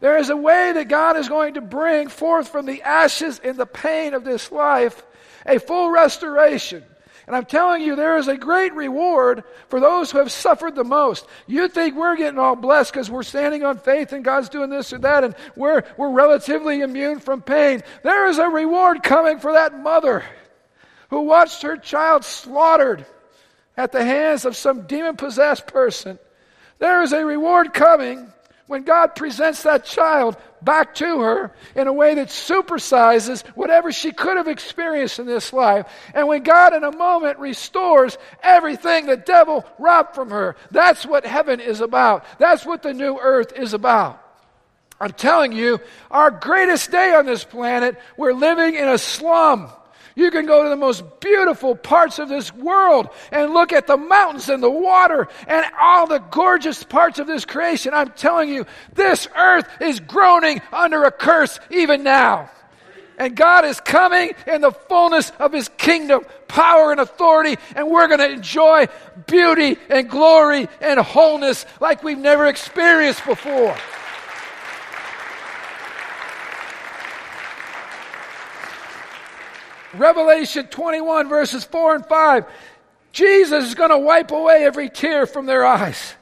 There 0.00 0.18
is 0.18 0.30
a 0.30 0.36
way 0.36 0.72
that 0.72 0.88
God 0.88 1.16
is 1.16 1.28
going 1.28 1.54
to 1.54 1.60
bring 1.60 2.08
forth 2.08 2.48
from 2.48 2.66
the 2.66 2.82
ashes 2.82 3.40
and 3.42 3.56
the 3.56 3.66
pain 3.66 4.14
of 4.14 4.24
this 4.24 4.52
life 4.52 5.02
a 5.44 5.58
full 5.58 5.90
restoration. 5.90 6.84
And 7.26 7.36
I'm 7.36 7.44
telling 7.44 7.82
you, 7.82 7.94
there 7.94 8.16
is 8.16 8.26
a 8.28 8.38
great 8.38 8.72
reward 8.72 9.44
for 9.68 9.80
those 9.80 10.10
who 10.10 10.18
have 10.18 10.32
suffered 10.32 10.74
the 10.74 10.84
most. 10.84 11.26
You 11.46 11.68
think 11.68 11.94
we're 11.94 12.16
getting 12.16 12.38
all 12.38 12.56
blessed 12.56 12.92
because 12.92 13.10
we're 13.10 13.22
standing 13.22 13.64
on 13.64 13.76
faith 13.78 14.12
and 14.12 14.24
God's 14.24 14.48
doing 14.48 14.70
this 14.70 14.94
or 14.94 14.98
that 14.98 15.24
and 15.24 15.34
we're, 15.54 15.82
we're 15.98 16.10
relatively 16.10 16.80
immune 16.80 17.20
from 17.20 17.42
pain. 17.42 17.82
There 18.02 18.28
is 18.28 18.38
a 18.38 18.48
reward 18.48 19.02
coming 19.02 19.40
for 19.40 19.52
that 19.52 19.78
mother 19.78 20.24
who 21.10 21.22
watched 21.22 21.62
her 21.62 21.76
child 21.76 22.24
slaughtered 22.24 23.04
at 23.78 23.92
the 23.92 24.04
hands 24.04 24.44
of 24.44 24.56
some 24.56 24.82
demon 24.82 25.16
possessed 25.16 25.68
person. 25.68 26.18
There 26.80 27.00
is 27.00 27.12
a 27.12 27.24
reward 27.24 27.72
coming 27.72 28.30
when 28.66 28.82
God 28.82 29.14
presents 29.14 29.62
that 29.62 29.84
child 29.84 30.36
back 30.60 30.96
to 30.96 31.20
her 31.20 31.52
in 31.76 31.86
a 31.86 31.92
way 31.92 32.16
that 32.16 32.28
supersizes 32.28 33.46
whatever 33.54 33.92
she 33.92 34.10
could 34.10 34.36
have 34.36 34.48
experienced 34.48 35.20
in 35.20 35.26
this 35.26 35.52
life, 35.52 35.86
and 36.12 36.26
when 36.26 36.42
God 36.42 36.74
in 36.74 36.82
a 36.82 36.94
moment 36.94 37.38
restores 37.38 38.18
everything 38.42 39.06
the 39.06 39.16
devil 39.16 39.64
robbed 39.78 40.14
from 40.14 40.30
her, 40.30 40.56
that's 40.72 41.06
what 41.06 41.24
heaven 41.24 41.60
is 41.60 41.80
about. 41.80 42.24
That's 42.38 42.66
what 42.66 42.82
the 42.82 42.92
new 42.92 43.18
earth 43.18 43.52
is 43.56 43.74
about. 43.74 44.22
I'm 45.00 45.12
telling 45.12 45.52
you, 45.52 45.78
our 46.10 46.32
greatest 46.32 46.90
day 46.90 47.14
on 47.14 47.24
this 47.24 47.44
planet, 47.44 47.96
we're 48.16 48.32
living 48.32 48.74
in 48.74 48.88
a 48.88 48.98
slum. 48.98 49.70
You 50.18 50.32
can 50.32 50.46
go 50.46 50.64
to 50.64 50.68
the 50.68 50.74
most 50.74 51.20
beautiful 51.20 51.76
parts 51.76 52.18
of 52.18 52.28
this 52.28 52.52
world 52.52 53.08
and 53.30 53.54
look 53.54 53.72
at 53.72 53.86
the 53.86 53.96
mountains 53.96 54.48
and 54.48 54.60
the 54.60 54.68
water 54.68 55.28
and 55.46 55.64
all 55.80 56.08
the 56.08 56.18
gorgeous 56.18 56.82
parts 56.82 57.20
of 57.20 57.28
this 57.28 57.44
creation. 57.44 57.94
I'm 57.94 58.10
telling 58.10 58.48
you, 58.48 58.66
this 58.94 59.28
earth 59.36 59.68
is 59.80 60.00
groaning 60.00 60.60
under 60.72 61.04
a 61.04 61.12
curse 61.12 61.60
even 61.70 62.02
now. 62.02 62.50
And 63.16 63.36
God 63.36 63.64
is 63.64 63.78
coming 63.78 64.32
in 64.48 64.60
the 64.60 64.72
fullness 64.72 65.30
of 65.38 65.52
His 65.52 65.68
kingdom, 65.78 66.24
power 66.48 66.90
and 66.90 66.98
authority, 66.98 67.56
and 67.76 67.88
we're 67.88 68.08
going 68.08 68.18
to 68.18 68.28
enjoy 68.28 68.88
beauty 69.28 69.76
and 69.88 70.10
glory 70.10 70.68
and 70.80 70.98
wholeness 70.98 71.64
like 71.78 72.02
we've 72.02 72.18
never 72.18 72.46
experienced 72.46 73.24
before. 73.24 73.76
Revelation 79.94 80.66
21, 80.66 81.28
verses 81.28 81.64
4 81.64 81.96
and 81.96 82.06
5. 82.06 82.46
Jesus 83.12 83.64
is 83.64 83.74
going 83.74 83.90
to 83.90 83.98
wipe 83.98 84.30
away 84.30 84.64
every 84.64 84.90
tear 84.90 85.26
from 85.26 85.46
their 85.46 85.64
eyes. 85.64 86.14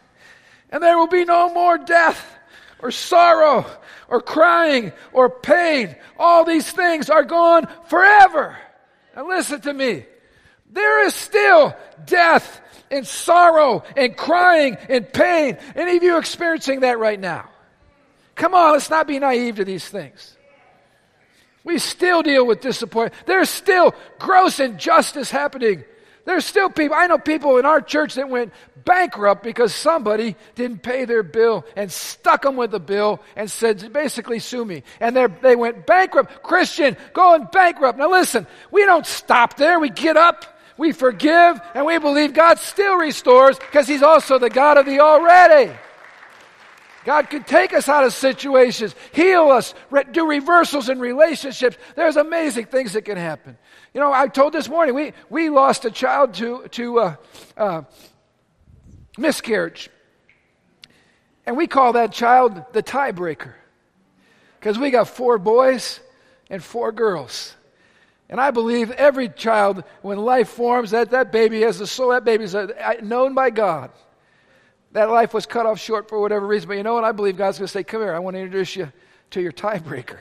And 0.71 0.83
there 0.83 0.97
will 0.97 1.09
be 1.09 1.25
no 1.25 1.53
more 1.53 1.79
death 1.79 2.37
or 2.81 2.91
sorrow 2.91 3.67
or 4.09 4.21
crying 4.21 4.93
or 5.13 5.29
pain. 5.31 5.97
All 6.19 6.45
these 6.45 6.71
things 6.71 7.11
are 7.11 7.25
gone 7.25 7.67
forever. 7.89 8.57
Now 9.15 9.29
listen 9.29 9.61
to 9.63 9.73
me. 9.73 10.05
There 10.71 11.07
is 11.07 11.15
still 11.15 11.75
death 12.05 12.61
and 12.91 13.07
sorrow 13.07 13.83
and 13.97 14.17
crying 14.17 14.77
and 14.89 15.11
pain. 15.13 15.59
Any 15.75 15.97
of 15.97 16.03
you 16.03 16.19
experiencing 16.19 16.81
that 16.81 16.99
right 16.99 17.19
now? 17.19 17.49
Come 18.35 18.55
on, 18.55 18.73
let's 18.73 18.91
not 18.91 19.07
be 19.07 19.19
naive 19.19 19.57
to 19.57 19.65
these 19.65 19.89
things. 19.89 20.36
We 21.67 21.81
still 21.81 22.23
deal 22.23 22.47
with 22.47 22.61
disappointment. 22.61 23.27
There's 23.27 23.51
still 23.51 23.93
gross 24.21 24.61
injustice 24.61 25.33
happening. 25.33 25.85
There's 26.25 26.45
still 26.45 26.71
people, 26.71 26.97
I 26.97 27.09
know 27.09 27.19
people 27.19 27.59
in 27.59 27.67
our 27.67 27.81
church 27.81 28.15
that 28.15 28.29
went 28.29 28.53
bankrupt 28.85 29.43
because 29.43 29.75
somebody 29.75 30.37
didn't 30.55 30.83
pay 30.83 31.05
their 31.05 31.25
bill 31.25 31.65
and 31.75 31.91
stuck 31.91 32.43
them 32.43 32.57
with 32.57 32.71
the 32.71 32.79
bill 32.79 33.21
and 33.35 33.51
said, 33.51 33.93
basically, 33.93 34.39
sue 34.39 34.65
me. 34.65 34.85
And 35.01 35.17
they 35.43 35.57
went 35.57 35.87
bankrupt. 35.87 36.45
Christian, 36.45 36.97
going 37.13 37.49
bankrupt. 37.53 37.99
Now 37.99 38.11
listen, 38.11 38.47
we 38.71 38.85
don't 38.85 39.07
stop 39.07 39.57
there. 39.57 39.81
We 39.81 39.91
get 39.91 40.17
up, 40.17 40.45
we 40.79 40.93
forgive, 40.93 41.61
and 41.75 41.85
we 41.85 41.99
believe 41.99 42.33
God 42.33 42.61
still 42.61 42.97
restores 42.97 43.59
because 43.59 43.89
He's 43.89 44.03
also 44.03 44.39
the 44.39 44.51
God 44.51 44.79
of 44.79 44.87
the 44.87 45.01
already. 45.01 45.73
God 47.07 47.31
can 47.31 47.45
take 47.45 47.73
us 47.73 47.89
out 47.89 48.03
of 48.03 48.13
situations, 48.13 48.93
heal 49.13 49.51
us, 49.51 49.75
do 50.11 50.27
reversals 50.27 50.89
in 50.89 50.99
relationships. 50.99 51.77
There's 51.95 52.17
amazing 52.17 52.67
things 52.67 52.95
that 52.95 53.03
can 53.03 53.17
happen. 53.17 53.57
You 53.95 54.01
know, 54.01 54.13
I 54.13 54.27
told 54.27 54.53
this 54.53 54.69
morning, 54.69 54.97
we, 54.97 55.13
we 55.31 55.49
lost 55.49 55.85
a 55.85 55.91
child 55.93 56.35
to, 56.35 56.67
to 56.73 56.99
uh, 56.99 57.17
uh, 57.57 57.83
miscarriage. 59.17 59.89
And 61.47 61.57
we 61.57 61.69
call 61.69 61.93
that 61.93 62.11
child 62.11 62.61
the 62.73 62.83
tiebreaker. 62.83 63.53
Because 64.59 64.77
we 64.77 64.91
got 64.91 65.07
four 65.07 65.39
boys 65.39 66.01
and 66.51 66.61
four 66.61 66.91
girls. 66.91 67.55
And 68.29 68.41
I 68.41 68.51
believe 68.51 68.91
every 68.91 69.29
child, 69.29 69.85
when 70.03 70.19
life 70.19 70.49
forms, 70.49 70.91
that, 70.91 71.13
that 71.13 71.31
baby 71.31 71.61
has 71.61 71.81
a 71.81 71.87
soul, 71.87 72.11
that 72.11 72.25
baby 72.25 72.43
is 72.43 72.57
known 73.01 73.35
by 73.35 73.51
God. 73.51 73.93
That 74.97 75.11
life 75.11 75.35
was 75.35 75.45
cut 75.45 75.67
off 75.67 75.79
short 75.79 76.09
for 76.09 76.19
whatever 76.19 76.47
reason. 76.47 76.69
But 76.69 76.79
you 76.79 76.83
know 76.83 76.95
what? 76.95 77.05
I 77.05 77.13
believe 77.13 77.37
God's 77.37 77.59
going 77.59 77.67
to 77.67 77.71
say, 77.71 77.85
Come 77.85 78.01
here, 78.01 78.15
I 78.15 78.19
want 78.19 78.35
to 78.35 78.41
introduce 78.41 78.77
you 78.77 78.91
to 79.33 79.43
your 79.43 79.53
tiebreaker. 79.53 80.17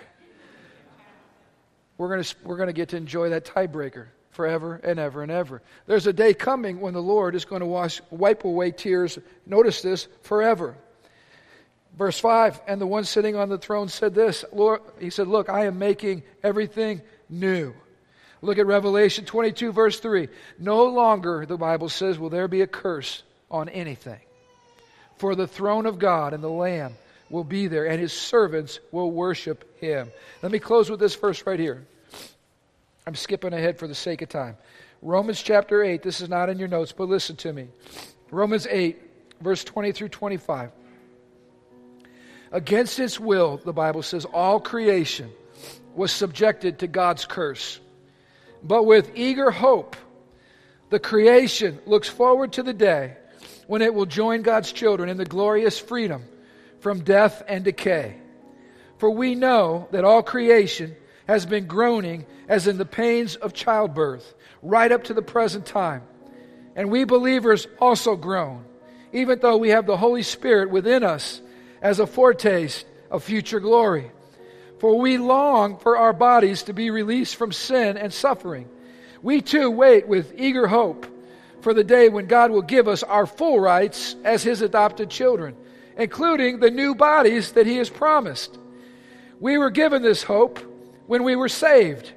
We're 1.98 2.10
going 2.10 2.24
to, 2.24 2.36
we're 2.44 2.58
going 2.58 2.68
to 2.68 2.74
get 2.74 2.90
to 2.90 2.98
enjoy 2.98 3.30
that 3.30 3.46
tiebreaker 3.46 4.08
forever 4.32 4.82
and 4.84 5.00
ever 5.00 5.24
and 5.24 5.32
ever. 5.32 5.62
There's 5.88 6.08
a 6.08 6.12
day 6.12 6.34
coming 6.34 6.82
when 6.82 6.94
the 6.94 7.02
Lord 7.02 7.36
is 7.36 7.46
going 7.46 7.62
to 7.62 7.66
wash, 7.66 8.02
wipe 8.10 8.44
away 8.44 8.72
tears. 8.72 9.18
Notice 9.46 9.82
this 9.82 10.10
forever. 10.24 10.76
Verse 11.98 12.20
5 12.20 12.60
And 12.68 12.82
the 12.82 12.86
one 12.86 13.06
sitting 13.06 13.38
on 13.38 13.48
the 13.48 13.58
throne 13.58 13.88
said 13.88 14.14
this 14.14 14.44
Lord, 14.52 14.82
He 15.00 15.10
said, 15.10 15.30
Look, 15.30 15.48
I 15.48 15.68
am 15.68 15.80
making 15.80 16.24
everything 16.44 17.02
new. 17.30 17.74
Look 18.42 18.58
at 18.58 18.66
Revelation 18.66 19.24
22, 19.24 19.72
verse 19.72 20.02
3. 20.02 20.28
No 20.60 20.88
longer, 20.88 21.46
the 21.46 21.56
Bible 21.56 21.88
says, 21.88 22.20
will 22.20 22.30
there 22.30 22.50
be 22.50 22.60
a 22.60 22.68
curse 22.68 23.24
on 23.50 23.70
anything. 23.70 24.20
For 25.18 25.36
the 25.36 25.48
throne 25.48 25.86
of 25.86 26.00
God 26.00 26.34
and 26.34 26.44
the 26.44 26.50
Lamb 26.50 26.96
will 27.30 27.44
be 27.44 27.68
there, 27.68 27.88
and 27.88 28.00
his 28.00 28.14
servants 28.14 28.80
will 28.92 29.12
worship 29.12 29.80
him. 29.80 30.12
Let 30.42 30.52
me 30.52 30.60
close 30.60 30.90
with 30.90 31.00
this 31.00 31.16
verse 31.16 31.46
right 31.46 31.60
here. 31.60 31.86
I'm 33.08 33.16
skipping 33.16 33.54
ahead 33.54 33.78
for 33.80 33.88
the 33.88 33.96
sake 33.96 34.22
of 34.22 34.30
time. 34.30 34.58
Romans 35.02 35.42
chapter 35.42 35.84
8, 35.84 36.02
this 36.02 36.22
is 36.22 36.30
not 36.30 36.50
in 36.50 36.60
your 36.60 36.68
notes, 36.68 36.92
but 36.92 37.08
listen 37.08 37.36
to 37.38 37.54
me. 37.54 37.68
Romans 38.32 38.68
8, 38.70 39.00
verse 39.42 39.64
20 39.64 39.92
through 39.92 40.10
25. 40.10 40.72
Against 42.52 43.00
its 43.00 43.20
will, 43.20 43.58
the 43.58 43.74
Bible 43.74 44.02
says, 44.02 44.26
all 44.26 44.60
creation 44.60 45.30
was 45.94 46.12
subjected 46.12 46.80
to 46.80 46.88
God's 46.88 47.26
curse. 47.26 47.80
But 48.64 48.84
with 48.84 49.12
eager 49.16 49.52
hope, 49.52 49.96
the 50.90 51.00
creation 51.00 51.80
looks 51.86 52.08
forward 52.08 52.54
to 52.54 52.64
the 52.64 52.74
day 52.74 53.18
when 53.68 53.82
it 53.82 53.94
will 53.94 54.06
join 54.06 54.42
God's 54.42 54.72
children 54.72 55.10
in 55.10 55.18
the 55.18 55.26
glorious 55.26 55.80
freedom 55.80 56.24
from 56.80 57.02
death 57.02 57.44
and 57.48 57.64
decay. 57.64 58.16
For 58.98 59.10
we 59.10 59.36
know 59.36 59.88
that 59.92 60.06
all 60.06 60.24
creation 60.24 60.96
has 61.28 61.46
been 61.46 61.66
groaning 61.66 62.26
as 62.48 62.68
in 62.68 62.78
the 62.78 62.86
pains 62.86 63.36
of 63.36 63.54
childbirth, 63.54 64.34
right 64.62 64.92
up 64.92 65.06
to 65.06 65.14
the 65.14 65.22
present 65.22 65.66
time. 65.66 66.04
And 66.76 66.92
we 66.92 67.04
believers 67.04 67.68
also 67.80 68.16
groan, 68.16 68.66
even 69.14 69.40
though 69.40 69.58
we 69.58 69.70
have 69.70 69.86
the 69.86 69.98
Holy 69.98 70.24
Spirit 70.24 70.70
within 70.70 71.04
us 71.04 71.42
as 71.82 72.00
a 72.00 72.08
foretaste 72.08 72.86
of 73.10 73.24
future 73.24 73.60
glory. 73.60 74.12
For 74.80 75.00
we 75.00 75.18
long 75.18 75.78
for 75.80 75.98
our 75.98 76.14
bodies 76.14 76.64
to 76.64 76.74
be 76.74 76.92
released 76.92 77.36
from 77.38 77.52
sin 77.52 77.98
and 77.98 78.14
suffering. 78.14 78.70
We 79.22 79.42
too 79.42 79.72
wait 79.72 80.08
with 80.08 80.34
eager 80.38 80.68
hope 80.68 81.08
for 81.66 81.74
the 81.74 81.84
day 81.84 82.10
when 82.10 82.28
God 82.28 82.52
will 82.52 82.62
give 82.62 82.88
us 82.88 83.02
our 83.02 83.26
full 83.26 83.60
rights 83.60 84.16
as 84.24 84.44
His 84.44 84.62
adopted 84.62 85.10
children, 85.10 85.56
including 85.98 86.60
the 86.60 86.70
new 86.70 86.94
bodies 86.94 87.54
that 87.54 87.66
He 87.66 87.78
has 87.78 87.90
promised. 87.90 88.60
We 89.40 89.58
were 89.58 89.72
given 89.72 90.04
this 90.04 90.22
hope 90.22 90.60
when 91.08 91.24
we 91.24 91.36
were 91.36 91.50
saved. 91.50 92.14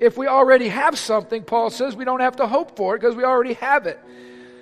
If 0.00 0.16
we 0.16 0.26
already 0.26 0.68
have 0.68 0.98
something, 0.98 1.42
Paul 1.42 1.68
says, 1.68 1.96
we 1.96 2.06
don't 2.06 2.20
have 2.20 2.36
to 2.36 2.46
hope 2.46 2.78
for 2.78 2.94
it 2.94 3.02
because 3.02 3.14
we 3.14 3.24
already 3.24 3.52
have 3.52 3.86
it. 3.86 4.00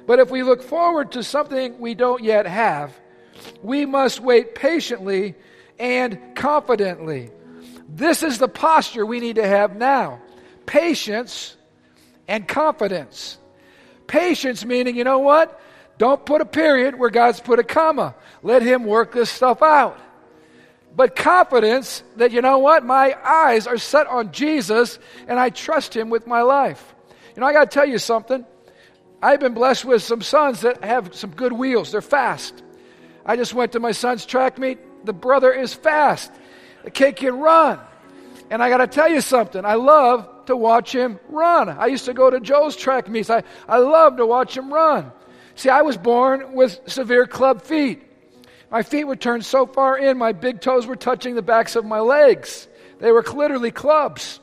But 0.08 0.18
if 0.18 0.28
we 0.28 0.42
look 0.42 0.60
forward 0.60 1.12
to 1.12 1.22
something 1.22 1.78
we 1.78 1.94
don't 1.94 2.24
yet 2.24 2.46
have, 2.46 2.98
we 3.62 3.86
must 3.86 4.18
wait 4.18 4.56
patiently 4.56 5.36
and 5.78 6.34
confidently. 6.34 7.30
This 7.88 8.24
is 8.24 8.38
the 8.38 8.48
posture 8.48 9.06
we 9.06 9.20
need 9.20 9.36
to 9.36 9.46
have 9.46 9.76
now 9.76 10.20
patience 10.66 11.56
and 12.26 12.48
confidence. 12.48 13.38
Patience 14.06 14.64
meaning, 14.64 14.96
you 14.96 15.04
know 15.04 15.18
what? 15.18 15.60
Don't 15.98 16.24
put 16.24 16.40
a 16.40 16.44
period 16.44 16.98
where 16.98 17.10
God's 17.10 17.40
put 17.40 17.58
a 17.58 17.64
comma. 17.64 18.14
Let 18.42 18.62
Him 18.62 18.84
work 18.84 19.12
this 19.12 19.30
stuff 19.30 19.62
out. 19.62 19.98
But 20.94 21.14
confidence 21.14 22.02
that, 22.16 22.32
you 22.32 22.40
know 22.40 22.58
what? 22.58 22.84
My 22.84 23.16
eyes 23.22 23.66
are 23.66 23.78
set 23.78 24.06
on 24.06 24.32
Jesus 24.32 24.98
and 25.28 25.38
I 25.38 25.50
trust 25.50 25.94
Him 25.94 26.08
with 26.10 26.26
my 26.26 26.42
life. 26.42 26.94
You 27.34 27.40
know, 27.40 27.46
I 27.46 27.52
got 27.52 27.70
to 27.70 27.74
tell 27.74 27.86
you 27.86 27.98
something. 27.98 28.44
I've 29.22 29.40
been 29.40 29.54
blessed 29.54 29.84
with 29.84 30.02
some 30.02 30.22
sons 30.22 30.62
that 30.62 30.84
have 30.84 31.14
some 31.14 31.30
good 31.30 31.52
wheels. 31.52 31.92
They're 31.92 32.00
fast. 32.00 32.62
I 33.24 33.36
just 33.36 33.54
went 33.54 33.72
to 33.72 33.80
my 33.80 33.92
son's 33.92 34.24
track 34.24 34.58
meet. 34.58 34.78
The 35.04 35.12
brother 35.12 35.52
is 35.52 35.74
fast. 35.74 36.32
The 36.84 36.90
kid 36.90 37.16
can 37.16 37.38
run. 37.38 37.80
And 38.50 38.62
I 38.62 38.68
got 38.68 38.78
to 38.78 38.86
tell 38.86 39.08
you 39.08 39.20
something. 39.20 39.64
I 39.64 39.74
love 39.74 40.46
to 40.46 40.56
watch 40.56 40.94
him 40.94 41.18
run. 41.28 41.68
I 41.68 41.86
used 41.86 42.04
to 42.04 42.14
go 42.14 42.30
to 42.30 42.40
Joe's 42.40 42.76
track 42.76 43.08
meets. 43.08 43.30
I, 43.30 43.42
I 43.68 43.78
love 43.78 44.18
to 44.18 44.26
watch 44.26 44.56
him 44.56 44.72
run. 44.72 45.10
See, 45.56 45.68
I 45.68 45.82
was 45.82 45.96
born 45.96 46.52
with 46.52 46.78
severe 46.86 47.26
club 47.26 47.62
feet. 47.62 48.02
My 48.70 48.82
feet 48.82 49.04
would 49.04 49.20
turn 49.20 49.42
so 49.42 49.66
far 49.66 49.96
in, 49.96 50.18
my 50.18 50.32
big 50.32 50.60
toes 50.60 50.86
were 50.86 50.96
touching 50.96 51.34
the 51.34 51.42
backs 51.42 51.76
of 51.76 51.84
my 51.84 52.00
legs. 52.00 52.68
They 52.98 53.12
were 53.12 53.22
literally 53.22 53.70
clubs. 53.70 54.40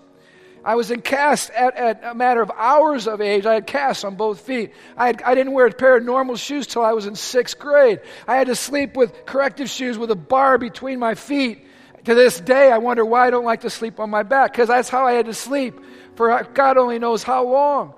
I 0.66 0.76
was 0.76 0.92
in 0.92 1.02
casts 1.02 1.52
at, 1.56 1.76
at, 1.76 2.04
a 2.04 2.16
matter 2.16 2.42
of 2.42 2.50
hours 2.56 3.08
of 3.08 3.20
age. 3.20 3.46
I 3.46 3.56
had 3.56 3.68
casts 3.68 4.06
on 4.06 4.16
both 4.16 4.40
feet. 4.40 4.72
I, 4.96 5.08
had, 5.08 5.22
I 5.22 5.36
didn't 5.36 5.54
wear 5.54 5.68
a 5.68 5.72
pair 5.72 5.98
of 5.98 6.04
normal 6.04 6.38
shoes 6.38 6.68
till 6.68 6.84
I 6.84 6.94
was 6.94 7.06
in 7.06 7.16
sixth 7.16 7.60
grade. 7.60 8.00
I 8.28 8.38
had 8.38 8.48
to 8.48 8.56
sleep 8.56 8.96
with 8.96 9.26
corrective 9.26 9.70
shoes 9.70 9.98
with 9.98 10.10
a 10.10 10.16
bar 10.16 10.58
between 10.58 11.00
my 11.00 11.16
feet. 11.16 11.68
To 12.06 12.14
this 12.14 12.40
day, 12.40 12.72
I 12.72 12.80
wonder 12.80 13.06
why 13.06 13.28
I 13.28 13.30
don't 13.30 13.46
like 13.46 13.62
to 13.62 13.70
sleep 13.70 14.00
on 14.00 14.10
my 14.10 14.24
back, 14.24 14.52
because 14.52 14.68
that's 14.68 14.90
how 14.90 15.08
I 15.08 15.14
had 15.14 15.28
to 15.28 15.34
sleep 15.34 15.80
for 16.16 16.44
God 16.54 16.78
only 16.78 17.00
knows 17.00 17.24
how 17.24 17.48
long. 17.48 17.94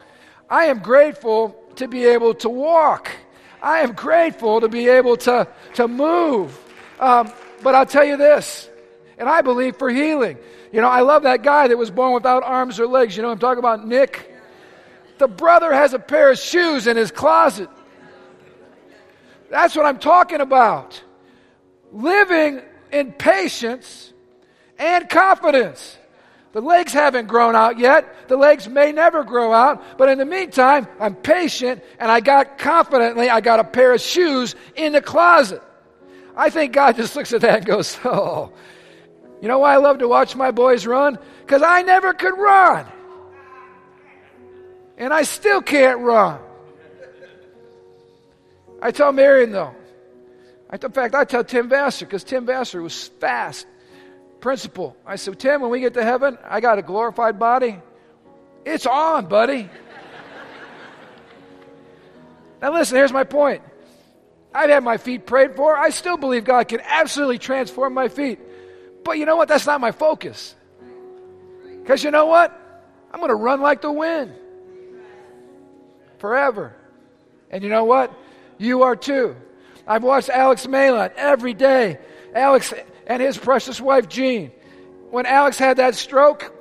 I 0.50 0.66
am 0.66 0.80
grateful 0.80 1.60
to 1.78 1.88
be 1.88 2.06
able 2.06 2.36
to 2.36 2.50
walk. 2.50 3.12
I 3.62 3.80
am 3.80 3.94
grateful 3.94 4.62
to 4.62 4.70
be 4.70 4.88
able 4.88 5.18
to, 5.18 5.48
to 5.74 5.88
move. 5.88 6.58
Um, 7.00 7.32
but 7.64 7.74
I'll 7.74 7.86
tell 7.86 8.06
you 8.06 8.16
this, 8.16 8.70
and 9.18 9.28
I 9.28 9.42
believe 9.42 9.78
for 9.78 9.90
healing. 9.90 10.38
You 10.72 10.82
know, 10.82 10.90
I 10.90 11.02
love 11.02 11.24
that 11.24 11.42
guy 11.42 11.68
that 11.68 11.78
was 11.78 11.90
born 11.90 12.14
without 12.14 12.44
arms 12.44 12.80
or 12.80 12.88
legs. 12.88 13.18
You 13.18 13.24
know, 13.24 13.32
I'm 13.32 13.40
talking 13.40 13.60
about 13.60 13.88
Nick. 13.88 14.34
The 15.18 15.28
brother 15.28 15.74
has 15.74 15.94
a 15.94 16.00
pair 16.00 16.32
of 16.32 16.38
shoes 16.38 16.86
in 16.86 16.96
his 16.96 17.12
closet. 17.12 17.70
That's 19.50 19.76
what 19.76 19.86
I'm 19.86 20.00
talking 20.00 20.42
about. 20.42 21.02
Living 21.92 22.62
in 22.92 23.14
patience 23.14 24.14
and 24.78 25.10
confidence. 25.10 25.98
The 26.54 26.62
legs 26.62 26.94
haven't 26.94 27.28
grown 27.28 27.56
out 27.56 27.78
yet. 27.78 28.30
The 28.30 28.38
legs 28.38 28.70
may 28.70 28.94
never 28.94 29.26
grow 29.26 29.52
out. 29.52 29.98
But 29.98 30.08
in 30.08 30.18
the 30.18 30.26
meantime, 30.26 30.88
I'm 31.02 31.14
patient 31.14 31.84
and 32.00 32.10
I 32.10 32.22
got 32.22 32.58
confidently, 32.58 33.30
I 33.30 33.42
got 33.42 33.60
a 33.60 33.64
pair 33.66 33.94
of 33.94 34.00
shoes 34.00 34.56
in 34.76 34.94
the 34.94 35.02
closet. 35.02 35.62
I 36.36 36.50
think 36.50 36.74
God 36.74 36.96
just 36.96 37.16
looks 37.16 37.34
at 37.34 37.42
that 37.42 37.58
and 37.58 37.66
goes, 37.66 37.98
Oh, 38.06 38.54
you 39.42 39.50
know 39.50 39.60
why 39.60 39.74
I 39.74 39.78
love 39.78 40.00
to 40.00 40.08
watch 40.08 40.36
my 40.36 40.52
boys 40.52 40.86
run? 40.86 41.20
Because 41.42 41.62
I 41.62 41.82
never 41.82 42.14
could 42.14 42.38
run. 42.38 42.86
And 44.98 45.14
I 45.14 45.24
still 45.24 45.62
can't 45.62 46.00
run. 46.00 46.40
I 48.82 48.92
tell 48.92 49.12
Marion, 49.12 49.52
though. 49.52 49.76
In 50.84 50.92
fact, 50.92 51.16
I 51.16 51.24
tell 51.24 51.44
Tim 51.44 51.70
Vassar, 51.70 52.06
because 52.06 52.24
Tim 52.24 52.46
Vassar 52.46 52.82
was 52.82 53.08
fast. 53.20 53.66
Principal. 54.42 54.96
I 55.06 55.16
said, 55.16 55.40
Tim, 55.40 55.62
when 55.62 55.72
we 55.72 55.80
get 55.80 55.94
to 55.96 56.04
heaven, 56.04 56.38
I 56.44 56.60
got 56.60 56.78
a 56.78 56.82
glorified 56.82 57.40
body. 57.40 57.80
It's 58.66 58.86
on, 58.86 59.28
buddy. 59.28 59.70
now, 62.62 62.74
listen, 62.74 62.98
here's 62.98 63.14
my 63.14 63.24
point. 63.24 63.62
I've 64.54 64.70
had 64.70 64.84
my 64.84 64.98
feet 64.98 65.26
prayed 65.26 65.56
for. 65.56 65.76
I 65.76 65.90
still 65.90 66.18
believe 66.18 66.46
God 66.46 66.68
can 66.68 66.82
absolutely 66.82 67.40
transform 67.40 67.94
my 67.94 68.08
feet. 68.08 68.40
But 69.04 69.18
you 69.18 69.26
know 69.26 69.36
what? 69.36 69.48
That's 69.48 69.66
not 69.66 69.82
my 69.82 69.92
focus. 69.92 70.56
Because 71.82 72.04
you 72.04 72.12
know 72.12 72.26
what? 72.26 72.52
I'm 73.12 73.20
going 73.20 73.30
to 73.30 73.36
run 73.36 73.62
like 73.62 73.82
the 73.82 73.92
wind 73.92 74.34
forever. 76.18 76.76
And 77.52 77.64
you 77.64 77.70
know 77.70 77.84
what? 77.84 78.14
You 78.58 78.84
are 78.84 78.96
too. 78.96 79.36
I've 79.88 80.04
watched 80.04 80.30
Alex 80.30 80.68
Malin 80.68 81.12
every 81.16 81.54
day. 81.54 82.00
Alex 82.34 82.74
and 83.08 83.22
his 83.22 83.38
precious 83.38 83.80
wife, 83.80 84.10
Jean. 84.10 84.52
When 85.12 85.26
Alex 85.26 85.58
had 85.58 85.78
that 85.78 85.96
stroke, 85.96 86.54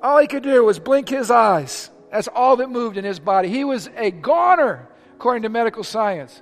all 0.00 0.18
he 0.18 0.26
could 0.26 0.42
do 0.42 0.64
was 0.64 0.78
blink 0.78 1.08
his 1.08 1.30
eyes. 1.30 1.90
That's 2.10 2.28
all 2.28 2.56
that 2.56 2.70
moved 2.70 2.96
in 2.96 3.04
his 3.04 3.18
body. 3.18 3.48
He 3.48 3.64
was 3.64 3.90
a 3.96 4.10
goner, 4.10 4.88
according 5.14 5.42
to 5.42 5.48
medical 5.48 5.84
science. 5.84 6.40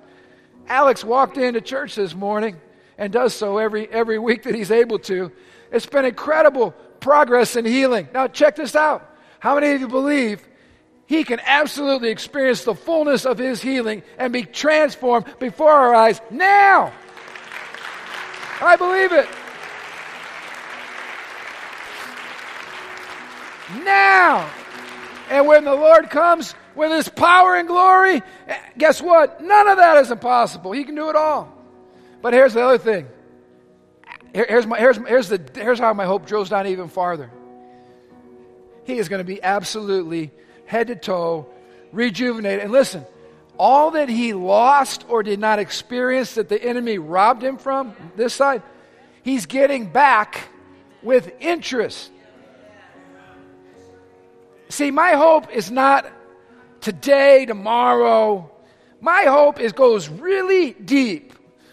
Alex 0.68 1.02
walked 1.04 1.38
into 1.38 1.60
church 1.60 1.94
this 1.94 2.14
morning 2.14 2.60
and 2.98 3.12
does 3.12 3.34
so 3.34 3.58
every, 3.58 3.88
every 3.88 4.18
week 4.18 4.44
that 4.44 4.54
he's 4.54 4.70
able 4.70 4.98
to. 5.00 5.32
It's 5.72 5.86
been 5.86 6.04
incredible 6.04 6.72
progress 7.00 7.56
in 7.56 7.64
healing. 7.64 8.08
Now, 8.12 8.28
check 8.28 8.56
this 8.56 8.76
out. 8.76 9.10
How 9.38 9.54
many 9.54 9.72
of 9.72 9.80
you 9.80 9.88
believe 9.88 10.46
he 11.06 11.24
can 11.24 11.40
absolutely 11.44 12.10
experience 12.10 12.64
the 12.64 12.74
fullness 12.74 13.24
of 13.24 13.38
his 13.38 13.62
healing 13.62 14.02
and 14.18 14.32
be 14.32 14.42
transformed 14.42 15.26
before 15.38 15.70
our 15.70 15.94
eyes 15.94 16.20
now? 16.30 16.92
I 18.60 18.76
believe 18.76 19.12
it. 19.12 19.28
Now. 23.84 24.50
And 25.28 25.46
when 25.46 25.64
the 25.64 25.74
Lord 25.74 26.10
comes 26.10 26.54
with 26.74 26.92
his 26.92 27.08
power 27.08 27.56
and 27.56 27.66
glory, 27.66 28.22
guess 28.78 29.02
what? 29.02 29.40
None 29.40 29.68
of 29.68 29.76
that 29.78 29.98
is 29.98 30.10
impossible. 30.10 30.72
He 30.72 30.84
can 30.84 30.94
do 30.94 31.08
it 31.08 31.16
all. 31.16 31.52
But 32.22 32.32
here's 32.32 32.54
the 32.54 32.64
other 32.64 32.78
thing. 32.78 33.06
here's, 34.32 34.66
my, 34.66 34.78
here's, 34.78 34.96
here's, 34.96 35.28
the, 35.28 35.40
here's 35.54 35.78
how 35.78 35.92
my 35.94 36.04
hope 36.04 36.26
drills 36.26 36.48
down 36.48 36.66
even 36.66 36.88
farther. 36.88 37.30
He 38.84 38.98
is 38.98 39.08
going 39.08 39.18
to 39.18 39.24
be 39.24 39.42
absolutely 39.42 40.30
head 40.66 40.88
to 40.88 40.96
toe 40.96 41.46
rejuvenated. 41.92 42.60
And 42.60 42.72
listen, 42.72 43.04
all 43.58 43.92
that 43.92 44.08
he 44.08 44.34
lost 44.34 45.04
or 45.08 45.22
did 45.22 45.40
not 45.40 45.58
experience 45.58 46.34
that 46.34 46.48
the 46.48 46.62
enemy 46.62 46.98
robbed 46.98 47.42
him 47.42 47.56
from, 47.56 47.94
this 48.16 48.34
side, 48.34 48.62
he's 49.22 49.46
getting 49.46 49.86
back 49.86 50.48
with 51.02 51.32
interest. 51.40 52.10
See, 54.68 54.90
my 54.90 55.12
hope 55.12 55.50
is 55.52 55.70
not 55.70 56.10
today, 56.80 57.46
tomorrow. 57.46 58.50
My 59.00 59.24
hope 59.24 59.60
is 59.60 59.72
goes 59.72 60.08
really 60.08 60.72
deep 60.72 61.32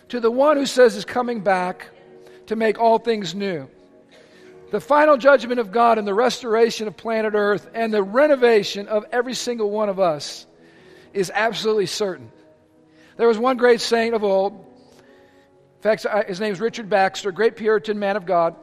to 0.09 0.19
the 0.19 0.31
one 0.31 0.57
who 0.57 0.65
says 0.65 0.95
is 0.95 1.05
coming 1.05 1.41
back 1.41 1.89
to 2.47 2.55
make 2.55 2.79
all 2.79 2.99
things 2.99 3.33
new. 3.33 3.67
The 4.73 4.81
final 4.81 5.17
judgment 5.17 5.59
of 5.59 5.71
God 5.71 5.99
and 5.99 6.07
the 6.07 6.15
restoration 6.15 6.87
of 6.87 6.97
planet 6.97 7.35
Earth 7.35 7.69
and 7.75 7.93
the 7.93 8.01
renovation 8.01 8.87
of 8.87 9.05
every 9.11 9.35
single 9.35 9.69
one 9.69 9.87
of 9.87 9.99
us 9.99 10.47
is 11.13 11.31
absolutely 11.31 11.85
certain. 11.85 12.31
There 13.15 13.27
was 13.27 13.37
one 13.37 13.57
great 13.57 13.81
saint 13.81 14.15
of 14.15 14.23
old. 14.23 14.53
In 14.53 15.81
fact, 15.81 16.07
his 16.27 16.39
name 16.39 16.53
is 16.53 16.59
Richard 16.59 16.89
Baxter, 16.89 17.31
great 17.31 17.55
Puritan 17.55 17.99
man 17.99 18.17
of 18.17 18.25
God. 18.25 18.55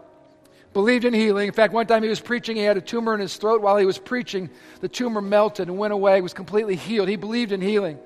Believed 0.72 1.04
in 1.04 1.14
healing. 1.14 1.46
In 1.46 1.54
fact, 1.54 1.72
one 1.72 1.86
time 1.86 2.02
he 2.02 2.08
was 2.08 2.18
preaching, 2.18 2.56
he 2.56 2.62
had 2.62 2.76
a 2.76 2.80
tumor 2.80 3.14
in 3.14 3.20
his 3.20 3.36
throat. 3.36 3.62
While 3.62 3.76
he 3.76 3.86
was 3.86 3.98
preaching, 3.98 4.50
the 4.80 4.88
tumor 4.88 5.20
melted 5.20 5.68
and 5.68 5.78
went 5.78 5.92
away, 5.92 6.20
was 6.22 6.34
completely 6.34 6.74
healed. 6.74 7.08
He 7.08 7.14
believed 7.14 7.52
in 7.52 7.60
healing. 7.60 8.00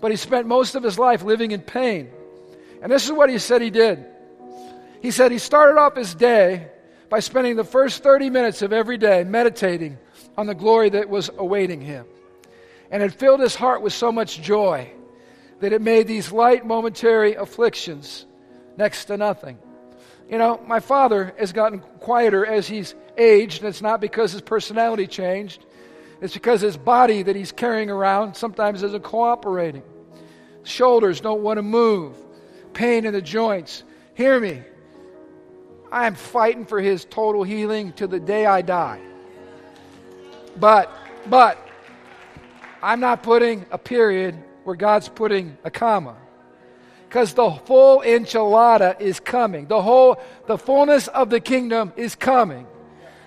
But 0.00 0.12
he 0.12 0.16
spent 0.16 0.46
most 0.46 0.76
of 0.76 0.84
his 0.84 0.96
life 0.96 1.24
living 1.24 1.50
in 1.50 1.62
pain. 1.62 2.08
And 2.82 2.92
this 2.92 3.04
is 3.04 3.10
what 3.10 3.28
he 3.28 3.38
said 3.38 3.62
he 3.62 3.70
did. 3.70 4.06
He 5.02 5.10
said 5.10 5.32
he 5.32 5.38
started 5.38 5.76
off 5.76 5.96
his 5.96 6.14
day 6.14 6.68
by 7.08 7.20
spending 7.20 7.56
the 7.56 7.64
first 7.64 8.02
30 8.02 8.30
minutes 8.30 8.62
of 8.62 8.72
every 8.72 8.98
day 8.98 9.24
meditating 9.24 9.98
on 10.36 10.46
the 10.46 10.54
glory 10.54 10.90
that 10.90 11.08
was 11.08 11.30
awaiting 11.36 11.80
him. 11.80 12.06
And 12.90 13.02
it 13.02 13.12
filled 13.12 13.40
his 13.40 13.54
heart 13.54 13.82
with 13.82 13.92
so 13.92 14.12
much 14.12 14.40
joy 14.40 14.90
that 15.60 15.72
it 15.72 15.82
made 15.82 16.06
these 16.06 16.32
light 16.32 16.64
momentary 16.64 17.34
afflictions 17.34 18.26
next 18.76 19.06
to 19.06 19.16
nothing. 19.16 19.58
You 20.30 20.38
know, 20.38 20.62
my 20.66 20.80
father 20.80 21.34
has 21.38 21.52
gotten 21.52 21.80
quieter 22.00 22.44
as 22.44 22.68
he's 22.68 22.94
aged, 23.16 23.60
and 23.60 23.68
it's 23.68 23.82
not 23.82 24.00
because 24.00 24.32
his 24.32 24.42
personality 24.42 25.06
changed. 25.06 25.64
It's 26.20 26.34
because 26.34 26.60
his 26.60 26.76
body 26.76 27.22
that 27.22 27.34
he's 27.34 27.52
carrying 27.52 27.90
around 27.90 28.34
sometimes 28.34 28.82
isn't 28.82 29.02
cooperating. 29.02 29.82
Shoulders 30.64 31.20
don't 31.20 31.42
want 31.42 31.58
to 31.58 31.62
move, 31.62 32.16
pain 32.74 33.06
in 33.06 33.14
the 33.14 33.22
joints. 33.22 33.84
Hear 34.14 34.38
me. 34.38 34.62
I 35.90 36.06
am 36.06 36.14
fighting 36.14 36.66
for 36.66 36.80
his 36.80 37.04
total 37.04 37.42
healing 37.42 37.92
to 37.94 38.06
the 38.06 38.20
day 38.20 38.46
I 38.46 38.62
die. 38.62 39.00
But, 40.56 40.92
but, 41.26 41.58
I'm 42.82 43.00
not 43.00 43.22
putting 43.22 43.64
a 43.70 43.78
period 43.78 44.36
where 44.64 44.76
God's 44.76 45.08
putting 45.08 45.56
a 45.64 45.70
comma. 45.70 46.16
Because 47.08 47.32
the 47.32 47.50
full 47.64 48.00
enchilada 48.00 49.00
is 49.00 49.18
coming. 49.18 49.66
The 49.66 49.80
whole, 49.80 50.20
the 50.46 50.58
fullness 50.58 51.08
of 51.08 51.30
the 51.30 51.40
kingdom 51.40 51.92
is 51.96 52.14
coming. 52.14 52.66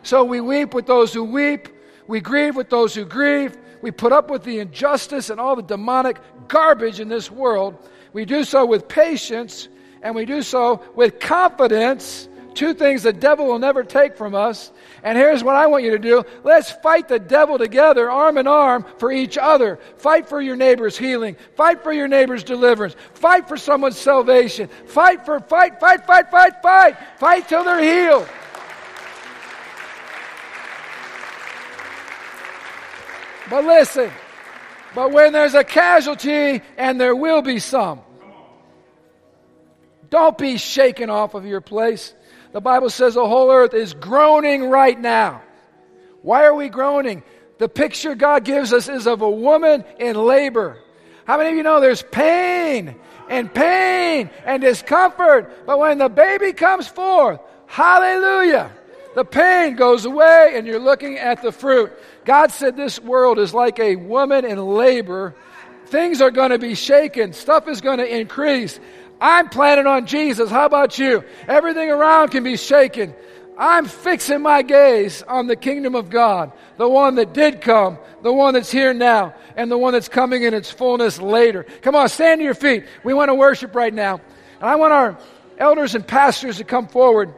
So 0.03 0.23
we 0.23 0.39
weep 0.39 0.73
with 0.73 0.85
those 0.85 1.13
who 1.13 1.23
weep. 1.23 1.67
We 2.07 2.21
grieve 2.21 2.55
with 2.55 2.69
those 2.69 2.93
who 2.93 3.05
grieve. 3.05 3.57
We 3.81 3.89
put 3.89 4.11
up 4.11 4.29
with 4.29 4.43
the 4.43 4.59
injustice 4.59 5.31
and 5.31 5.39
all 5.39 5.55
the 5.55 5.63
demonic 5.63 6.19
garbage 6.47 6.99
in 6.99 7.09
this 7.09 7.31
world. 7.31 7.75
We 8.13 8.25
do 8.25 8.43
so 8.43 8.65
with 8.65 8.87
patience 8.87 9.67
and 10.03 10.15
we 10.15 10.25
do 10.25 10.41
so 10.41 10.83
with 10.95 11.19
confidence 11.19 12.27
Two 12.53 12.73
things 12.73 13.03
the 13.03 13.13
devil 13.13 13.47
will 13.47 13.59
never 13.59 13.83
take 13.83 14.17
from 14.17 14.35
us. 14.35 14.71
And 15.03 15.17
here's 15.17 15.43
what 15.43 15.55
I 15.55 15.67
want 15.67 15.83
you 15.83 15.91
to 15.91 15.99
do 15.99 16.23
let's 16.43 16.71
fight 16.71 17.07
the 17.07 17.19
devil 17.19 17.57
together, 17.57 18.09
arm 18.09 18.37
in 18.37 18.47
arm, 18.47 18.85
for 18.97 19.11
each 19.11 19.37
other. 19.37 19.79
Fight 19.97 20.27
for 20.27 20.41
your 20.41 20.55
neighbor's 20.55 20.97
healing. 20.97 21.37
Fight 21.55 21.83
for 21.83 21.93
your 21.93 22.07
neighbor's 22.07 22.43
deliverance. 22.43 22.95
Fight 23.13 23.47
for 23.47 23.57
someone's 23.57 23.97
salvation. 23.97 24.67
Fight 24.87 25.25
for, 25.25 25.39
fight, 25.39 25.79
fight, 25.79 26.05
fight, 26.05 26.29
fight, 26.29 26.61
fight. 26.61 26.97
Fight 27.17 27.47
till 27.47 27.63
they're 27.63 27.81
healed. 27.81 28.27
But 33.49 33.65
listen, 33.65 34.09
but 34.95 35.11
when 35.11 35.33
there's 35.33 35.55
a 35.55 35.63
casualty, 35.65 36.61
and 36.77 37.01
there 37.01 37.15
will 37.15 37.41
be 37.41 37.59
some, 37.59 37.99
don't 40.09 40.37
be 40.37 40.57
shaken 40.57 41.09
off 41.09 41.33
of 41.33 41.45
your 41.45 41.59
place. 41.59 42.13
The 42.53 42.61
Bible 42.61 42.89
says 42.89 43.13
the 43.13 43.27
whole 43.27 43.51
earth 43.51 43.73
is 43.73 43.93
groaning 43.93 44.69
right 44.69 44.99
now. 44.99 45.41
Why 46.21 46.45
are 46.45 46.53
we 46.53 46.69
groaning? 46.69 47.23
The 47.57 47.69
picture 47.69 48.15
God 48.15 48.43
gives 48.43 48.73
us 48.73 48.89
is 48.89 49.07
of 49.07 49.21
a 49.21 49.29
woman 49.29 49.83
in 49.99 50.15
labor. 50.15 50.77
How 51.25 51.37
many 51.37 51.51
of 51.51 51.55
you 51.55 51.63
know 51.63 51.79
there's 51.79 52.01
pain 52.01 52.95
and 53.29 53.53
pain 53.53 54.29
and 54.45 54.61
discomfort? 54.61 55.65
But 55.65 55.79
when 55.79 55.97
the 55.97 56.09
baby 56.09 56.53
comes 56.53 56.87
forth, 56.87 57.39
hallelujah, 57.67 58.71
the 59.15 59.25
pain 59.25 59.75
goes 59.75 60.05
away 60.05 60.53
and 60.55 60.65
you're 60.65 60.79
looking 60.79 61.17
at 61.17 61.41
the 61.41 61.51
fruit. 61.51 61.91
God 62.25 62.51
said 62.51 62.75
this 62.75 62.99
world 62.99 63.39
is 63.39 63.53
like 63.53 63.79
a 63.79 63.95
woman 63.95 64.45
in 64.45 64.57
labor. 64.57 65.35
Things 65.85 66.21
are 66.21 66.31
going 66.31 66.51
to 66.51 66.59
be 66.59 66.75
shaken, 66.75 67.33
stuff 67.33 67.67
is 67.67 67.81
going 67.81 67.97
to 67.99 68.07
increase. 68.07 68.79
I'm 69.21 69.49
planning 69.49 69.85
on 69.85 70.07
Jesus. 70.07 70.49
How 70.49 70.65
about 70.65 70.97
you? 70.97 71.23
Everything 71.47 71.91
around 71.91 72.29
can 72.29 72.43
be 72.43 72.57
shaken. 72.57 73.13
I'm 73.55 73.85
fixing 73.85 74.41
my 74.41 74.63
gaze 74.63 75.21
on 75.21 75.45
the 75.45 75.55
kingdom 75.55 75.93
of 75.93 76.09
God, 76.09 76.51
the 76.77 76.89
one 76.89 77.15
that 77.15 77.31
did 77.31 77.61
come, 77.61 77.99
the 78.23 78.33
one 78.33 78.55
that's 78.55 78.71
here 78.71 78.95
now, 78.95 79.35
and 79.55 79.69
the 79.69 79.77
one 79.77 79.93
that's 79.93 80.07
coming 80.07 80.41
in 80.41 80.55
its 80.55 80.71
fullness 80.71 81.21
later. 81.21 81.67
Come 81.83 81.95
on, 81.95 82.09
stand 82.09 82.39
to 82.39 82.43
your 82.43 82.55
feet. 82.55 82.85
We 83.03 83.13
want 83.13 83.29
to 83.29 83.35
worship 83.35 83.75
right 83.75 83.93
now. 83.93 84.19
And 84.59 84.67
I 84.67 84.75
want 84.77 84.93
our 84.93 85.17
elders 85.59 85.93
and 85.93 86.05
pastors 86.05 86.57
to 86.57 86.63
come 86.63 86.87
forward. 86.87 87.31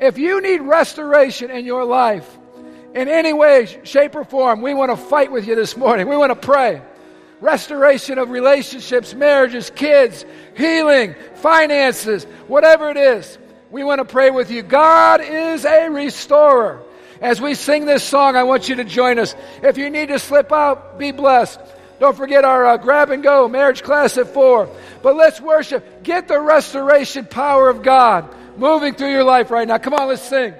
If 0.00 0.18
you 0.18 0.40
need 0.40 0.62
restoration 0.62 1.52
in 1.52 1.64
your 1.64 1.84
life, 1.84 2.28
in 2.96 3.08
any 3.08 3.32
way, 3.32 3.80
shape, 3.84 4.16
or 4.16 4.24
form, 4.24 4.60
we 4.60 4.74
want 4.74 4.90
to 4.90 4.96
fight 4.96 5.30
with 5.30 5.46
you 5.46 5.54
this 5.54 5.76
morning. 5.76 6.08
We 6.08 6.16
want 6.16 6.30
to 6.30 6.46
pray 6.46 6.82
restoration 7.42 8.18
of 8.18 8.30
relationships, 8.30 9.12
marriages, 9.14 9.68
kids, 9.68 10.24
healing, 10.56 11.14
finances, 11.34 12.24
whatever 12.46 12.88
it 12.88 12.96
is. 12.96 13.36
We 13.70 13.82
want 13.82 13.98
to 13.98 14.04
pray 14.04 14.30
with 14.30 14.50
you. 14.50 14.62
God 14.62 15.20
is 15.20 15.64
a 15.64 15.88
restorer. 15.88 16.82
As 17.20 17.40
we 17.40 17.54
sing 17.54 17.84
this 17.84 18.04
song, 18.04 18.36
I 18.36 18.44
want 18.44 18.68
you 18.68 18.76
to 18.76 18.84
join 18.84 19.18
us. 19.18 19.34
If 19.62 19.76
you 19.76 19.90
need 19.90 20.08
to 20.08 20.18
slip 20.18 20.52
out, 20.52 20.98
be 20.98 21.10
blessed. 21.10 21.60
Don't 21.98 22.16
forget 22.16 22.44
our 22.44 22.64
uh, 22.66 22.76
grab 22.76 23.10
and 23.10 23.22
go 23.22 23.48
marriage 23.48 23.82
class 23.82 24.16
at 24.18 24.28
four. 24.28 24.68
But 25.02 25.16
let's 25.16 25.40
worship. 25.40 26.04
Get 26.04 26.28
the 26.28 26.38
restoration 26.38 27.26
power 27.26 27.68
of 27.68 27.82
God 27.82 28.32
moving 28.56 28.94
through 28.94 29.10
your 29.10 29.24
life 29.24 29.50
right 29.50 29.66
now. 29.66 29.78
Come 29.78 29.94
on, 29.94 30.08
let's 30.08 30.22
sing. 30.22 30.54